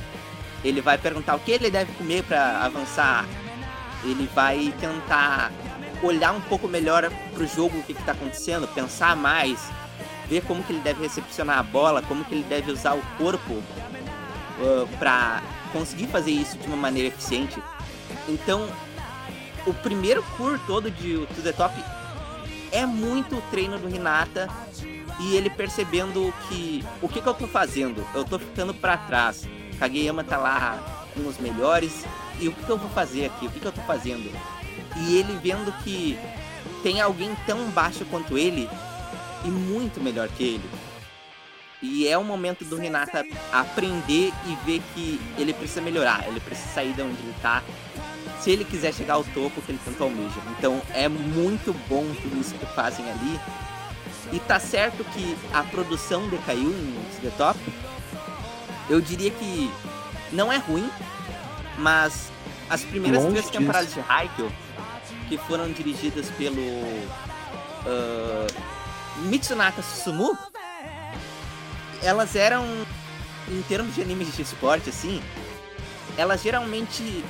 [0.65, 3.27] ele vai perguntar o que ele deve comer para avançar.
[4.05, 5.53] Ele vai tentar
[6.03, 9.59] olhar um pouco melhor pro jogo, o que, que tá acontecendo, pensar mais,
[10.29, 13.63] ver como que ele deve recepcionar a bola, como que ele deve usar o corpo
[14.99, 15.43] para
[15.73, 17.63] conseguir fazer isso de uma maneira eficiente.
[18.29, 18.69] Então,
[19.67, 21.75] o primeiro cur todo de To The Top
[22.71, 24.49] é muito o treino do Hinata
[25.19, 28.07] e ele percebendo que o que, que eu tô fazendo?
[28.15, 29.49] Eu tô ficando para trás.
[29.79, 32.05] Kageyama tá lá com os melhores
[32.41, 33.47] e o que, que eu vou fazer aqui?
[33.47, 34.31] O que, que eu tô fazendo?
[34.97, 36.19] E ele vendo que
[36.83, 38.69] tem alguém tão baixo quanto ele
[39.45, 40.71] e muito melhor que ele.
[41.83, 46.69] E é o momento do Renata aprender e ver que ele precisa melhorar, ele precisa
[46.69, 47.63] sair de onde ele tá,
[48.41, 50.41] se ele quiser chegar ao topo que ele tanto almeja.
[50.59, 53.41] Então é muito bom tudo isso que fazem ali.
[54.33, 57.59] E tá certo que a produção decaiu em The Top.
[58.89, 59.71] Eu diria que
[60.33, 60.91] não é ruim,
[61.79, 62.31] mas
[62.69, 63.59] as primeiras Longe três disso.
[63.59, 64.53] temporadas de Haikyuu,
[65.29, 66.63] que foram dirigidas pelo
[67.87, 68.47] ah,
[69.19, 70.37] Mitsunaka Susumu,
[72.03, 72.65] elas eram,
[73.49, 75.23] em termos de animes de esporte, assim,
[76.17, 77.25] elas geralmente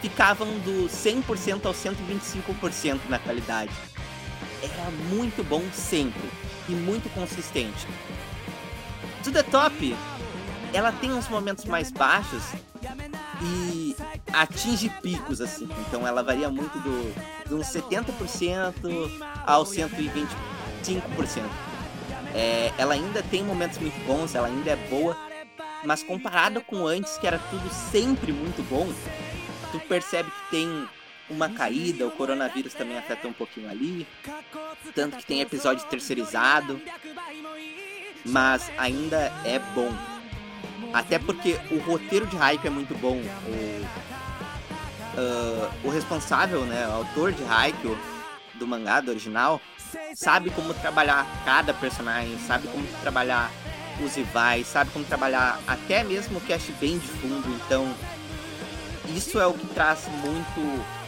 [0.00, 3.70] ficavam do 100% ao 125% na qualidade.
[4.62, 6.22] Era muito bom sempre
[6.68, 7.86] e muito consistente.
[9.24, 9.96] To The Top,
[10.72, 12.42] ela tem uns momentos mais baixos
[13.42, 13.96] e
[14.32, 15.68] atinge picos, assim.
[15.86, 17.12] Então ela varia muito do,
[17.46, 18.74] de uns 70%
[19.44, 20.26] ao 125%.
[22.34, 25.16] É, ela ainda tem momentos muito bons, ela ainda é boa,
[25.84, 28.88] mas comparado com antes, que era tudo sempre muito bom,
[29.70, 30.88] tu percebe que tem
[31.32, 34.06] uma caída, o coronavírus também afeta um pouquinho ali,
[34.94, 36.80] tanto que tem episódio terceirizado.
[38.24, 39.90] mas ainda é bom.
[40.92, 43.16] Até porque o roteiro de Haikyuu é muito bom.
[43.16, 43.86] O,
[45.16, 47.98] ah, o responsável, né, o autor de Haikyuu,
[48.54, 49.60] do mangá, do original,
[50.14, 53.50] sabe como trabalhar cada personagem, sabe como trabalhar
[54.04, 57.48] os rivais, sabe como trabalhar até mesmo o cast bem de fundo.
[57.64, 57.92] Então,
[59.14, 61.01] isso é o que traz muito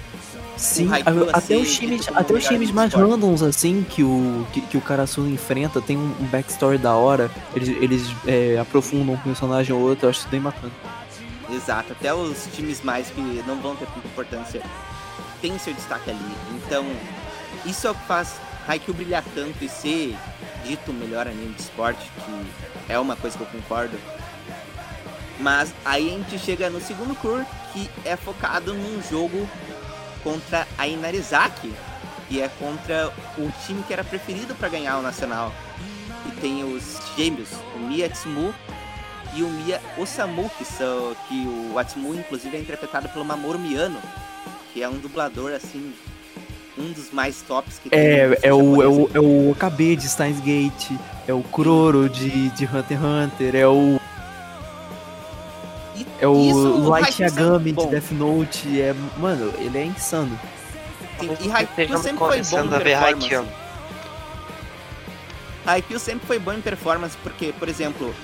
[0.57, 0.89] Sim,
[1.33, 3.11] até os times, dito como até os times mais esporte.
[3.11, 7.31] randoms, assim, que o, que, que o Karasuno enfrenta, tem um, um backstory da hora,
[7.55, 10.73] eles, eles é, aprofundam um personagem ou outro, eu acho isso bem bacana.
[11.51, 14.63] Exato, até os times mais que não vão ter tanta importância
[15.41, 16.37] tem seu destaque ali.
[16.55, 16.87] Então,
[17.67, 20.17] isso é o que faz Haikyuu brilhar tanto e ser
[20.65, 23.99] dito o melhor anime de esporte, que é uma coisa que eu concordo.
[25.39, 29.49] Mas aí a gente chega no segundo cur, que é focado num jogo
[30.25, 31.73] contra a Inarizaki,
[32.29, 35.53] que é contra o time que era preferido para ganhar o Nacional.
[36.27, 38.53] E tem os gêmeos, o Mia Tsumu
[39.35, 43.99] e o Mia Osamu, que, são, que o Atsumu, inclusive, é interpretado pelo Mamoru Miyano,
[44.73, 45.93] que é um dublador, assim,
[46.79, 47.99] um dos mais tops que tem.
[47.99, 50.91] no É, é, o, é, o, é o Okabe de Steins Gate,
[51.27, 54.01] é o Kuroro de, de Hunter x Hunter, é o,
[56.21, 60.39] é o isso, Light Yagami de Death Note, é, mano, ele é insano.
[61.21, 62.95] Sim, E Haikyuu sempre foi bom em performance.
[62.95, 63.47] Haikyuu.
[65.67, 68.15] Haikyuu sempre foi bom em performance, porque, por exemplo,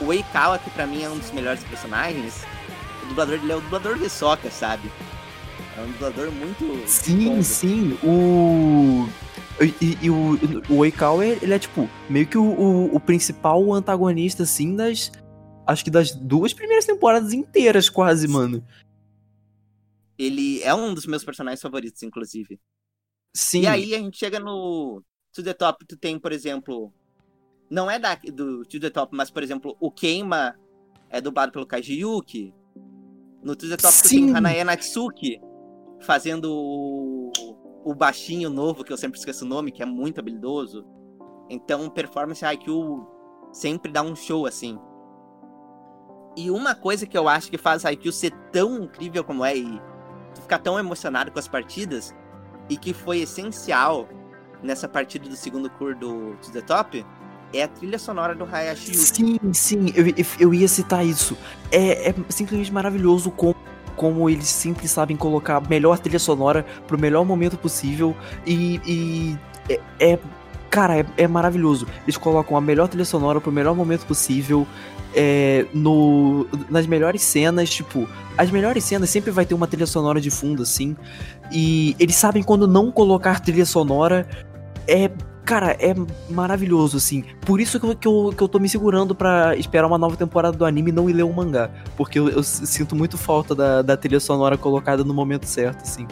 [0.00, 2.34] o Eikawa, que pra mim é um dos melhores personagens,
[3.02, 4.90] o dublador dele é o dublador de Sokka, sabe?
[5.76, 7.42] É um dublador muito Sim, bom.
[7.42, 9.08] sim, o...
[9.60, 10.38] E, e- e o,
[10.68, 15.10] o Oikawa, ele é, tipo, meio que o, o, o principal antagonista, assim, das...
[15.68, 18.66] Acho que das duas primeiras temporadas inteiras, quase, mano.
[20.18, 22.58] Ele é um dos meus personagens favoritos, inclusive.
[23.36, 23.60] Sim.
[23.60, 26.90] E aí a gente chega no To The Top, tu tem, por exemplo,
[27.68, 30.58] não é da, do To The Top, mas, por exemplo, o Keima
[31.10, 32.54] é dublado pelo Kaiji Yuki.
[33.42, 34.26] No To The Top tu Sim.
[34.28, 35.38] tem Hanae Natsuki
[36.00, 37.30] fazendo o,
[37.84, 40.82] o baixinho novo, que eu sempre esqueço o nome, que é muito habilidoso.
[41.50, 43.06] Então, performance Haikyuu
[43.52, 44.78] sempre dá um show, assim.
[46.38, 49.80] E uma coisa que eu acho que faz Haikyuu ser tão incrível como é e
[50.40, 52.14] ficar tão emocionado com as partidas
[52.70, 54.08] e que foi essencial
[54.62, 57.04] nessa partida do segundo cur do To The Top
[57.52, 58.98] é a trilha sonora do Hayashi Yuki.
[58.98, 61.36] Sim, sim, eu, eu- eu ia citar isso.
[61.72, 63.56] É, é simplesmente maravilhoso como,
[63.96, 68.14] como eles sempre sabem colocar a melhor trilha sonora pro melhor momento possível.
[68.46, 68.80] E.
[68.86, 69.38] e
[69.68, 69.80] é,
[70.12, 70.18] é-
[70.70, 71.86] Cara, é, é maravilhoso.
[72.04, 74.66] Eles colocam a melhor trilha sonora pro melhor momento possível.
[75.20, 80.20] É, no, nas melhores cenas, tipo, as melhores cenas sempre vai ter uma trilha sonora
[80.20, 80.96] de fundo, assim.
[81.50, 84.28] E eles sabem quando não colocar trilha sonora.
[84.86, 85.10] É
[85.44, 85.94] Cara, é
[86.28, 87.24] maravilhoso, assim.
[87.40, 90.14] Por isso que eu, que eu, que eu tô me segurando pra esperar uma nova
[90.14, 91.70] temporada do anime e não ir ler o mangá.
[91.96, 96.06] Porque eu, eu sinto muito falta da, da trilha sonora colocada no momento certo, assim.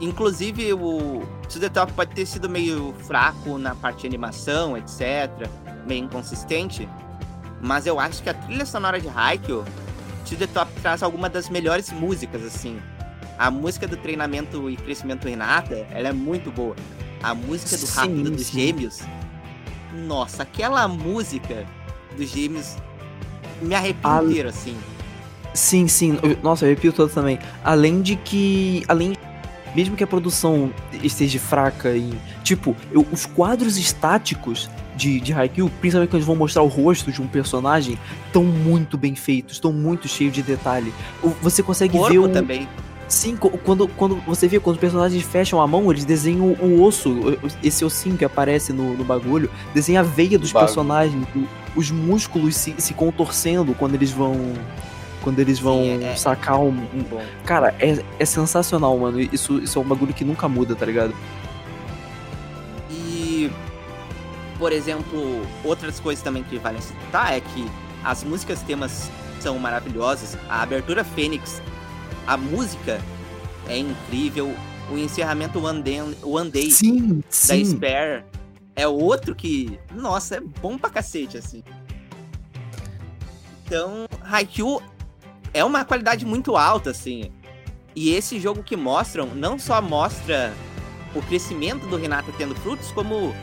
[0.00, 5.50] Inclusive, o To The Top pode ter sido meio fraco na parte de animação, etc.
[5.84, 6.88] Meio inconsistente.
[7.60, 9.64] Mas eu acho que a trilha sonora de Haikyuu,
[10.28, 12.78] To The Top traz alguma das melhores músicas, assim.
[13.38, 16.74] A música do treinamento e crescimento Renata, ela é muito boa.
[17.22, 18.60] A música do Sim, Rápido dos sim.
[18.60, 19.00] Gêmeos.
[20.06, 21.64] Nossa, aquela música
[22.16, 22.76] dos Gêmeos
[23.62, 24.76] me arrepia A- inteiro, assim.
[25.54, 26.18] Sim, sim.
[26.42, 27.38] Nossa, eu arrepio todo também.
[27.64, 28.84] Além de que.
[28.86, 29.16] Além.
[29.74, 30.72] Mesmo que a produção
[31.02, 32.16] esteja fraca e.
[32.44, 34.68] Tipo, eu- os quadros estáticos
[34.98, 37.96] de, de Haikyuu, principalmente quando eles vão mostrar o rosto de um personagem,
[38.26, 40.92] estão muito bem feitos, estão muito cheios de detalhe.
[41.22, 42.28] O- Você consegue ver Corpo o.
[42.28, 42.68] também.
[43.06, 47.08] Sim, quando, quando você vê, quando os personagens fecham a mão, eles desenham o osso,
[47.10, 51.90] o- esse ossinho que aparece no, no bagulho, desenha a veia dos personagens, o- os
[51.90, 54.36] músculos se, se contorcendo quando eles vão.
[55.22, 56.68] Quando eles vão Sim, é- sacar um.
[56.68, 57.04] um-.
[57.44, 59.18] Cara, é, é sensacional, mano.
[59.20, 61.12] Isso, isso é um bagulho que nunca muda, tá ligado?
[64.58, 67.70] Por exemplo, outras coisas também que valem citar é que
[68.04, 69.10] as músicas temas
[69.40, 70.36] são maravilhosas.
[70.48, 71.62] A abertura Fênix,
[72.26, 73.00] a música
[73.68, 74.54] é incrível.
[74.90, 77.64] O encerramento One Day, One Day Sim, da sim.
[77.64, 78.24] Spare
[78.74, 81.62] é outro que, nossa, é bom pra cacete, assim.
[83.66, 84.80] Então, Haikyuu
[85.52, 87.30] é uma qualidade muito alta, assim.
[87.94, 90.54] E esse jogo que mostram, não só mostra
[91.14, 93.34] o crescimento do Renato tendo frutos, como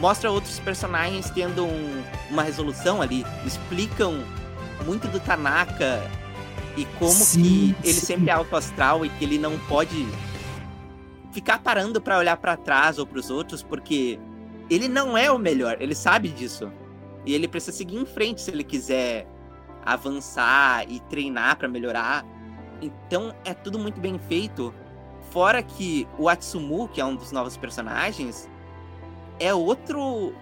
[0.00, 3.24] mostra outros personagens tendo um- uma resolução ali.
[3.46, 4.24] Explicam
[4.84, 6.02] muito do Tanaka
[6.76, 8.06] e como Sim, que ele sim.
[8.06, 10.08] sempre é alto astral e que ele não pode
[11.32, 14.18] ficar parando pra olhar pra trás ou pros outros, porque
[14.68, 16.72] ele não é o melhor, ele sabe disso.
[17.26, 19.28] E ele precisa seguir em frente se ele quiser
[19.84, 22.24] avançar e treinar pra melhorar.
[22.80, 24.74] Então é tudo muito bem feito.
[25.30, 28.48] Fora que o Atsumu, que é um dos novos personagens,
[29.40, 30.34] é outro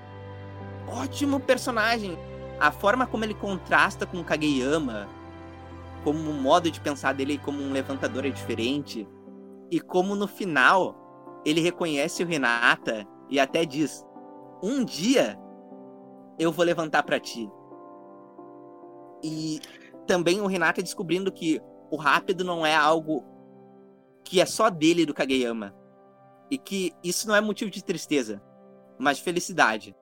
[0.89, 2.19] ótimo personagem.
[2.61, 5.09] A forma como ele contrasta com o Kageyama,
[6.03, 9.09] como o modo de pensar dele como um levantador é diferente.
[9.71, 14.05] E como no final ele reconhece o Renata e até diz:
[14.63, 15.39] Um dia
[16.39, 17.49] eu vou levantar pra ti.
[19.23, 19.61] E
[20.07, 21.61] também o Renata descobrindo que
[21.91, 23.25] o rápido não é algo
[24.25, 25.75] que é só dele do Kageyama.
[26.51, 28.43] E que isso não é motivo de tristeza,
[28.99, 29.95] mas de felicidade.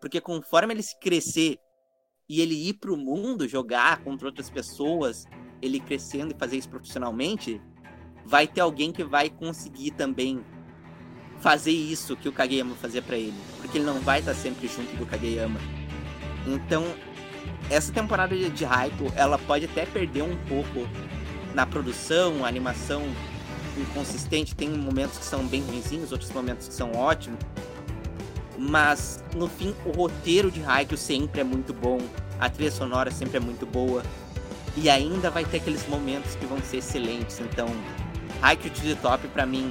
[0.00, 1.58] Porque conforme ele crescer
[2.28, 5.24] e ele ir pro mundo jogar contra outras pessoas,
[5.60, 7.60] ele crescendo e fazer isso profissionalmente,
[8.24, 10.44] vai ter alguém que vai conseguir também
[11.38, 14.94] fazer isso que o Kageyama fazia para ele, porque ele não vai estar sempre junto
[14.96, 15.58] do Kageyama.
[16.46, 16.84] Então,
[17.70, 20.88] essa temporada de Haikyuu, ela pode até perder um pouco
[21.54, 23.02] na produção, animação
[23.76, 27.38] inconsistente, tem momentos que são bem ruinzinhos, outros momentos que são ótimos.
[28.58, 31.98] Mas no fim, o roteiro de Haikyuu sempre é muito bom,
[32.40, 34.02] a trilha sonora sempre é muito boa.
[34.76, 37.40] E ainda vai ter aqueles momentos que vão ser excelentes.
[37.40, 37.68] Então,
[38.42, 39.70] Haikyuu to the Top pra mim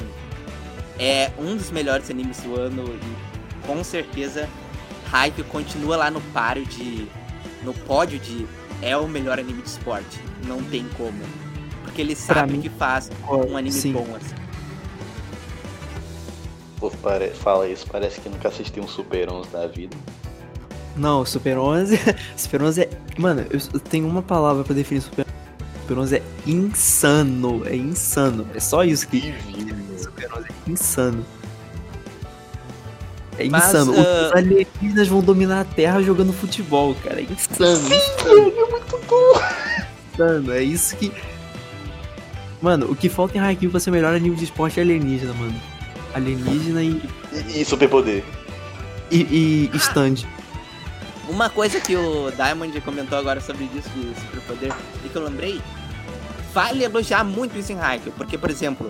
[0.97, 4.49] é um dos melhores animes do ano e com certeza
[5.11, 7.07] Haikyuu continua lá no páreo de
[7.63, 8.47] no pódio de
[8.81, 10.19] é o melhor anime de esporte.
[10.45, 11.19] Não tem como.
[11.83, 13.91] Porque ele sabe mim, o que faz um anime sim.
[13.91, 14.46] bom assim.
[16.79, 17.29] Pô, pare...
[17.29, 19.95] fala isso, parece que nunca assistiu um Super 11 da vida.
[20.95, 21.99] Não, Super 11.
[22.35, 22.89] Super 11 é.
[23.17, 25.25] Mano, eu tenho uma palavra pra definir Super
[25.87, 27.61] Super 11 é insano.
[27.65, 28.45] É insano.
[28.53, 29.33] É só isso que.
[29.97, 31.25] Super 11 é insano.
[33.39, 33.93] É Mas, insano.
[33.95, 37.21] ah, Os alienígenas vão dominar a Terra jogando futebol, cara.
[37.21, 37.95] É insano.
[37.95, 38.53] insano.
[38.57, 39.41] é muito bom.
[40.13, 40.51] insano.
[40.51, 41.11] É isso que.
[42.61, 45.55] Mano, o que falta em Haikyuu pra ser melhor anime de esporte é alienígena, mano.
[46.13, 47.01] Alienígena e.
[47.31, 48.23] E, e superpoder.
[49.11, 50.25] e, e stand.
[51.27, 54.73] Uma coisa que o Diamond comentou agora sobre isso de superpoder
[55.03, 55.61] e que eu lembrei,
[56.53, 58.89] vale elogiar muito isso em Haikyuu, porque, por exemplo,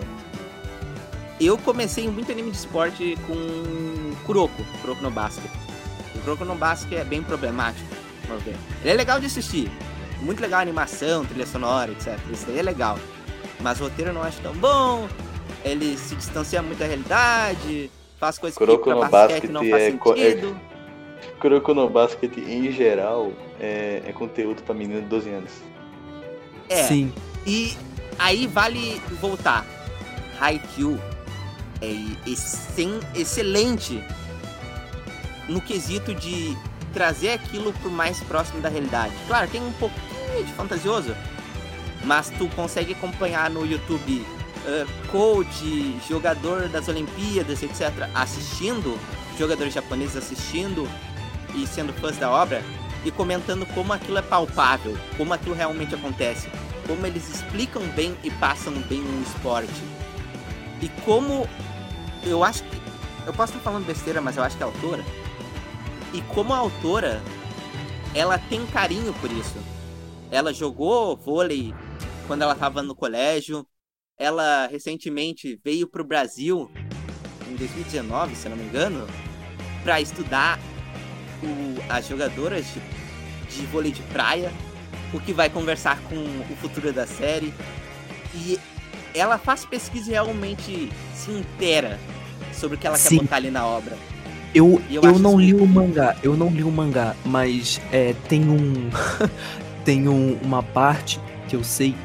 [1.42, 5.50] eu comecei muito anime de esporte com Kuroko, Kuroko no Basket.
[6.14, 7.88] O Kuroko no Basket é bem problemático,
[8.28, 8.56] vamos ver.
[8.82, 9.72] Ele é legal de assistir,
[10.22, 12.20] muito legal a animação, trilha sonora, etc.
[12.32, 13.00] Isso aí é legal.
[13.62, 15.10] Mas o roteiro eu não acho tão bom,
[15.68, 19.62] ele se distancia muito da realidade, faz coisas Kuroko que pra no basquete Basket não
[19.62, 20.60] faz é é- sentido.
[21.40, 25.52] Kuroko no Basket, em geral, é, é conteúdo pra menino de 12 anos.
[26.70, 27.14] É, Sim.
[27.46, 27.76] E
[28.18, 29.66] aí vale voltar.
[30.40, 31.00] Haikyuu
[31.82, 31.96] é
[33.16, 34.04] excelente
[35.48, 36.58] no quesito de
[36.94, 39.14] trazer aquilo pro mais próximo da realidade.
[39.28, 41.16] Claro, tem um pouquinho de fantasioso,
[42.04, 44.26] mas tu consegue acompanhar no YouTube
[44.66, 48.98] eh, coach, jogador das Olimpíadas, etc., assistindo,
[49.38, 50.88] jogadores japoneses assistindo
[51.56, 52.64] e sendo fãs da obra
[53.06, 56.50] e comentando como aquilo é palpável, como aquilo realmente acontece,
[56.86, 59.82] como eles explicam bem e passam bem no esporte.
[60.82, 61.48] E como
[62.24, 62.78] eu acho que
[63.26, 65.04] eu posso estar falando besteira, mas eu acho que a autora
[66.14, 67.22] e como a autora
[68.14, 69.58] ela tem carinho por isso.
[70.32, 71.74] Ela jogou vôlei
[72.26, 73.66] quando ela estava no colégio.
[74.18, 76.72] Ela recentemente veio para o Brasil
[77.50, 79.06] em 2019, se não me engano,
[79.84, 80.60] para estudar
[81.44, 84.52] o- as jogadoras de, de vôlei de praia,
[85.14, 87.54] o que vai conversar com o futuro da série.
[88.34, 88.60] E
[89.14, 92.00] ela faz pesquisa e realmente se inteira
[92.54, 93.18] sobre o que ela Sim.
[93.18, 93.96] quer botar ali na obra.
[94.54, 98.50] Eu, eu eu, não li o mangá, eu não li o mangá, mas é, tem
[98.50, 98.90] um.
[99.86, 101.96] tem um- uma parte que eu sei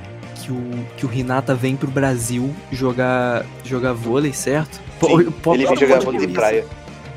[0.43, 0.61] que o,
[0.97, 4.81] que o Hinata vem pro Brasil jogar, jogar vôlei, certo?
[5.01, 6.35] Sim, pô, ele vem jogar vôlei de isso.
[6.35, 6.67] praia.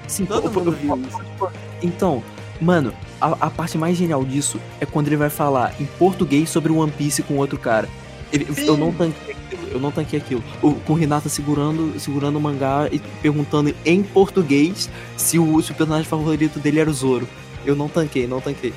[0.07, 1.53] Sim, Todo pô, mundo pô, viu isso.
[1.81, 2.23] Então,
[2.61, 6.71] mano, a, a parte mais genial disso é quando ele vai falar em português sobre
[6.71, 7.87] o One Piece com outro cara.
[8.31, 10.43] Ele- eu não tanquei aquilo, eu não tanquei aquilo.
[10.61, 15.71] O, com o Renata segurando, segurando o mangá e perguntando em português se o, se
[15.71, 17.27] o personagem favorito dele era o Zoro.
[17.65, 18.73] Eu não tanquei, não tanquei.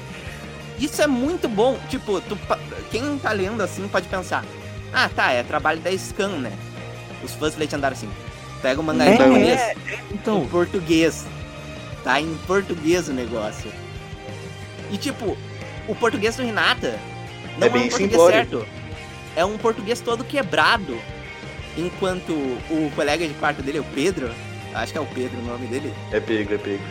[0.79, 1.79] Isso é muito bom.
[1.89, 2.39] Tipo, tu
[2.91, 4.45] quem tá lendo assim pode pensar:
[4.93, 6.53] ah, tá, é trabalho da Scan, né?
[7.23, 8.11] Os fãs legendários assim.
[8.63, 9.61] Pega o mangá É, em japonês,
[10.11, 11.27] Então, em português.
[12.05, 13.71] Tá em português o negócio.
[14.91, 15.37] E tipo,
[15.87, 16.99] o português do Renata
[17.57, 18.59] não é, bem um português simbólico.
[18.59, 18.67] certo.
[19.37, 20.99] É um português todo quebrado.
[21.77, 24.31] Enquanto o colega de quarto dele, o Pedro,
[24.75, 26.83] acho que é o Pedro o nome dele, É pego, é pego.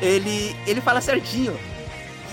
[0.00, 1.58] ele, ele fala certinho.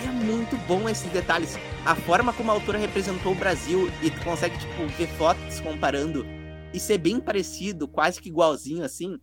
[0.05, 1.57] É muito bom esses detalhes.
[1.85, 6.25] A forma como a autora representou o Brasil e tu consegue, tipo, ver fotos comparando
[6.73, 9.19] e ser bem parecido, quase que igualzinho, assim.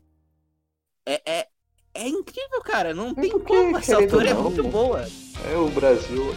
[1.07, 1.47] É, é,
[1.94, 2.94] é incrível, cara.
[2.94, 3.77] Não tem porque, como.
[3.77, 5.07] Essa autora é não, muito boa.
[5.51, 6.35] É, o Brasil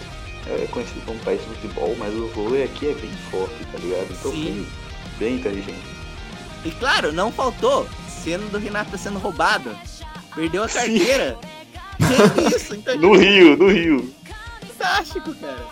[0.47, 4.07] é conhecido como país de futebol, mas o vôlei aqui é bem forte, tá ligado?
[4.11, 4.43] Então Sim.
[4.45, 4.67] bem,
[5.19, 5.93] bem inteligente.
[6.65, 9.75] E claro, não faltou cena do Renato sendo roubado.
[10.33, 11.37] Perdeu a carteira.
[12.33, 12.75] Que isso?
[12.75, 14.13] Então, No Rio, no Rio.
[14.83, 15.65] Fantástico, cara.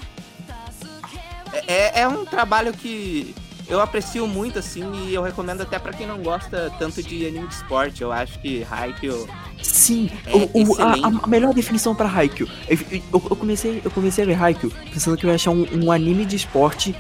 [1.68, 3.36] É, é- é um trabalho que
[3.68, 7.48] eu aprecio muito, assim, e eu recomendo até pra quem não gosta tanto de anime
[7.48, 8.02] de esporte.
[8.02, 9.28] Eu acho que Haikyuu
[9.62, 12.50] Sim, É o- o- a, a- melhor definição pra Haikyuu.
[12.68, 15.68] Eu, eu- eu comecei, eu comecei a ver Haikyuu pensando que eu ia achar um,
[15.84, 16.96] um anime de esporte,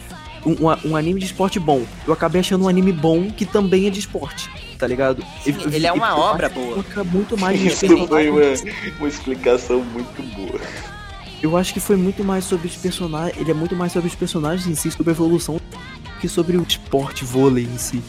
[0.45, 1.83] um, um- um anime de esporte bom.
[2.05, 5.23] Eu acabei achando um anime bom que também é de esporte, tá ligado?
[5.43, 6.83] Sim, Eu- eu- ele é uma eu obra boa.
[7.05, 8.39] muito mais Isso foi uma,
[8.99, 10.59] uma explicação muito boa.
[11.41, 13.35] Eu acho que foi muito mais sobre os personagens.
[13.37, 15.59] Ele é muito mais sobre os personagens em si, sobre a evolução,
[16.19, 18.03] que sobre o esporte vôlei em si.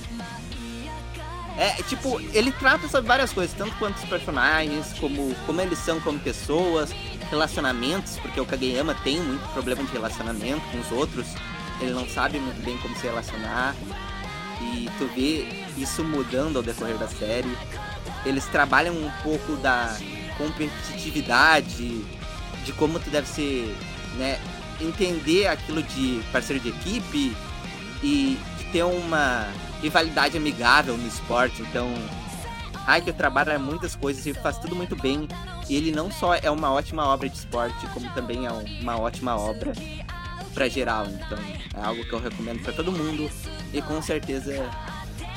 [1.57, 6.01] É, tipo, ele trata sobre várias coisas, tanto quanto os personagens, como, como eles são
[6.01, 6.91] como pessoas,
[7.31, 11.27] relacionamentos, porque o Kageyama tem muito problema de relacionamento com os outros,
[11.81, 13.77] ele não sabe muito bem como se relacionar,
[14.61, 15.47] e tu vê
[15.77, 17.57] isso mudando ao decorrer da série.
[18.25, 19.97] Eles trabalham um pouco da
[20.39, 22.05] competitividade,
[22.64, 23.76] de como tu deve ser,
[24.16, 24.39] né,
[24.80, 27.36] entender aquilo de parceiro de equipe
[28.02, 29.48] e de ter uma
[29.80, 31.62] rivalidade amigável no esporte.
[31.62, 31.93] Então,
[32.86, 35.28] Haikyuu trabalha muitas coisas e faz tudo muito bem.
[35.68, 39.36] E ele não só é uma ótima obra de esporte, como também é uma ótima
[39.36, 39.72] obra
[40.52, 41.06] para geral.
[41.06, 43.30] Então, é algo que eu recomendo para todo mundo.
[43.72, 44.68] E com certeza,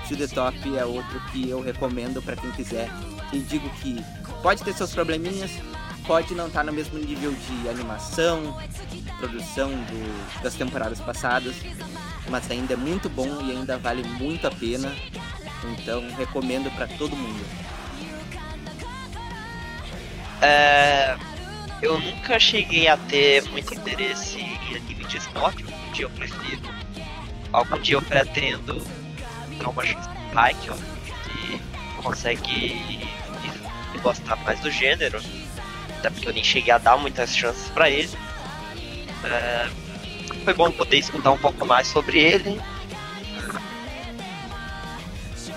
[0.07, 2.89] To The Top é outro que eu recomendo para quem quiser.
[3.31, 4.03] E digo que
[4.41, 5.51] pode ter seus probleminhas,
[6.07, 8.55] pode não estar no mesmo nível de animação,
[9.19, 11.55] produção do- das temporadas passadas,
[12.29, 14.93] mas ainda é muito bom e ainda vale muito a pena.
[15.63, 17.43] Então recomendo pra todo mundo.
[20.41, 21.15] É,
[21.81, 25.63] eu nunca cheguei a ter muito interesse em anime de esporte.
[25.63, 26.61] Algum dia eu prefiro.
[27.51, 28.85] Algum dia eu pretendo
[29.59, 30.77] dar uma chance pro Haikyuu
[31.39, 32.99] e consegue
[34.03, 35.19] gostar mais do gênero.
[36.05, 38.15] Até porque eu nem cheguei a dar muitas chances pra ele.
[39.23, 39.67] É,
[40.43, 42.61] foi bom poder escutar um pouco mais sobre ele.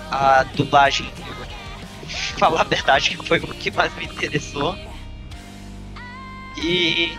[0.09, 1.07] A dublagem,
[2.39, 4.75] falar a verdade, que foi o que mais me interessou.
[6.57, 7.15] E.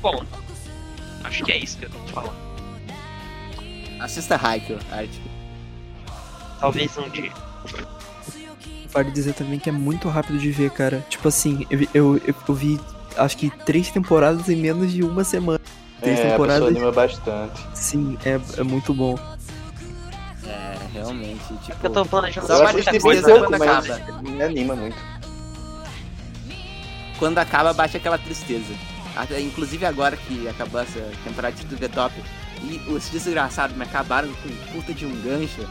[0.00, 0.24] Bom,
[1.24, 2.36] acho que é isso que eu tô falando.
[3.98, 5.20] Assista Haikyuu, Arte.
[6.60, 7.32] Talvez um dia.
[8.92, 11.04] Vale dizer também que é muito rápido de ver, cara.
[11.08, 12.80] Tipo assim, eu, vi- eu, eu, eu vi
[13.16, 15.60] acho que três temporadas em menos de uma semana.
[16.00, 16.64] Três É, a temporadas.
[16.68, 17.60] pessoa anima bastante.
[17.74, 19.16] Sim, é, é muito bom.
[20.44, 21.86] É, realmente, tipo...
[21.86, 23.98] Eu tô planejando Só a tristeza pouco, quando acaba.
[24.22, 24.96] me anima muito.
[27.18, 28.72] Quando acaba, bate aquela tristeza.
[29.14, 32.14] Até, inclusive agora que acabou essa temporada de The Top,
[32.62, 35.68] e os desgraçados me acabaram com puta de um gancho,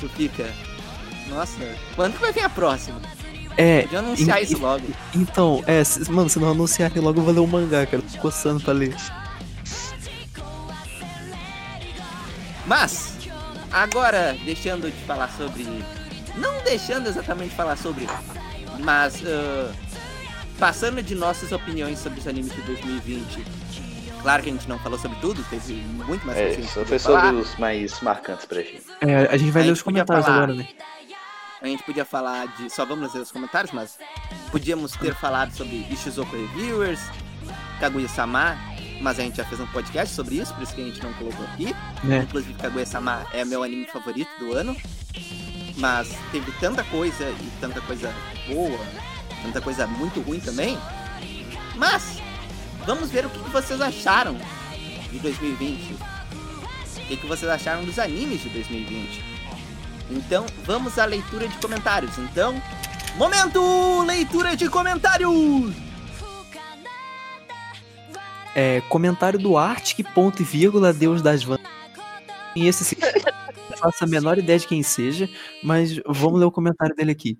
[0.00, 0.44] tu fica...
[1.32, 1.58] Nossa,
[1.96, 3.00] quando que vai vir a próxima?
[3.56, 4.86] É, Podia anunciar e- isso logo.
[5.14, 8.02] então, é, se- mano, se não anunciarem logo, eu vou ler o mangá, cara.
[8.02, 8.94] Tô coçando pra ler.
[12.66, 13.14] Mas,
[13.70, 15.66] agora, deixando de falar sobre.
[16.36, 18.06] Não deixando exatamente de falar sobre.
[18.80, 19.72] Mas, ah,
[20.58, 23.44] passando de nossas opiniões sobre os animes de 2020.
[24.22, 26.72] Claro que a gente não falou sobre tudo, teve muito mais É, que a gente
[26.72, 28.82] só foi sobre os mais marcantes pra gente.
[29.00, 30.36] É, a gente vai A ler gente os comentários falar.
[30.44, 30.68] agora, né?
[31.62, 32.68] A gente podia falar de.
[32.68, 33.96] Só vamos ler os comentários, mas
[34.50, 37.00] podíamos ter falado sobre Ishizoku Reviewers,
[37.78, 38.58] Kaguya-sama,
[39.00, 41.12] mas a gente já fez um podcast sobre isso, por isso que a gente não
[41.14, 41.72] colocou aqui.
[42.10, 42.18] É.
[42.18, 44.76] Inclusive, Kaguya-sama é meu anime favorito do ano.
[45.76, 48.12] Mas teve tanta coisa e tanta coisa
[48.48, 48.78] boa,
[49.42, 50.76] tanta coisa muito ruim também.
[51.76, 52.20] Mas,
[52.84, 54.36] vamos ver o que vocês acharam
[55.10, 55.94] de 2020.
[55.94, 59.31] O que vocês acharam dos animes de 2020.
[60.12, 62.16] Então, vamos à leitura de comentários.
[62.18, 62.60] Então,
[63.16, 65.72] momento leitura de comentários.
[68.54, 71.58] É, comentário do Arctic, ponto e vírgula, Deus das Van.
[72.54, 72.96] E esse sim,
[73.70, 75.26] não faço a menor ideia de quem seja,
[75.62, 77.38] mas vamos ler o comentário dele aqui.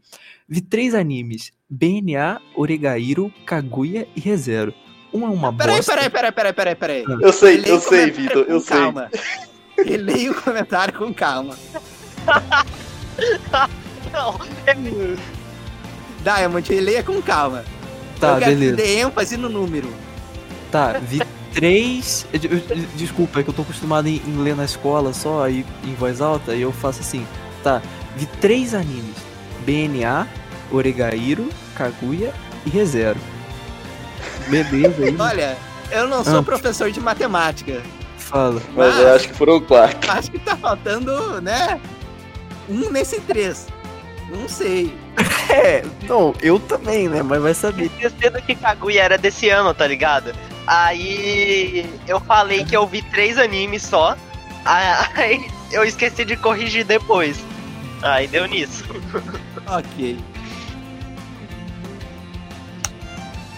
[0.48, 4.72] Vi três animes: BNA, Oregairo, Kaguya e ReZero.
[5.12, 5.92] Um é uma Peraí, bosta.
[5.92, 7.04] peraí, peraí, peraí, peraí, peraí.
[7.20, 8.78] Eu sei, eu sei, Vitor, eu sei.
[8.78, 9.10] calma.
[9.84, 11.54] Leia o comentário com calma.
[14.12, 14.38] Não,
[16.22, 17.64] Diamond, leia com calma.
[18.20, 18.76] Tá, Eu quero beleza.
[18.76, 19.92] que dê ênfase no número.
[20.70, 21.20] Tá, vi
[21.52, 22.26] três.
[22.94, 26.20] Desculpa, é que eu tô acostumado em, em ler na escola só, aí em voz
[26.20, 27.26] alta, e eu faço assim.
[27.62, 27.82] Tá,
[28.16, 29.16] vi três animes:
[29.66, 30.28] BNA,
[30.70, 32.32] Oregairo, Kaguya
[32.64, 33.18] e ReZero.
[34.48, 35.56] Beleza aí, Olha,
[35.90, 36.42] eu não sou Ah.
[36.42, 37.82] professor de matemática.
[38.18, 38.62] fala.
[38.76, 40.10] Mas eu acho que foram quatro.
[40.10, 41.80] Acho que tá faltando, né?
[42.72, 43.66] Um nesse três.
[44.28, 44.94] Não sei.
[45.50, 47.22] É, não, eu também, né?
[47.22, 47.84] Mas vai saber.
[47.84, 50.32] Esquecendo que Kaguya era desse ano, tá ligado?
[50.66, 54.16] Aí eu falei que eu vi três animes só.
[54.64, 57.38] Aí eu esqueci de corrigir depois.
[58.02, 58.84] Aí deu nisso.
[59.64, 60.18] Ok.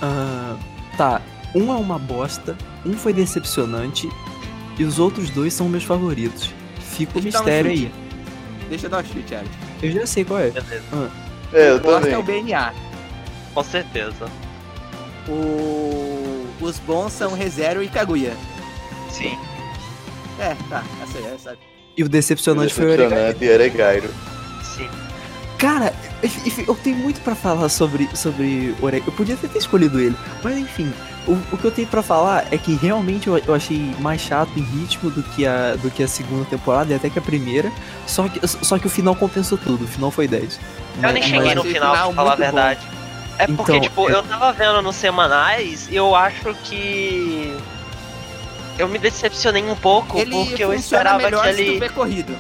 [0.03, 0.57] Ah,
[0.99, 1.23] tá,
[1.55, 4.09] um é uma bosta, um foi decepcionante,
[4.79, 6.53] e os outros dois são meus favoritos.
[6.79, 7.91] Fica o um mistério aí.
[8.75, 9.47] Deixa eu dar um chute, Art.
[9.81, 10.51] Eu já sei qual é.
[10.51, 10.83] Beleza.
[11.53, 12.43] É, eu gosto é o também.
[12.45, 12.75] BNA.
[13.55, 14.27] Com certeza.
[15.29, 16.45] O...
[16.61, 18.33] Os bons são ReZero e Kaguya.
[19.09, 19.39] Sim.
[20.41, 20.83] É, tá.
[21.05, 21.57] Essa aí, essa.
[21.97, 23.09] E o decepcionante foi o Oregai.
[23.11, 24.11] Decepcionante e Oregairo.
[24.75, 24.89] Sim.
[25.57, 25.95] Cara,
[26.67, 29.07] eu- tenho muito pra falar sobre, sobre Oregai.
[29.09, 30.93] Eu podia até ter escolhido ele, mas enfim.
[31.27, 34.51] O, o que eu tenho pra falar é que realmente eu, eu achei mais chato
[34.57, 37.73] em ritmo do que, a, do que a segunda temporada e até que a primeira.
[38.07, 40.61] Só que, só que o final compensou tudo, o final foi 10.
[40.97, 42.37] Eu nem Mas- cheguei mas no final, pra falar a muito bom.
[42.37, 42.81] verdade.
[43.39, 47.57] É porque, Então, tipo, é- eu tava vendo nos semanais e eu acho que.
[48.79, 51.79] Eu me decepcionei um pouco Ele porque eu esperava que se tu ele.
[51.79, 52.37] vê corrido.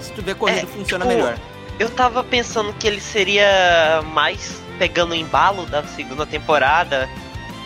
[0.00, 1.36] Se tu vê corrido, É, funciona tipo, melhor.
[1.78, 7.08] Eu tava pensando que ele seria mais pegando o embalo da segunda temporada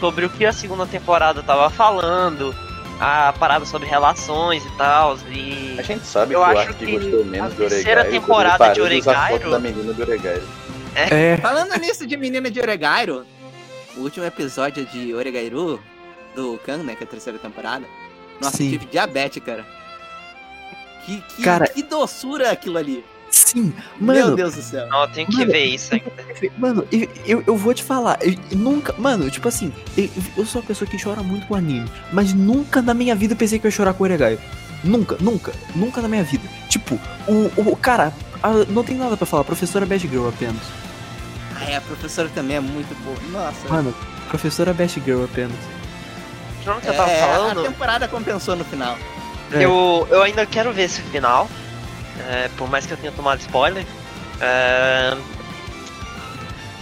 [0.01, 2.55] sobre o que a segunda temporada tava falando,
[2.99, 5.17] a parada sobre relações e tal.
[5.31, 8.73] E A gente sabe Eu que o acho que gostou a menos do terceira temporada
[8.73, 10.43] de Oregairo- da menina do Oregairo.
[10.97, 13.25] É, Falando nisso de menina de Oregairo,
[13.97, 15.81] o último episódio de Oregairu,
[16.35, 17.85] do Kang, né, que é a terceira temporada,
[18.41, 18.71] nossa, Sim.
[18.71, 19.65] tive diabetes, cara.
[21.05, 23.05] Que, que, Cara- que doçura aquilo ali.
[23.31, 24.37] Sim, Meu mano.
[24.37, 24.87] Deus do céu.
[24.89, 26.13] não, eu tenho que Mano, ver isso ainda.
[26.59, 28.95] Mano, eu, eu, eu vou te falar, eu, nunca.
[28.99, 32.81] Mano, tipo assim, eu, eu sou uma pessoa que chora muito com anime, mas nunca
[32.83, 34.39] na minha vida eu pensei que eu ia chorar com o Oregai.
[34.83, 36.43] Nunca, nunca, nunca na minha vida.
[36.69, 36.99] Tipo,
[37.29, 38.13] o, o cara,
[38.43, 40.63] a- não tem nada pra falar, professora Best Girl apenas.
[41.57, 43.17] Ah, é, a professora também é muito boa.
[43.31, 43.69] Nossa.
[43.69, 43.95] Mano,
[44.29, 45.57] professora Best Girl apenas.
[46.63, 47.63] Que eu tava é, a falando.
[47.63, 48.97] temporada compensou no final.
[49.53, 49.65] É.
[49.65, 51.49] Eu, eu ainda quero ver esse final.
[52.29, 53.87] É, por mais que eu tenha tomado spoiler.
[54.41, 55.17] É,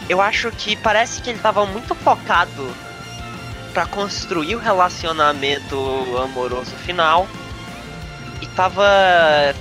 [0.08, 2.74] eu acho que parece que ele tava muito focado
[3.72, 5.76] pra construir o relacionamento
[6.22, 7.28] amoroso final.
[8.40, 8.84] E tava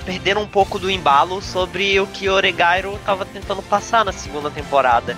[0.05, 5.17] perdendo um pouco do embalo sobre o que Oregairo tava tentando passar na segunda temporada.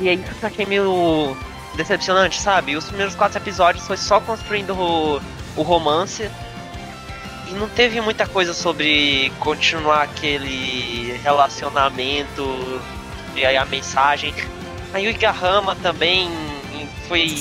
[0.00, 1.36] E é isso que eu achei meio
[1.76, 2.74] decepcionante, sabe?
[2.74, 5.20] Os primeiros quatro episódios foi só construindo o,
[5.56, 6.30] o romance.
[7.48, 12.80] E não teve muita coisa sobre continuar aquele relacionamento
[13.34, 14.34] e aí a mensagem.
[14.92, 16.28] A Yuiga Rama também
[17.06, 17.34] foi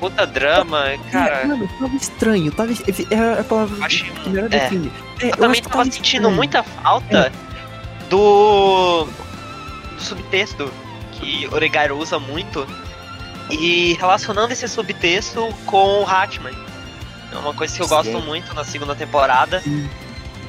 [0.00, 1.46] puta drama, cara.
[1.46, 2.72] Mano, tava estranho, tava.
[2.72, 4.48] É a palavra Achei- que melhor é.
[4.48, 4.92] define.
[5.20, 6.34] É, Eu também acho que tava sentindo estranho.
[6.36, 7.32] muita falta
[8.08, 9.04] do,
[9.96, 10.72] do subtexto
[11.12, 12.66] que Oregairo usa muito
[13.50, 16.54] e relacionando esse subtexto com o Hatman.
[17.32, 17.94] É uma coisa que eu Sim.
[17.94, 19.60] gosto muito na segunda temporada.
[19.60, 19.88] Sim.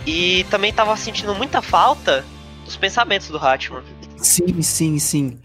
[0.05, 2.26] E também tava sentindo muita falta
[2.65, 3.81] dos pensamentos do Hatman.
[4.18, 5.39] Sim, sim, sim.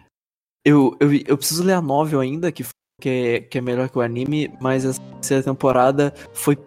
[0.65, 2.65] Eu, eu, eu preciso ler a novel ainda, que,
[3.01, 6.59] que, é, que é melhor que o anime, mas essa terceira temporada foi.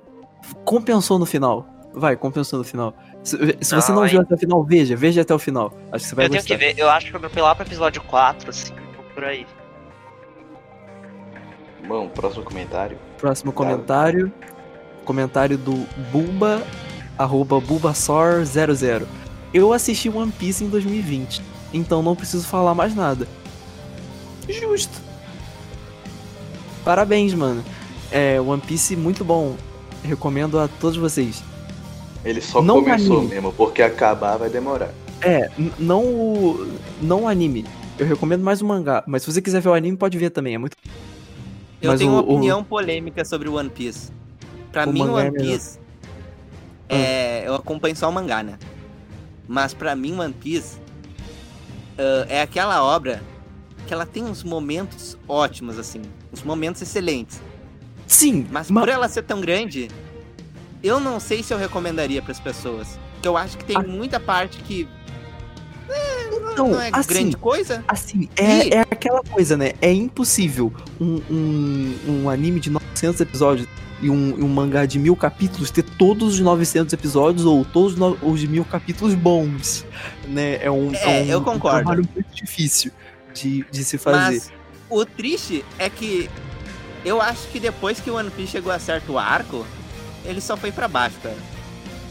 [0.64, 1.68] compensou no final.
[1.94, 2.96] Vai, compensou no final.
[3.22, 5.74] Se, se você Não, não aí- viu até o final, veja, veja até o final.
[5.92, 6.58] Acho que você vai eu tenho gostar.
[6.58, 8.74] que ver, eu acho que eu vou lá pro episódio 4, assim,
[9.14, 9.46] por aí.
[11.88, 12.98] Bom, próximo comentário.
[13.18, 14.32] Próximo comentário.
[15.06, 16.62] Comentário do Bulba,
[17.18, 19.06] arroba Bulbasaur00.
[19.54, 21.42] Eu assisti One Piece em 2020,
[21.74, 23.28] então não preciso falar mais nada.
[24.48, 25.00] Justo.
[26.84, 27.64] Parabéns, mano.
[28.12, 29.56] É, One Piece muito bom.
[30.04, 31.44] Recomendo a todos vocês.
[32.26, 33.34] Ele só Não começou anime.
[33.36, 34.90] mesmo, porque acabar vai demorar.
[35.22, 36.68] É, não o.
[37.02, 37.66] Não o anime.
[38.00, 39.04] Eu recomendo mais o mangá.
[39.06, 40.56] Mas se você quiser ver o anime, pode ver também.
[40.56, 40.76] É muito.
[41.82, 44.12] Eu Mas tenho o- uma o- opinião polêmica sobre o One Piece.
[44.72, 45.46] Pra O mim, é One melhor.
[45.52, 45.80] Piece.
[46.90, 48.58] É, eu acompanho só o mangá, né?
[49.48, 50.78] Mas pra mim, One Piece
[51.98, 53.22] ah, é aquela obra
[53.88, 56.02] que ela tem uns momentos ótimos, assim.
[56.32, 57.42] Uns momentos excelentes.
[58.08, 59.90] Sim, Mas ma- por ela ser tão grande,
[60.84, 63.00] eu não sei se eu recomendaria pras pessoas.
[63.14, 63.84] Porque eu acho que tem Ah.
[63.84, 64.88] muita parte que.
[65.90, 67.84] É, Então, não é assim, grande coisa.
[67.88, 69.72] Assim, é, E- é aquela coisa, né?
[69.82, 73.68] É impossível um, um, um anime de 900 episódios
[74.02, 77.96] e um, e um mangá de mil capítulos ter todos os 900 episódios ou todos
[78.00, 79.86] os os mil capítulos bons,
[80.28, 80.58] né?
[80.64, 81.78] É um, É, um, eu um concordo.
[81.80, 82.92] trabalho muito difícil
[83.34, 84.36] de, de se fazer.
[84.36, 84.52] Mas
[84.90, 86.30] o triste é que
[87.06, 89.66] eu acho que depois que o One Piece chegou a certo arco,
[90.26, 91.38] ele só foi pra baixo, cara.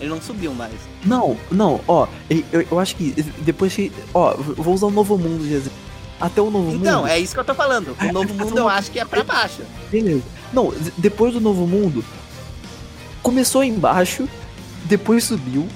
[0.01, 0.73] Ele não subiu mais.
[1.05, 3.93] Não, não, ó, eu, eu acho que depois que.
[4.15, 5.79] Ó, vou usar o Novo Mundo de exemplo.
[6.19, 7.11] Até o Novo Então, Mundo.
[7.11, 7.97] é isso que eu tô falando.
[8.01, 9.62] O novo mundo eu acho que é pra baixo.
[9.91, 10.23] Beleza.
[10.52, 12.05] Não, depois do Novo Mundo,
[13.22, 14.28] começou embaixo,
[14.85, 15.66] depois subiu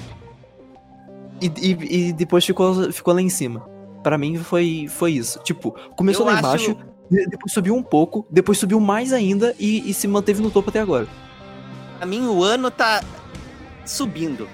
[1.41, 3.61] e, e, e depois ficou, ficou lá em cima.
[4.03, 5.39] Pra mim foi, foi isso.
[5.39, 6.77] Tipo, começou Eu lá acho- embaixo,
[7.09, 10.69] de- depois subiu um pouco, depois subiu mais ainda e, e se manteve no topo
[10.69, 11.07] até agora.
[11.97, 13.01] Pra mim, o ano tá
[13.85, 14.47] subindo.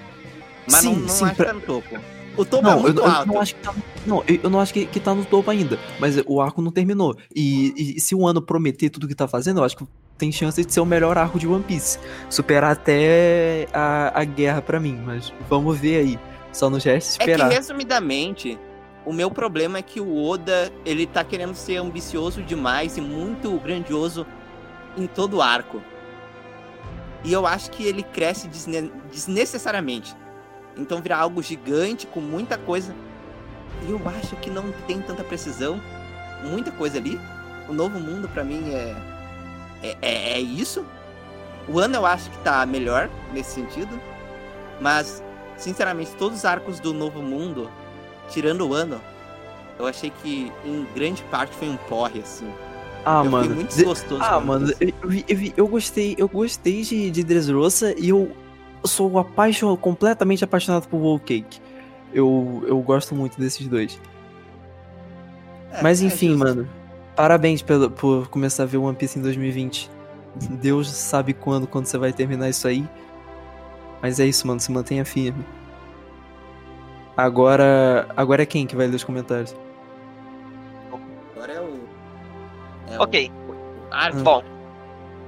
[0.69, 1.99] Mas Sim, não, não sim, acho pra- que tá no topo.
[2.37, 3.27] O topo é Não, eu, muito eu alto.
[3.27, 3.73] não acho que tá.
[4.05, 5.77] Não, eu, eu não acho que, que tá no topo ainda.
[5.99, 7.15] Mas o arco não terminou.
[7.35, 9.85] E, e se o ano prometer tudo que tá fazendo, eu acho que
[10.17, 11.99] tem chance de ser o melhor arco de One Piece.
[12.29, 14.99] Superar até a, a guerra pra mim.
[15.05, 16.19] Mas vamos ver aí.
[16.53, 17.49] Só nos resta É que, esperar.
[17.49, 18.57] resumidamente,
[19.05, 23.51] o meu problema é que o Oda, ele tá querendo ser ambicioso demais e muito
[23.59, 24.25] grandioso
[24.97, 25.81] em todo o arco.
[27.23, 30.15] E eu acho que ele cresce desne- desnecessariamente.
[30.81, 32.93] Então vira algo gigante, com muita coisa.
[33.87, 35.79] E eu acho que não tem tanta precisão.
[36.43, 37.19] Muita coisa ali.
[37.69, 38.95] O Novo Mundo, pra mim, é...
[39.83, 40.85] É, é, é isso.
[41.67, 43.99] O ano eu acho que tá melhor nesse sentido.
[44.79, 45.23] Mas
[45.57, 47.69] sinceramente, todos os arcos do Novo Mundo,
[48.29, 48.99] tirando o ano,
[49.79, 52.51] eu achei que em grande parte foi um porre, assim.
[53.05, 53.55] Ah, eu mano.
[53.55, 54.21] muito de- desgostoso.
[54.23, 54.93] Ah, mano, eu,
[55.27, 58.31] eu, eu gostei, eu gostei de, de Dressrosa e eu
[58.85, 61.59] sou apaixonado, completamente apaixonado por Whole Cake.
[62.13, 63.99] Eu, eu gosto muito desses dois.
[65.71, 66.39] É, Mas é enfim, justo.
[66.45, 66.69] mano.
[67.15, 69.89] Parabéns pelo, por começar a ver One Piece em 2020.
[70.61, 72.87] Deus sabe quando, quando você vai terminar isso aí.
[74.01, 74.59] Mas é isso, mano.
[74.59, 75.45] Se mantenha firme.
[77.15, 78.07] Agora.
[78.15, 79.55] Agora é quem que vai ler os comentários?
[81.35, 81.79] Agora é o.
[82.93, 84.19] É Ok, o arco.
[84.19, 84.43] bom.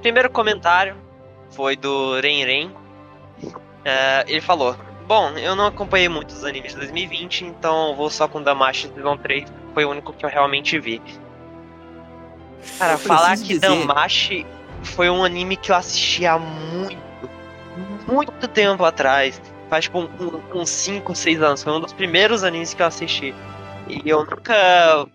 [0.01, 0.95] Primeiro comentário
[1.51, 2.71] foi do Ren Ren.
[3.85, 4.76] É, ele falou:
[5.07, 9.51] Bom, eu não acompanhei muitos animes de 2020, então vou só com Damashi Season 3,
[9.73, 11.01] foi o único que eu realmente vi.
[12.80, 14.45] Cara, falar que dizer- Damashi
[14.84, 16.97] foi um anime que eu assisti há muito,
[18.07, 19.41] muito tempo atrás.
[19.69, 20.07] Faz tipo
[20.53, 21.64] uns 5, 6 anos.
[21.64, 23.34] Foi um dos primeiros animes que eu assisti.
[23.88, 24.53] E eu nunca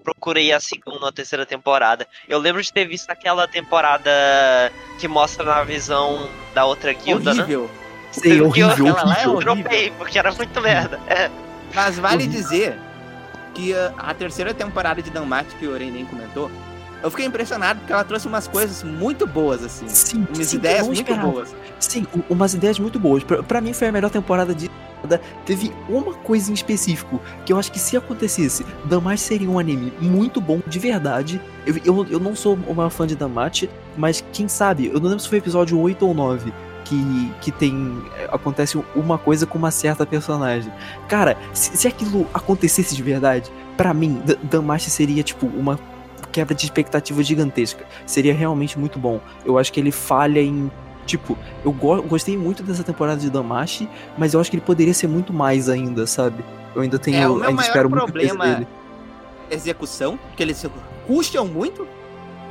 [0.05, 2.07] procurei a segunda ou a terceira temporada.
[2.29, 4.11] Eu lembro de ter visto aquela temporada
[4.99, 7.45] que mostra na visão da outra guilda, né?
[8.17, 8.23] Horrível.
[8.23, 9.23] Sei, Eu- horrível, lá é horrível.
[9.25, 9.55] Eu horrível.
[9.55, 10.99] dropei, porque era muito merda.
[11.09, 11.31] É.
[11.75, 12.41] Mas vale Horrível.
[12.43, 12.79] dizer
[13.55, 16.51] que a, a terceira temporada de Danmachi que o Oren nem comentou,
[17.03, 19.87] eu fiquei impressionado porque ela trouxe umas coisas muito boas, assim.
[19.89, 21.29] Sim, Umas sim, ideias muito esperava.
[21.31, 21.55] boas.
[21.79, 23.23] Sim, umas ideias muito boas.
[23.23, 24.71] Pra, pra mim foi a melhor temporada de.
[25.47, 29.93] Teve uma coisa em específico que eu acho que se acontecesse, Damachi seria um anime
[30.01, 31.41] muito bom, de verdade.
[31.65, 35.05] Eu, eu, eu não sou o maior fã de Damachi, mas quem sabe, eu não
[35.09, 36.53] lembro se foi episódio 8 ou 9.
[36.89, 38.03] Que, que tem.
[38.31, 40.73] Acontece uma coisa com uma certa personagem.
[41.07, 45.79] Cara, se, se aquilo acontecesse de verdade, pra mim, D- Damachi seria, tipo, uma
[46.33, 47.85] quebra de expectativa gigantesca.
[48.07, 49.21] Seria realmente muito bom.
[49.45, 50.71] Eu acho que ele falha em
[51.05, 53.89] Tipo, eu go- gostei muito dessa temporada de Damashi,
[54.19, 56.45] mas eu acho que ele poderia ser muito mais ainda, sabe?
[56.75, 58.67] Eu ainda tenho, É, o meu ainda maior espero problema- dele.
[59.51, 60.63] Execução, porque eles
[61.07, 61.87] custam muito,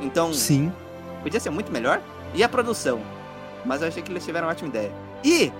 [0.02, 0.72] então Sim.
[1.22, 2.00] podia ser muito melhor.
[2.34, 3.00] E a produção.
[3.64, 4.92] Mas eu achei que eles tiveram uma ótima ideia.
[5.24, 5.52] E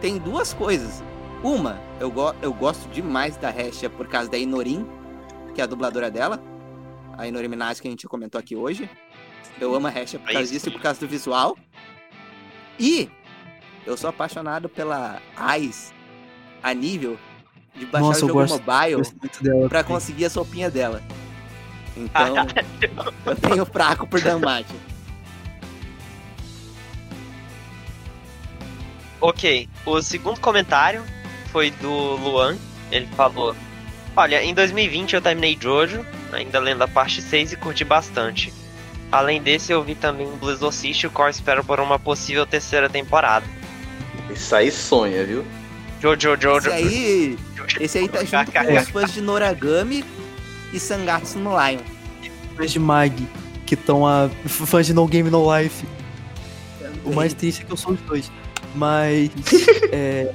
[0.00, 1.02] tem duas coisas.
[1.42, 4.86] Uma, eu, go eu gosto demais da Hestia por causa da Inorin,
[5.54, 6.40] que é a dubladora dela.
[7.18, 8.88] A Inorin Minaj que a gente comentou aqui hoje.
[9.60, 11.56] Eu amo a Hestia por Aí causa disso e por causa do visual.
[12.78, 13.10] E
[13.86, 15.20] eu sou apaixonado pela
[15.58, 15.92] Ice
[16.62, 17.18] a nível
[17.74, 19.68] de baixar Nossa, o jogo gosto- mobile Gosto dela.
[19.68, 21.02] pra conseguir a sopinha dela.
[21.94, 22.34] Então,
[23.26, 24.64] eu tenho fraco por Danmachi.
[29.22, 31.04] Ok, o segundo comentário
[31.52, 32.56] foi do Luan.
[32.90, 33.54] Ele falou:
[34.16, 38.52] Olha, em 2020 eu terminei Jojo, ainda lendo a parte 6 e curti bastante.
[39.12, 42.88] Além desse, eu vi também o Blue Exorcist, o qual espero por uma possível terceira
[42.88, 43.46] temporada.
[44.28, 45.44] Isso aí sonha, viu?
[46.00, 46.70] Jojo, Jojo.
[46.70, 47.38] Esse aí,
[47.78, 50.04] esse aí tá junto com os fãs de Noragami
[50.72, 51.78] e Sangatsu no Lion.
[52.56, 53.28] Fãs de Mag,
[53.66, 54.28] que estão a.
[54.46, 55.86] fãs de No Game No Life.
[57.04, 58.28] O mais triste é que eu sou os dois.
[58.74, 59.30] Mas.
[59.92, 60.32] é,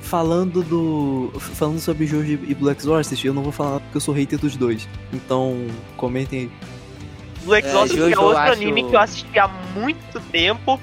[0.00, 1.32] falando do.
[1.38, 4.56] Falando sobre Jojo e Black Exorcist, eu não vou falar porque eu sou hater dos
[4.56, 4.88] dois.
[5.12, 5.66] Então,
[5.96, 6.50] comentem aí.
[7.44, 10.80] Blue Exorcist Jojo é outro acho- anime que eu assisti há muito tempo.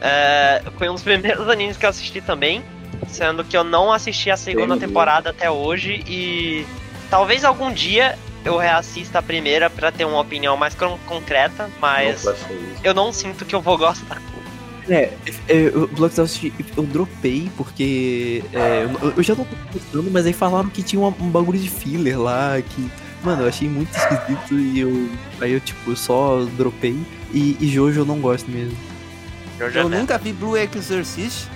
[0.00, 2.62] É, foi um dos primeiros animes que eu assisti também.
[3.08, 4.86] Sendo que eu não assisti a segunda Entendi.
[4.86, 6.02] temporada até hoje.
[6.06, 6.64] E
[7.10, 11.68] talvez algum dia eu reassista a primeira pra ter uma opinião mais con- concreta.
[11.80, 12.34] Mas Não
[12.82, 14.22] eu não sinto que eu vou gostar.
[14.88, 15.12] É,
[15.48, 18.42] é, o Black Exorcist eu dropei porque.
[18.52, 21.58] é, eu, eu já não tô gostando, mas aí falaram que tinha uma- um bagulho
[21.58, 22.88] de filler lá que.
[23.24, 25.10] Mano, eu achei muito esquisito e eu.
[25.40, 26.96] Aí eu, tipo, só dropei.
[27.32, 28.76] E, e Jojo eu não gosto mesmo.
[29.58, 29.96] Eu já Eu vi.
[29.96, 31.48] nunca vi Blue Exorcist.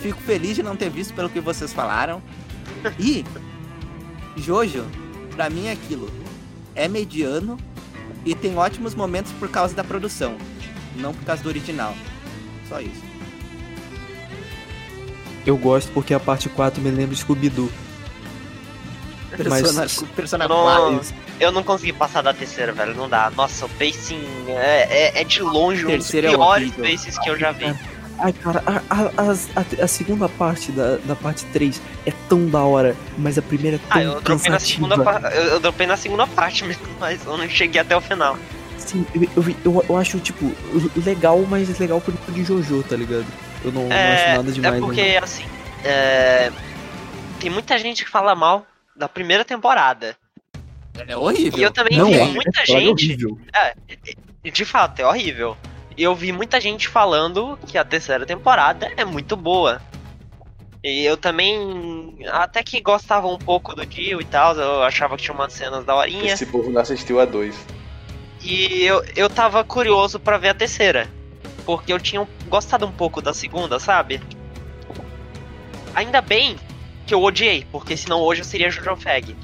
[0.00, 2.20] Fico feliz de não ter visto pelo que vocês falaram.
[2.98, 3.24] E
[4.36, 4.84] Jojo,
[5.34, 6.10] pra mim é aquilo.
[6.74, 7.56] É mediano
[8.24, 10.36] e tem ótimos momentos por causa da produção,
[10.96, 11.94] não por causa do original.
[12.68, 13.02] Só isso.
[15.44, 17.70] Eu gosto porque a parte 4 me lembra Scooby-Doo.
[19.36, 21.14] Persona, Mas- Persona Não, 4.
[21.38, 22.94] eu não consegui passar da terceira, velho.
[22.94, 23.30] Não dá.
[23.36, 26.38] Nossa, o pacing é, é, é de longe um dos é piores
[26.72, 26.84] horrível.
[26.84, 27.74] paces que eu já vi.
[28.18, 32.62] Ai, cara, a, a, a- a segunda parte da, da parte 3 é tão da
[32.62, 34.88] hora, mas a primeira é tão Ah, eu dropei na cansativa.
[34.88, 38.00] segunda pa- eu, eu dropei na segunda parte mesmo, mas eu não cheguei até o
[38.00, 38.38] final.
[38.86, 40.52] Sim, eu, eu, eu, acho, tipo,
[41.04, 43.26] legal, mas legal por de Jojo, tá ligado?
[43.64, 44.74] Eu não, não É, acho nada demais.
[44.74, 44.86] é né?
[44.86, 45.44] porque, assim,
[45.84, 46.52] é,
[47.40, 48.64] tem muita gente que fala mal
[48.94, 50.16] da primeira temporada.
[51.06, 51.58] É horrível.
[51.58, 53.04] E eu também Não, vi é, muita é foda, gente.
[53.04, 53.38] horrível.
[54.44, 55.56] E de fato, é horrível.
[55.96, 59.82] E eu vi muita gente falando que a terceira temporada é muito boa.
[60.84, 65.24] E eu também até que gostava um pouco do Dio e tal, eu achava que
[65.24, 66.32] tinha umas cenas da horinha.
[66.32, 67.56] Esse povo não assistiu a dois.
[68.46, 71.08] E eu, eu tava curioso pra ver a terceira.
[71.64, 74.20] Porque eu tinha gostado um pouco da segunda, sabe?
[75.92, 76.56] Ainda bem
[77.04, 79.36] que eu odiei, porque senão hoje eu seria Jojo Fag.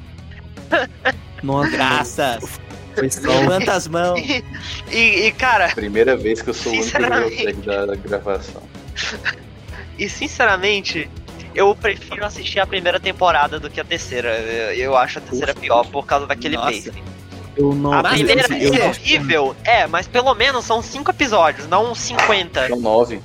[1.42, 2.60] Nossa, Graças.
[2.94, 4.20] foi só Levanta as mãos.
[4.20, 4.44] E,
[4.96, 7.02] e, e, cara, Primeira vez que eu sou o único.
[7.02, 8.62] Jojo Fag da gravação.
[9.98, 11.10] e sinceramente,
[11.56, 14.38] eu prefiro assistir a primeira temporada do que a terceira.
[14.38, 16.70] Eu, eu acho a terceira pior por causa daquele Nossa.
[16.70, 17.21] pacing.
[17.56, 17.92] Eu não.
[17.92, 22.68] A primeira eu é horrível, é, mas pelo menos são cinco episódios, não 50.
[22.68, 23.20] São nove.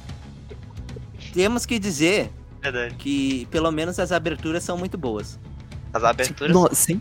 [1.34, 2.32] Temos que dizer
[2.62, 2.96] Verdade.
[2.96, 5.40] que pelo menos as aberturas são muito boas.
[5.94, 6.54] As aberturas.
[6.54, 7.00] Não, 100%.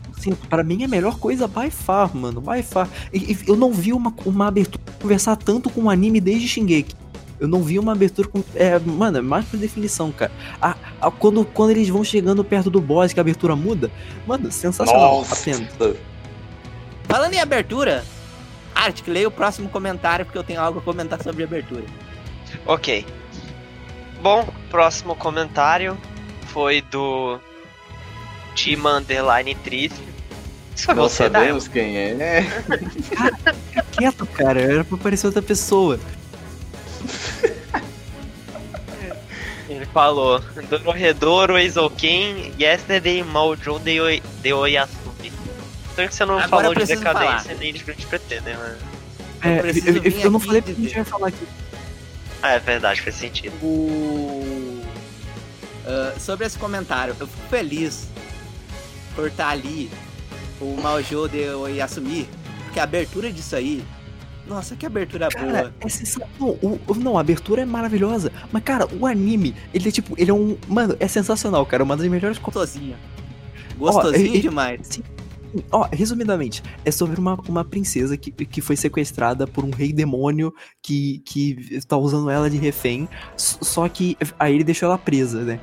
[0.48, 2.40] Pra mim é a melhor coisa by far, mano.
[2.40, 2.88] By far.
[3.46, 6.94] Eu não vi uma, uma abertura conversar tanto com o anime desde Shingeki.
[7.38, 8.42] Eu não vi uma abertura com.
[8.54, 10.32] É, mano, é mais por definição, cara.
[10.62, 13.90] A, a- quando, quando eles vão chegando perto do boss, que a abertura muda,
[14.26, 15.18] mano, sensacional.
[15.18, 15.52] Nossa.
[17.08, 18.04] Falando em abertura,
[18.74, 21.84] Arctic, leia o próximo comentário porque eu tenho algo a comentar sobre a abertura.
[22.66, 23.06] Ok.
[24.20, 25.96] Bom, próximo comentário
[26.48, 27.38] foi do
[28.54, 30.00] Tima Underline Triste.
[30.74, 31.44] Isso foi Não você, Dael?
[31.44, 32.44] sabemos quem é.
[33.92, 34.60] Quieto, cara.
[34.60, 35.98] Era pra parecer outra pessoa.
[39.68, 45.05] Ele falou: Dororedoro, Eizouken, Yesterday, Maujo, de, Oi- de Oyasumi.
[45.96, 47.54] Então que você não Agora falou eu de decadência falar.
[47.58, 48.78] nem de Grande Pretender, né?
[49.40, 49.64] É, eu,
[49.96, 51.46] eu- eu- eu não falei porque a gente vai falar aqui.
[52.42, 53.54] Ah, é verdade, faz sentido.
[53.62, 54.82] O...
[55.86, 58.08] Ah, sobre esse comentário, eu fico feliz
[59.14, 59.90] por estar ali
[60.60, 62.28] o Maojo de Oyasumi,
[62.64, 63.82] porque a abertura disso aí,
[64.46, 65.74] nossa, que abertura Cara, boa.
[65.80, 66.28] é sensacional.
[66.38, 68.30] Não, o- o- não, a abertura é maravilhosa.
[68.52, 70.58] Mas, cara, o anime, ele é tipo, ele é um.
[70.68, 71.82] Mano, é sensacional, cara.
[71.82, 72.74] Uma das melhores coisas.
[72.74, 72.96] Gostosinho.
[73.78, 75.00] Gostosinho e- e- demais.
[75.70, 80.52] Ó, resumidamente, é sobre uma, uma princesa que, que foi sequestrada por um rei demônio
[80.82, 83.08] que, que tá usando ela de refém.
[83.36, 85.60] Só que aí ele deixou ela presa, né?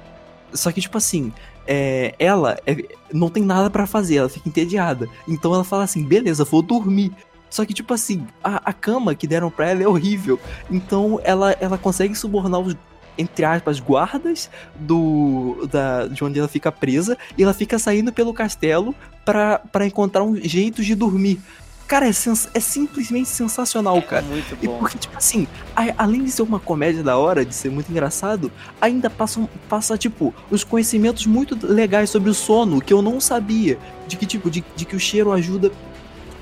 [0.53, 1.33] Só que, tipo assim,
[1.67, 5.07] é, ela é- não tem nada pra fazer, ela fica entediada.
[5.27, 7.11] Então ela fala assim: beleza, vou dormir.
[7.49, 10.39] Só que, tipo assim, a, a cama que deram pra ela é horrível.
[10.71, 12.75] Então ela, ela consegue subornar os,
[13.17, 17.17] entre aspas, guardas do da, de onde ela fica presa.
[17.37, 18.93] E ela fica saindo pelo castelo
[19.25, 21.39] pra, pra encontrar um jeito de dormir.
[21.87, 24.21] Cara, é, sens- é simplesmente sensacional, É cara.
[24.23, 24.79] muito E bom.
[24.79, 25.45] porque, tipo assim,
[25.75, 28.49] a- além de ser uma comédia da hora, de ser muito engraçado,
[28.79, 33.77] ainda passa, passa tipo, os conhecimentos muito legais sobre o sono que eu não sabia.
[34.07, 35.71] De que, tipo, de, de que o cheiro ajuda.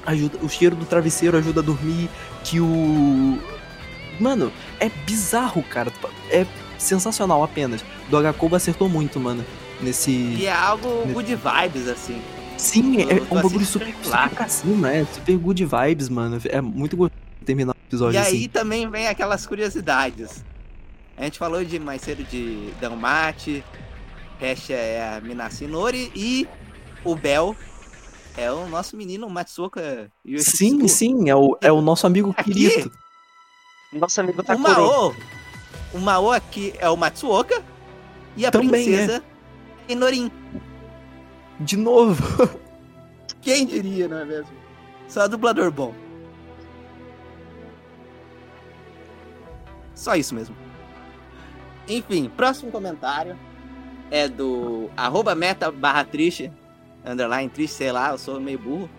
[0.06, 2.08] ajuda O cheiro do travesseiro ajuda a dormir.
[2.44, 3.38] Que o.
[4.20, 5.92] Mano, é bizarro, cara.
[6.30, 6.46] É
[6.82, 7.84] sensacional apenas.
[8.10, 9.46] Do Agakoba acertou muito, mano.
[9.82, 10.12] Nesse.
[10.12, 12.22] E é algo good vibes, assim.
[12.58, 14.04] Sim, é, é um bagulho super, tranquilo.
[14.16, 16.40] super pra cima, é super good vibes, mano.
[16.46, 18.38] É muito gostoso terminar o episódio E assim.
[18.38, 20.44] aí também vem aquelas curiosidades.
[21.18, 23.64] A gente falou de mais cedo de Dalmate,
[24.40, 26.48] Hesha é a Minasi Nori e
[27.04, 27.56] o Bel
[28.38, 30.88] é o nosso menino Matsuoka Sim, Yoshitsugu.
[30.90, 32.52] sim, é o, é o nosso amigo Aqui?
[32.54, 32.92] querido.
[33.92, 34.70] Nosso amigo O Takuro.
[34.72, 35.16] Mao,
[35.94, 37.64] o Mao aqui é o Matsuoka
[38.36, 39.24] e a Também princesa
[39.88, 40.32] é Inorin.
[41.60, 42.24] De novo.
[43.42, 44.52] Quem diria, não é mesmo?
[45.08, 45.94] Só dublador bom.
[49.94, 50.56] Só isso mesmo.
[51.88, 53.38] Enfim, próximo comentário
[54.10, 56.52] é do arroba meta barra triste,
[57.06, 58.90] underline triste, sei lá, eu sou meio burro.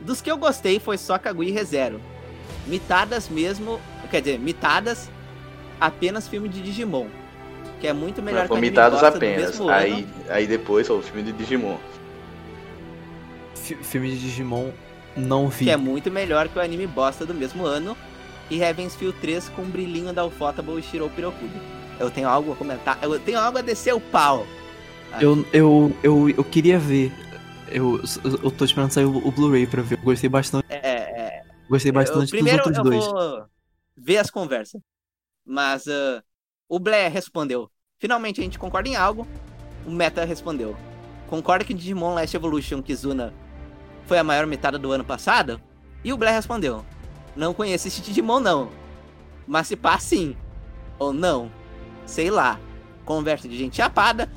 [0.00, 2.00] Dos que eu gostei foi só Kaguya e ReZero.
[2.66, 3.80] Mitadas mesmo,
[4.10, 5.10] quer dizer, mitadas
[5.80, 7.08] apenas filme de Digimon.
[7.80, 9.58] Que é muito melhor que anime vomitados bosta do apenas.
[9.58, 10.08] mesmo Aí, ano.
[10.28, 11.78] aí depois foi o filme de Digimon.
[13.54, 14.70] Fi- filme de Digimon
[15.16, 15.64] não vi.
[15.64, 17.96] que é muito melhor que o anime bosta do mesmo ano,
[18.50, 21.52] e Heaven's Feel 3 com o brilhinho da Ufotable e Shirou Pirokudo.
[21.98, 24.46] Eu tenho algo a comentar, eu tenho algo a descer o pau.
[25.20, 27.12] Eu, eu, eu, eu queria ver.
[27.70, 28.00] Eu,
[28.42, 29.98] eu tô esperando sair o, o Blu-ray pra ver.
[29.98, 30.66] Eu gostei bastante.
[30.68, 33.04] É, é, Gostei eu, bastante dos primeiro outros eu dois.
[33.04, 33.46] vou
[33.96, 34.80] ver as conversas.
[35.44, 36.22] Mas ah,
[36.68, 37.70] o Blair respondeu.
[37.98, 39.26] Finalmente a gente concorda em algo.
[39.86, 40.76] O Meta respondeu.
[41.26, 43.32] Concorda que Digimon Last Evolution Kizuna
[44.06, 45.60] foi a maior metade do ano passado?
[46.02, 46.84] E o Blair respondeu.
[47.34, 48.70] Não conheço esse Digimon não.
[49.46, 50.36] Mas se pá sim.
[50.98, 51.50] Ou não.
[52.06, 52.58] Sei lá.
[53.04, 54.30] Conversa de gente chapada.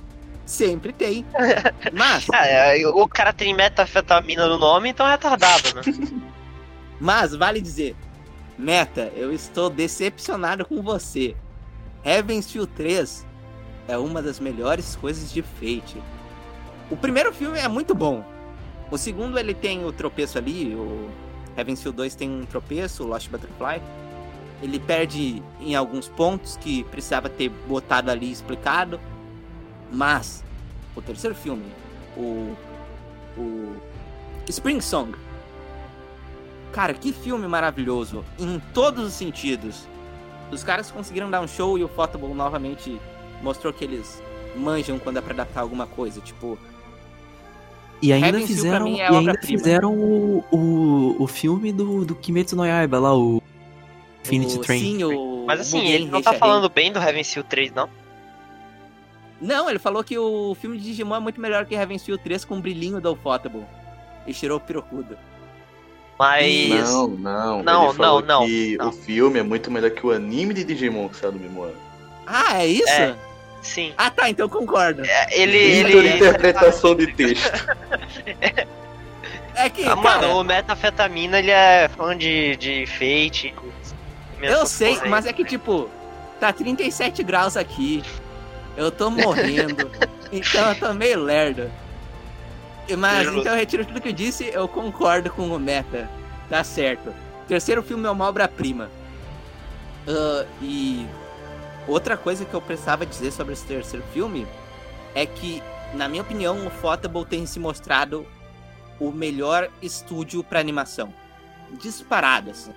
[0.45, 1.25] Sempre tem.
[1.93, 5.81] Mas, Ah, é, o cara tem metafetamina no nome, então é retardado, né?
[6.99, 7.95] mas vale dizer.
[8.57, 11.35] Meta, eu estou decepcionado com você.
[12.03, 13.25] Heaven's Feel 3
[13.88, 16.01] é uma das melhores coisas de Fate.
[16.89, 18.23] O primeiro filme é muito bom.
[18.89, 21.09] O segundo ele tem o tropeço ali, o
[21.55, 23.81] Heaven's Feel 2 tem um tropeço, o Lost Butterfly.
[24.61, 28.99] Ele perde em alguns pontos que precisava ter botado ali explicado.
[29.91, 30.43] Mas
[30.95, 31.65] o terceiro filme,
[32.15, 32.55] o
[33.38, 33.75] o
[34.49, 35.13] Spring Song.
[36.72, 39.88] Cara, que filme maravilhoso em todos os sentidos.
[40.52, 42.99] Os caras conseguiram dar um show e o Photoball novamente
[43.41, 44.22] mostrou que eles
[44.56, 46.57] manjam quando é pra adaptar alguma coisa, tipo,
[48.02, 52.15] E ainda pra fizeram, mim e é ainda fizeram o, o, o filme do, do
[52.15, 53.41] Kimetsu no Yaiba lá, o
[54.23, 54.80] Infinity o, Train.
[54.80, 57.89] sim, o Mas assim, Mugen ele não tá falando bem do Heaven Seal 3, não?
[59.39, 62.44] Não, ele falou que o filme de Digimon é muito melhor que Heaven's Feel 3
[62.45, 63.65] com o brilhinho do Ufotable.
[64.26, 65.18] E tirou o pirocudo.
[66.18, 66.69] Mas.
[66.89, 67.64] Não, não.
[67.64, 68.89] Não, Ele falou não, não, que não.
[68.89, 71.76] o filme é muito melhor que o anime de Digimon que saiu no mesmo ano.
[72.26, 72.89] Ah, é isso?
[72.89, 73.15] É.
[73.61, 73.94] Sim.
[73.98, 75.03] Ah, tá, então eu concordo.
[75.06, 75.84] É, Ele.
[75.84, 76.15] Vitor, ele...
[76.15, 77.52] interpretação de texto.
[79.56, 83.56] É que, Ah, cara, mano, o metafetamina ele é fã de, de Fate.
[84.39, 85.89] eu sei, mas é que tipo,
[86.39, 88.03] tá 37 graus aqui.
[88.76, 89.89] Eu tô morrendo.
[90.31, 91.72] então eu tô meio lerdo.
[92.95, 96.09] Mas então eu retiro tudo que eu disse, eu concordo com o Meta.
[96.49, 97.14] Tá certo.
[97.47, 98.89] Terceiro filme é uma obra-prima.
[100.07, 101.05] Ah, e
[101.88, 104.47] outra coisa que eu precisava dizer sobre esse terceiro filme
[105.14, 105.61] é que,
[105.93, 108.26] na minha opinião, o Photable tem se mostrado
[108.99, 111.14] o melhor estúdio pra animação.
[111.81, 112.72] Disparado, assim.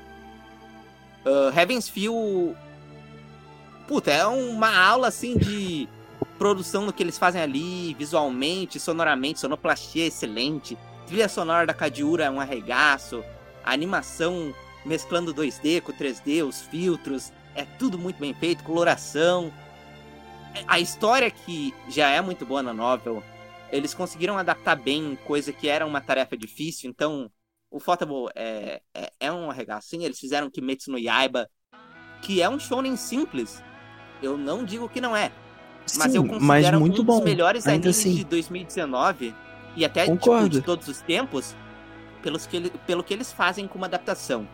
[1.24, 2.56] Uh, Heaven's Feel.
[3.86, 5.88] Puta, é uma aula assim de
[6.40, 10.78] produção do que eles fazem ali, visualmente, sonoramente, sonoplastia excelente.
[11.06, 13.22] Trilha sonora da Kadiura é um arregaço.
[13.62, 19.52] A animação mesclando 2D com 3D, os filtros, é tudo muito bem feito, coloração.
[20.66, 23.22] A história que já é muito boa na novel,
[23.70, 27.30] eles conseguiram adaptar bem coisa que era uma tarefa difícil, então
[27.70, 29.88] o Photable é, é, é um arregaço.
[29.90, 31.50] Sim, eles fizeram Kimetsu no Yaiba,
[32.22, 33.62] que é um shonen simples.
[34.22, 35.30] Eu não digo que não é,
[35.96, 37.16] mas Sim, eu considero mas muito um bom.
[37.16, 38.14] dos melhores Ainda animes assim.
[38.14, 39.34] de 2019
[39.76, 41.54] e até tipo, de todos os tempos,
[42.22, 44.46] pelos que ele- pelo que eles fazem com uma adaptação.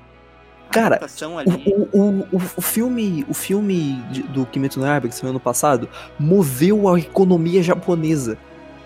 [0.68, 1.50] A Cara, adaptação ali,
[1.92, 5.38] O, o, o, o filme, o filme de- do Kimetsu no Yaiba que saiu ano
[5.40, 5.88] passado
[6.18, 8.36] moveu a economia japonesa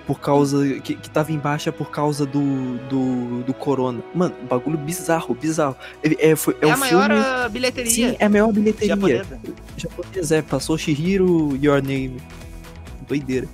[0.06, 4.02] por causa que, que tava em baixa por causa do, do, do corona.
[4.14, 5.76] Mano, bagulho bizarro, bizarro.
[6.02, 8.52] É, é, foi, é, é, um a maior filme, ah, bilheteria sim, é a maior
[8.52, 9.40] bilheteria japonesa.
[9.76, 10.36] japonesa.
[10.36, 12.20] É, passou Shihiro Your Name.
[13.06, 13.48] Doideira.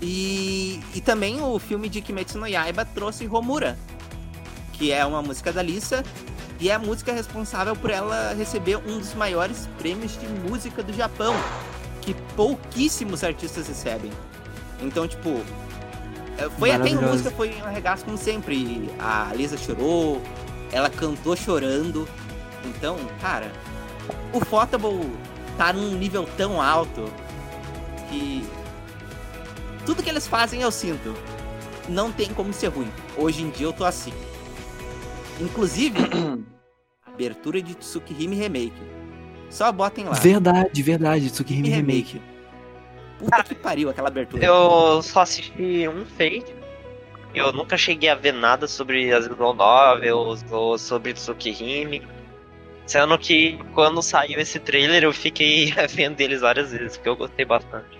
[0.00, 3.76] E, e também o filme de Kimetsu no Yaiba trouxe Homura,
[4.72, 6.04] que é uma música da Lisa,
[6.60, 10.92] e é a música responsável por ela receber um dos maiores prêmios de música do
[10.92, 11.34] Japão,
[12.00, 14.10] que pouquíssimos artistas recebem.
[14.80, 15.40] Então, tipo,
[16.38, 18.88] é, foi até em música, foi um arregaço como sempre.
[18.98, 20.22] A Lisa chorou,
[20.72, 22.08] ela cantou chorando.
[22.64, 23.50] Então, cara,
[24.32, 25.10] o Photable
[25.56, 27.12] tá num nível tão alto
[28.08, 28.46] que
[29.84, 31.14] tudo que eles fazem eu sinto.
[31.88, 32.90] Não tem como ser ruim.
[33.16, 34.12] Hoje em dia eu tô assim.
[35.40, 35.98] Inclusive,
[37.06, 38.80] abertura de Tsukihime Remake.
[39.50, 40.12] Só botem lá.
[40.12, 41.30] Verdade, verdade.
[41.30, 42.20] Tsukihime Remake.
[43.18, 44.44] Puta que pariu aquela abertura.
[44.44, 46.56] Eu só assisti um fade.
[47.34, 52.02] Eu nunca cheguei a ver nada sobre as visual novels ou sobre Tsukihime.
[52.86, 57.44] Sendo que quando saiu esse trailer eu fiquei vendo eles várias vezes, porque eu gostei
[57.44, 57.98] bastante.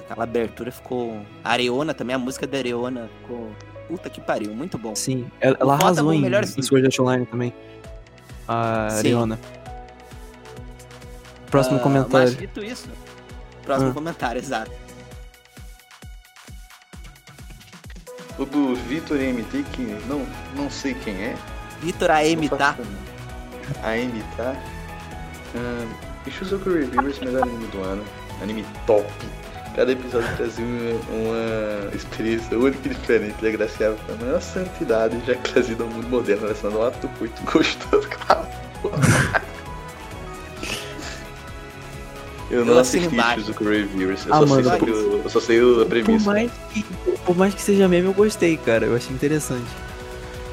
[0.00, 1.22] Aquela abertura ficou.
[1.42, 3.50] A Areona também, a música da Areona ficou.
[3.88, 4.94] Puta que pariu, muito bom.
[4.94, 6.62] Sim, ela, ela arrasou em, melhor em.
[6.62, 7.54] Sword Art Online também.
[8.46, 8.98] A Sim.
[8.98, 9.38] Ariona.
[11.50, 12.28] Próximo Ah, comentário.
[12.28, 12.88] Mas dito isso,
[13.68, 13.94] próximo Ah.
[13.94, 14.70] comentário, exato.
[18.38, 21.36] O do Vitor MT, que não, não sei quem é.
[21.80, 22.48] Vitor AM?
[23.82, 24.56] AM, tá?
[25.54, 25.88] Uh,
[26.26, 28.04] Ishizuku Reviewers, melhor anime do ano.
[28.42, 29.06] Anime top.
[29.74, 35.34] Cada episódio trazia uma, uma experiência única e diferente e agraciava a maior santidade já
[35.34, 38.08] que trazida ao mundo moderno, relacionado a um ato muito gostoso.
[42.50, 43.14] Eu não Eu assisti.
[43.14, 46.26] Ishizuku Reviewers, eu, Ah, só mano, sei o, eu só sei o- a Por premissa.
[46.26, 46.82] mais, que,
[47.26, 48.86] por mais que seja meme, eu gostei, cara.
[48.86, 49.66] Eu achei interessante.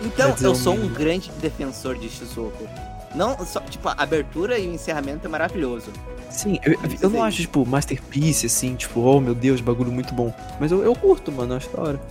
[0.01, 2.67] Então, Mas eu sou um grande defensor de Shizuko.
[3.15, 5.87] Não, só, tipo, a abertura e o encerramento é maravilhoso.
[6.29, 10.33] Sim, eu, eu não acho, tipo, Masterpiece, assim, tipo, oh meu Deus, bagulho muito bom.
[10.59, 12.01] Mas eu, eu curto, mano, eu acho da hora.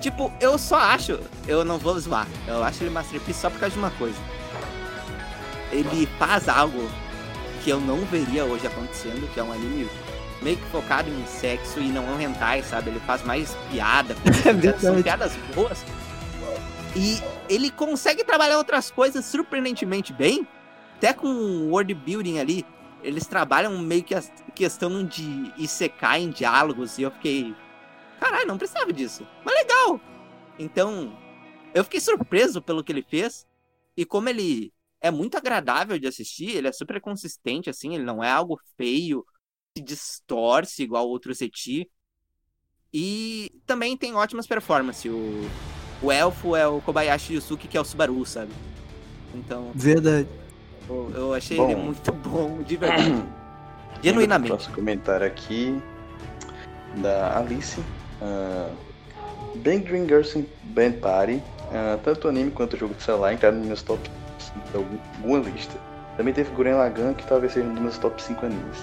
[0.00, 3.72] Tipo, eu só acho, eu não vou zoar, eu acho ele Masterpiece só por causa
[3.72, 4.14] de uma coisa.
[5.72, 6.88] Ele faz algo
[7.66, 9.90] que eu não veria hoje acontecendo, que é um anime
[10.40, 12.90] meio que focado em sexo e não é um hentai, sabe?
[12.90, 14.14] Ele faz mais piada,
[14.46, 15.84] É são piadas boas.
[16.94, 20.46] E ele consegue trabalhar outras coisas surpreendentemente bem,
[20.96, 22.64] até com o world building ali.
[23.02, 24.22] Eles trabalham meio que a
[24.54, 27.52] questão de Isekai em diálogos e eu fiquei,
[28.20, 29.26] caralho, não precisava disso.
[29.44, 30.00] Mas legal.
[30.56, 31.18] Então,
[31.74, 33.44] eu fiquei surpreso pelo que ele fez.
[33.96, 34.72] E como ele
[35.06, 39.24] é muito agradável de assistir, ele é super consistente, assim, ele não é algo feio,
[39.76, 41.90] se distorce igual outros Eti.
[42.92, 45.10] E também tem ótimas performances.
[45.10, 45.48] O,
[46.02, 48.52] o elfo é o Kobayashi Yusuke, que é o Subaru, sabe?
[49.34, 50.28] Então, Verdade.
[50.88, 51.70] eu, eu achei Bom.
[51.70, 53.24] ele muito bom, de verdade.
[54.02, 54.48] Genuinamente.
[54.48, 55.80] Próximo comentário aqui
[56.96, 57.80] da Alice.
[58.20, 58.74] Uh,
[59.58, 61.42] Bang Dream Girls Band Party.
[61.72, 64.15] ah, tanto o anime quanto o jogo de celular entraram nos meus top 5
[64.70, 65.74] de alguma lista.
[66.16, 68.78] Também teve Guren Lagann, que talvez seja um dos meus top 5 animes.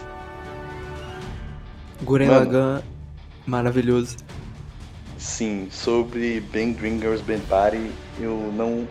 [2.03, 2.39] Guren Mano.
[2.39, 2.81] Lagann,
[3.45, 4.17] maravilhoso.
[5.17, 8.87] Sim, sobre Bang Dream Girls Band Party, eu não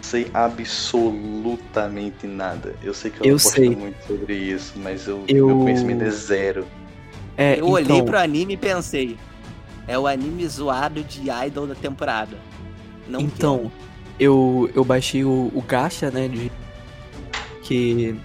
[0.00, 2.74] sei absolutamente nada.
[2.82, 3.76] Eu sei que eu, Eu não sei.
[3.76, 6.66] muito sobre isso, mas eu, Eu- meu conhecimento é zero.
[7.36, 9.18] É, Eu olhei então, pro anime e pensei,
[9.86, 12.38] é o anime zoado de idol da temporada.
[13.06, 13.70] Não Então,
[14.18, 16.28] eu, eu baixei o, o Gacha, né?
[16.28, 16.50] De,
[17.62, 18.16] que.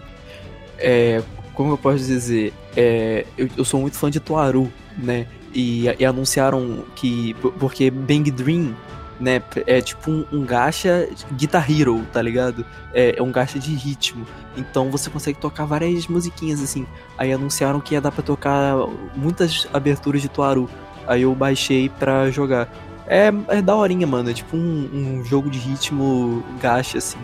[0.77, 1.22] É,
[1.53, 2.53] como eu posso dizer?
[2.76, 5.27] É, eu, eu sou muito fã de Toaru, né?
[5.53, 7.34] E, e anunciaram que.
[7.59, 8.76] Porque Bang Dream,
[9.19, 9.41] né?
[9.68, 12.65] É tipo um, um gacha Guitar Hero, tá ligado?
[12.93, 14.26] É, é um gacha de ritmo.
[14.55, 16.85] Então você consegue tocar várias musiquinhas assim.
[17.18, 18.76] Aí anunciaram que ia dar pra tocar
[19.15, 20.69] muitas aberturas de Toaru.
[21.07, 22.69] Aí eu baixei pra jogar.
[23.13, 24.29] É, é daorinha, mano.
[24.29, 24.89] É tipo um,
[25.19, 27.17] um jogo de ritmo gacha, assim.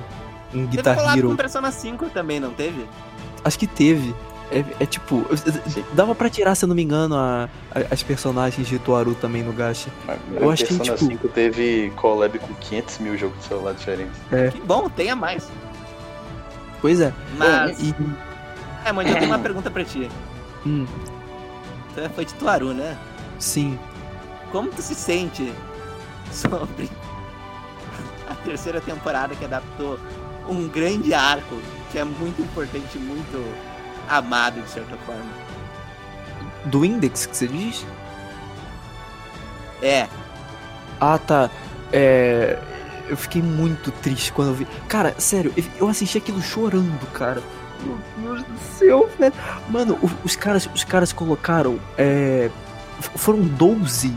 [0.54, 1.30] Um Teve Guitar collab Hero.
[1.30, 2.86] com Persona 5 também, não teve?
[3.44, 4.14] Acho que teve.
[4.52, 5.26] É, é tipo.
[5.94, 9.44] Dava pra tirar, se eu não me engano, a- a- as personagens de Toaru também
[9.44, 9.90] no gacha.
[10.36, 14.14] Eu achei, Persona tipo- 5 teve collab com 500 mil jogos de celular diferentes.
[14.54, 15.48] Que bom, tenha mais.
[16.82, 17.12] Pois é.
[17.38, 17.94] Mas, E.
[18.86, 20.10] é, mano, eu tenho uma pergunta pra ti.
[20.66, 20.86] Hum,
[21.94, 22.98] Tu é fã de Tuaru, né?
[23.40, 23.78] sim.
[24.52, 25.52] Como tu se sente
[26.34, 26.90] sobre
[28.30, 30.00] a terceira temporada que adaptou
[30.48, 31.58] um grande arco
[31.92, 33.54] que é muito importante, muito
[34.10, 35.26] amado de certa forma?
[36.66, 37.86] Do Index que você diz?
[39.82, 40.08] É,
[41.00, 41.50] Ah, tá.
[41.94, 42.58] É.
[43.08, 44.66] Eu fiquei muito triste quando eu vi.
[44.90, 47.42] Cara, sério, eu- assisti aquilo chorando, cara.
[48.18, 49.34] Meu Deus do céu, velho.
[49.70, 51.80] Mano, os caras, os caras colocaram.
[51.98, 52.50] É,
[53.16, 54.14] foram 12.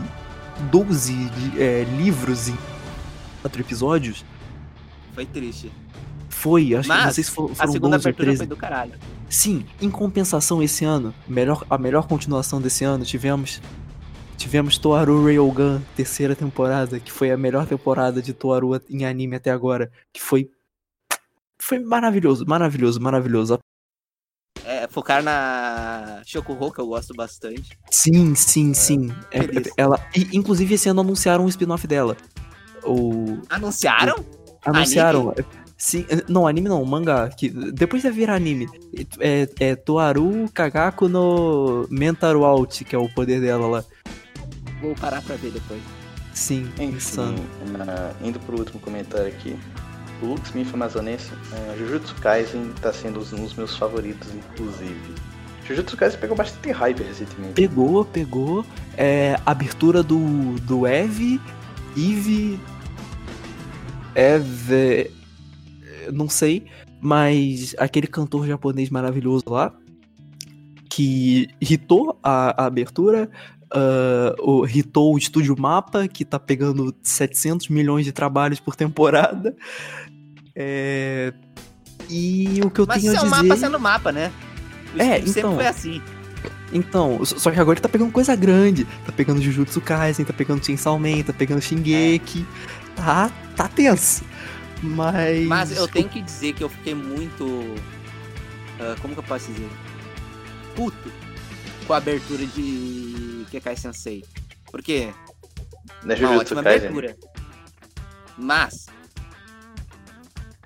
[0.69, 2.57] 12 de- é, livros em
[3.41, 4.23] quatro episódios.
[5.13, 5.71] foi triste.
[6.29, 8.37] Foi, acho que não Mas sei se foram, A segunda 12 ou abertura 13.
[8.37, 8.93] foi do caralho.
[9.29, 13.61] Sim, em compensação esse ano, melhor, a melhor continuação desse ano, tivemos
[14.37, 19.51] tivemos Toaru Railgun, terceira temporada, que foi a melhor temporada de Toaru em anime até
[19.51, 20.49] agora, que foi
[21.61, 23.59] foi maravilhoso, maravilhoso, maravilhoso.
[24.65, 27.77] É, é, focar na Shokuho, que eu gosto bastante.
[27.89, 29.11] Sim, sim, sim.
[29.31, 32.15] É- é- ela, e, inclusive, esse ano anunciaram um spin-off dela.
[32.83, 34.15] O, Anunciaram?
[34.65, 35.33] anunciaram.
[35.77, 37.27] Sim, não, anime não, mangá.
[37.29, 38.67] Que depois vai virar anime.
[39.19, 43.83] É, é Toaru Kagaku no Mentaru Out, que é o poder dela lá.
[44.79, 45.81] Vou parar pra ver depois.
[46.33, 47.45] Sim, Enfim, insano.
[47.87, 49.57] ah, indo pro último comentário aqui.
[50.21, 55.15] Lux Amazonense, ah, Jujutsu Kaisen tá sendo um dos meus favoritos, inclusive.
[55.65, 57.53] Jujutsu Kaisen pegou bastante hype recentemente.
[57.53, 58.65] Pegou, pegou.
[58.97, 61.39] É, abertura do, do Eve,
[61.95, 62.59] Eve.
[64.15, 65.11] Eve.
[66.11, 66.65] Não sei,
[66.99, 69.73] mas aquele cantor japonês maravilhoso lá,
[70.89, 73.29] que hitou a, a abertura,
[73.73, 79.55] ah, o, hitou o Estúdio Mapa, que tá pegando 700 milhões de trabalhos por temporada.
[80.55, 81.33] É,
[82.09, 83.43] e o que eu Mas tenho isso a é o dizer...
[83.43, 84.31] mapa sendo mapa, né?
[84.95, 85.55] O É, estúdio sempre então.
[85.55, 86.01] foi assim.
[86.73, 88.85] Então, só que agora ele tá pegando coisa grande.
[89.05, 92.45] Tá pegando Jujutsu Kaisen, tá pegando Chainsaw Man, tá pegando Shingeki.
[92.95, 94.23] Tá, tá tenso.
[94.81, 95.45] Mas...
[95.47, 97.75] Mas eu tenho que dizer que eu fiquei muito.
[98.79, 99.69] ah, como que eu posso dizer?
[100.75, 101.11] Puto
[101.85, 104.23] com a abertura de Kekai Sensei.
[104.71, 105.11] Por quê?
[106.03, 106.87] Né, Uma Jujutsu ótima Kaisen?
[106.87, 107.17] abertura.
[108.37, 108.85] Mas.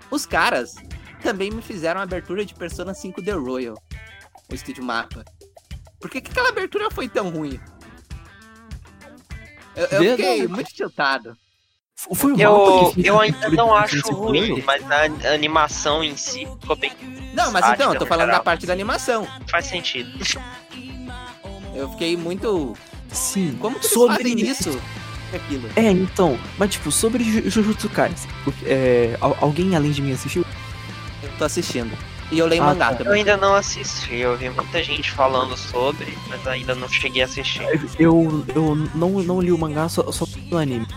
[0.09, 0.75] Os caras
[1.21, 3.75] também me fizeram a abertura de Persona 5 The Royal.
[4.51, 5.25] O estúdio mapa.
[5.99, 7.59] Por que, que aquela abertura foi tão ruim?
[9.75, 11.35] Eu, eu fiquei muito tiltado.
[11.95, 16.91] Foi o Eu, eu ainda não acho ruim, mas a animação em si ficou bem.
[17.33, 18.39] Não, mas então, eu tô falando geral.
[18.39, 19.27] da parte da animação.
[19.49, 20.09] Faz sentido.
[21.73, 22.77] Eu fiquei muito.
[23.11, 23.57] Sim.
[23.59, 24.81] Como que eles sobre fazem isso?
[25.33, 25.69] Aquilo.
[25.75, 30.11] É, então, mas tipo, sobre Ju- Jujutsu Kaisen, porque, é, al- alguém além de mim
[30.13, 30.45] assistiu?
[31.23, 31.91] Eu tô assistindo.
[32.31, 32.91] E eu leio Ah, mangá tá.
[32.93, 33.19] Eu também.
[33.19, 37.61] ainda não assisti, eu vi muita gente falando sobre, mas ainda não cheguei a assistir.
[37.99, 40.87] Eu, eu não, não li o mangá, só, só o anime.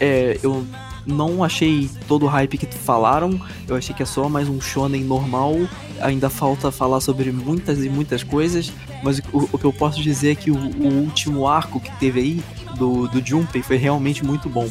[0.00, 0.66] É, eu
[1.06, 5.04] não achei todo o hype que falaram, eu achei que é só mais um shonen
[5.04, 5.54] normal.
[6.00, 8.72] Ainda falta falar sobre muitas e muitas coisas,
[9.02, 12.20] mas o, o que eu posso dizer é que o, o último arco que teve
[12.20, 12.42] aí,
[12.76, 14.68] do, do Junpei, foi realmente muito bom.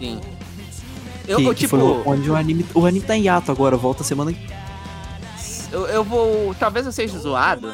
[0.00, 0.20] Sim.
[1.26, 3.76] Eu, que, eu, que tipo, foi onde o anime, o anime tá em hiato agora,
[3.76, 4.56] volta semana que
[5.76, 6.54] eu, eu vou.
[6.54, 7.72] Talvez eu seja zoado,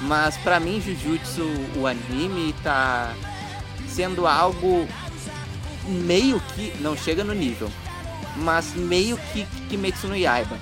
[0.00, 1.42] mas pra mim, Jujutsu,
[1.76, 3.12] o anime, tá
[3.88, 4.86] sendo algo
[5.88, 6.72] meio que.
[6.80, 7.70] Não chega no nível,
[8.36, 10.56] mas meio que Kimetsu no Yaiba.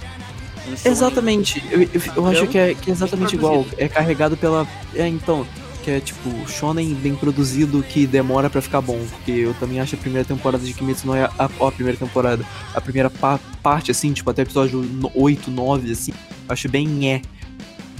[0.84, 3.64] Exatamente, eu, eu, eu acho que é, que é exatamente igual.
[3.78, 4.66] É carregado pela.
[4.94, 5.46] É, então.
[5.84, 8.98] Que é tipo, shonen bem produzido que demora pra ficar bom.
[9.08, 12.44] Porque eu também acho a primeira temporada de Kimetsu no é a, a primeira temporada.
[12.74, 16.12] A primeira pa- parte, assim, tipo, até o episódio no- 8, 9, assim.
[16.48, 17.22] Acho bem é.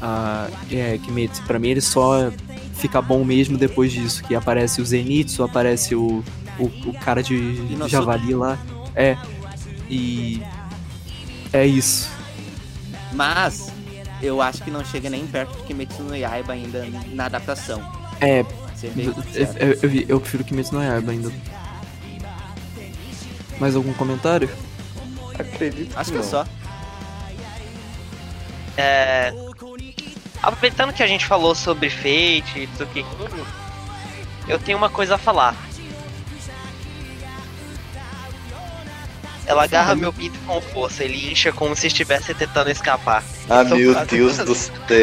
[0.03, 1.43] A, é, Kimetsu.
[1.45, 2.33] Pra mim ele só
[2.75, 4.25] fica bom mesmo depois disso.
[4.25, 6.25] Que aparece o Zenitsu, aparece o,
[6.59, 7.91] o, o cara de Inosuke.
[7.91, 8.59] Javali lá.
[8.95, 9.17] É.
[9.89, 10.43] E.
[11.53, 12.11] É isso.
[13.13, 13.73] Mas
[14.23, 17.81] eu acho que não chega nem perto de Kimetsu no Yaiba ainda na adaptação.
[18.21, 18.45] É,
[18.83, 21.33] Eu, eu, eu, eu prefiro Kimetsu no Yaiba ainda.
[23.59, 24.51] Mais algum comentário?
[25.39, 26.47] Acredito Acho que que é só.
[28.77, 29.33] É,
[30.43, 33.05] aproveitando que a gente falou sobre Fate e tudo que
[34.49, 35.57] eu tenho uma coisa a falar.
[39.47, 43.23] Ela agarra meu pinto com força, ele incha como se estivesse tentando escapar.
[43.49, 44.73] Ah, São meu Deus do céu.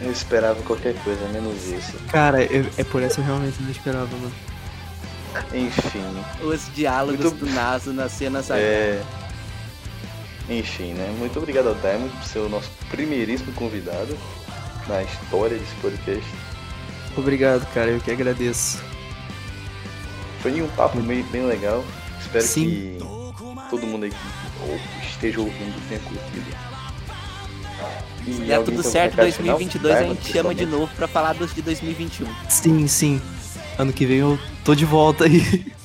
[0.00, 1.92] Eu esperava qualquer coisa, menos isso.
[2.12, 4.32] Cara, é, é por essa eu realmente não esperava, mano.
[5.52, 6.04] Enfim.
[6.40, 8.60] Os diálogos Muito- do Naso na cena sabe?
[8.60, 9.02] É...
[10.48, 11.14] Enfim, né?
[11.18, 14.16] Muito obrigado ao Diamond por ser o nosso primeiríssimo convidado
[14.86, 16.24] na história desse podcast.
[17.16, 18.82] Obrigado, cara, eu que agradeço.
[20.40, 21.84] Foi um papo bem, bem legal.
[22.20, 22.64] Espero Sim.
[22.64, 22.98] que
[23.70, 26.46] todo mundo aí que esteja ouvindo tenha curtido.
[28.26, 29.56] E Se der alguém tudo certo, recado final?
[29.56, 32.26] 2022 a gente chama de novo pra falar dos de 2021.
[32.48, 33.22] Sim, sim.
[33.78, 35.72] Ano que vem eu tô de volta aí.「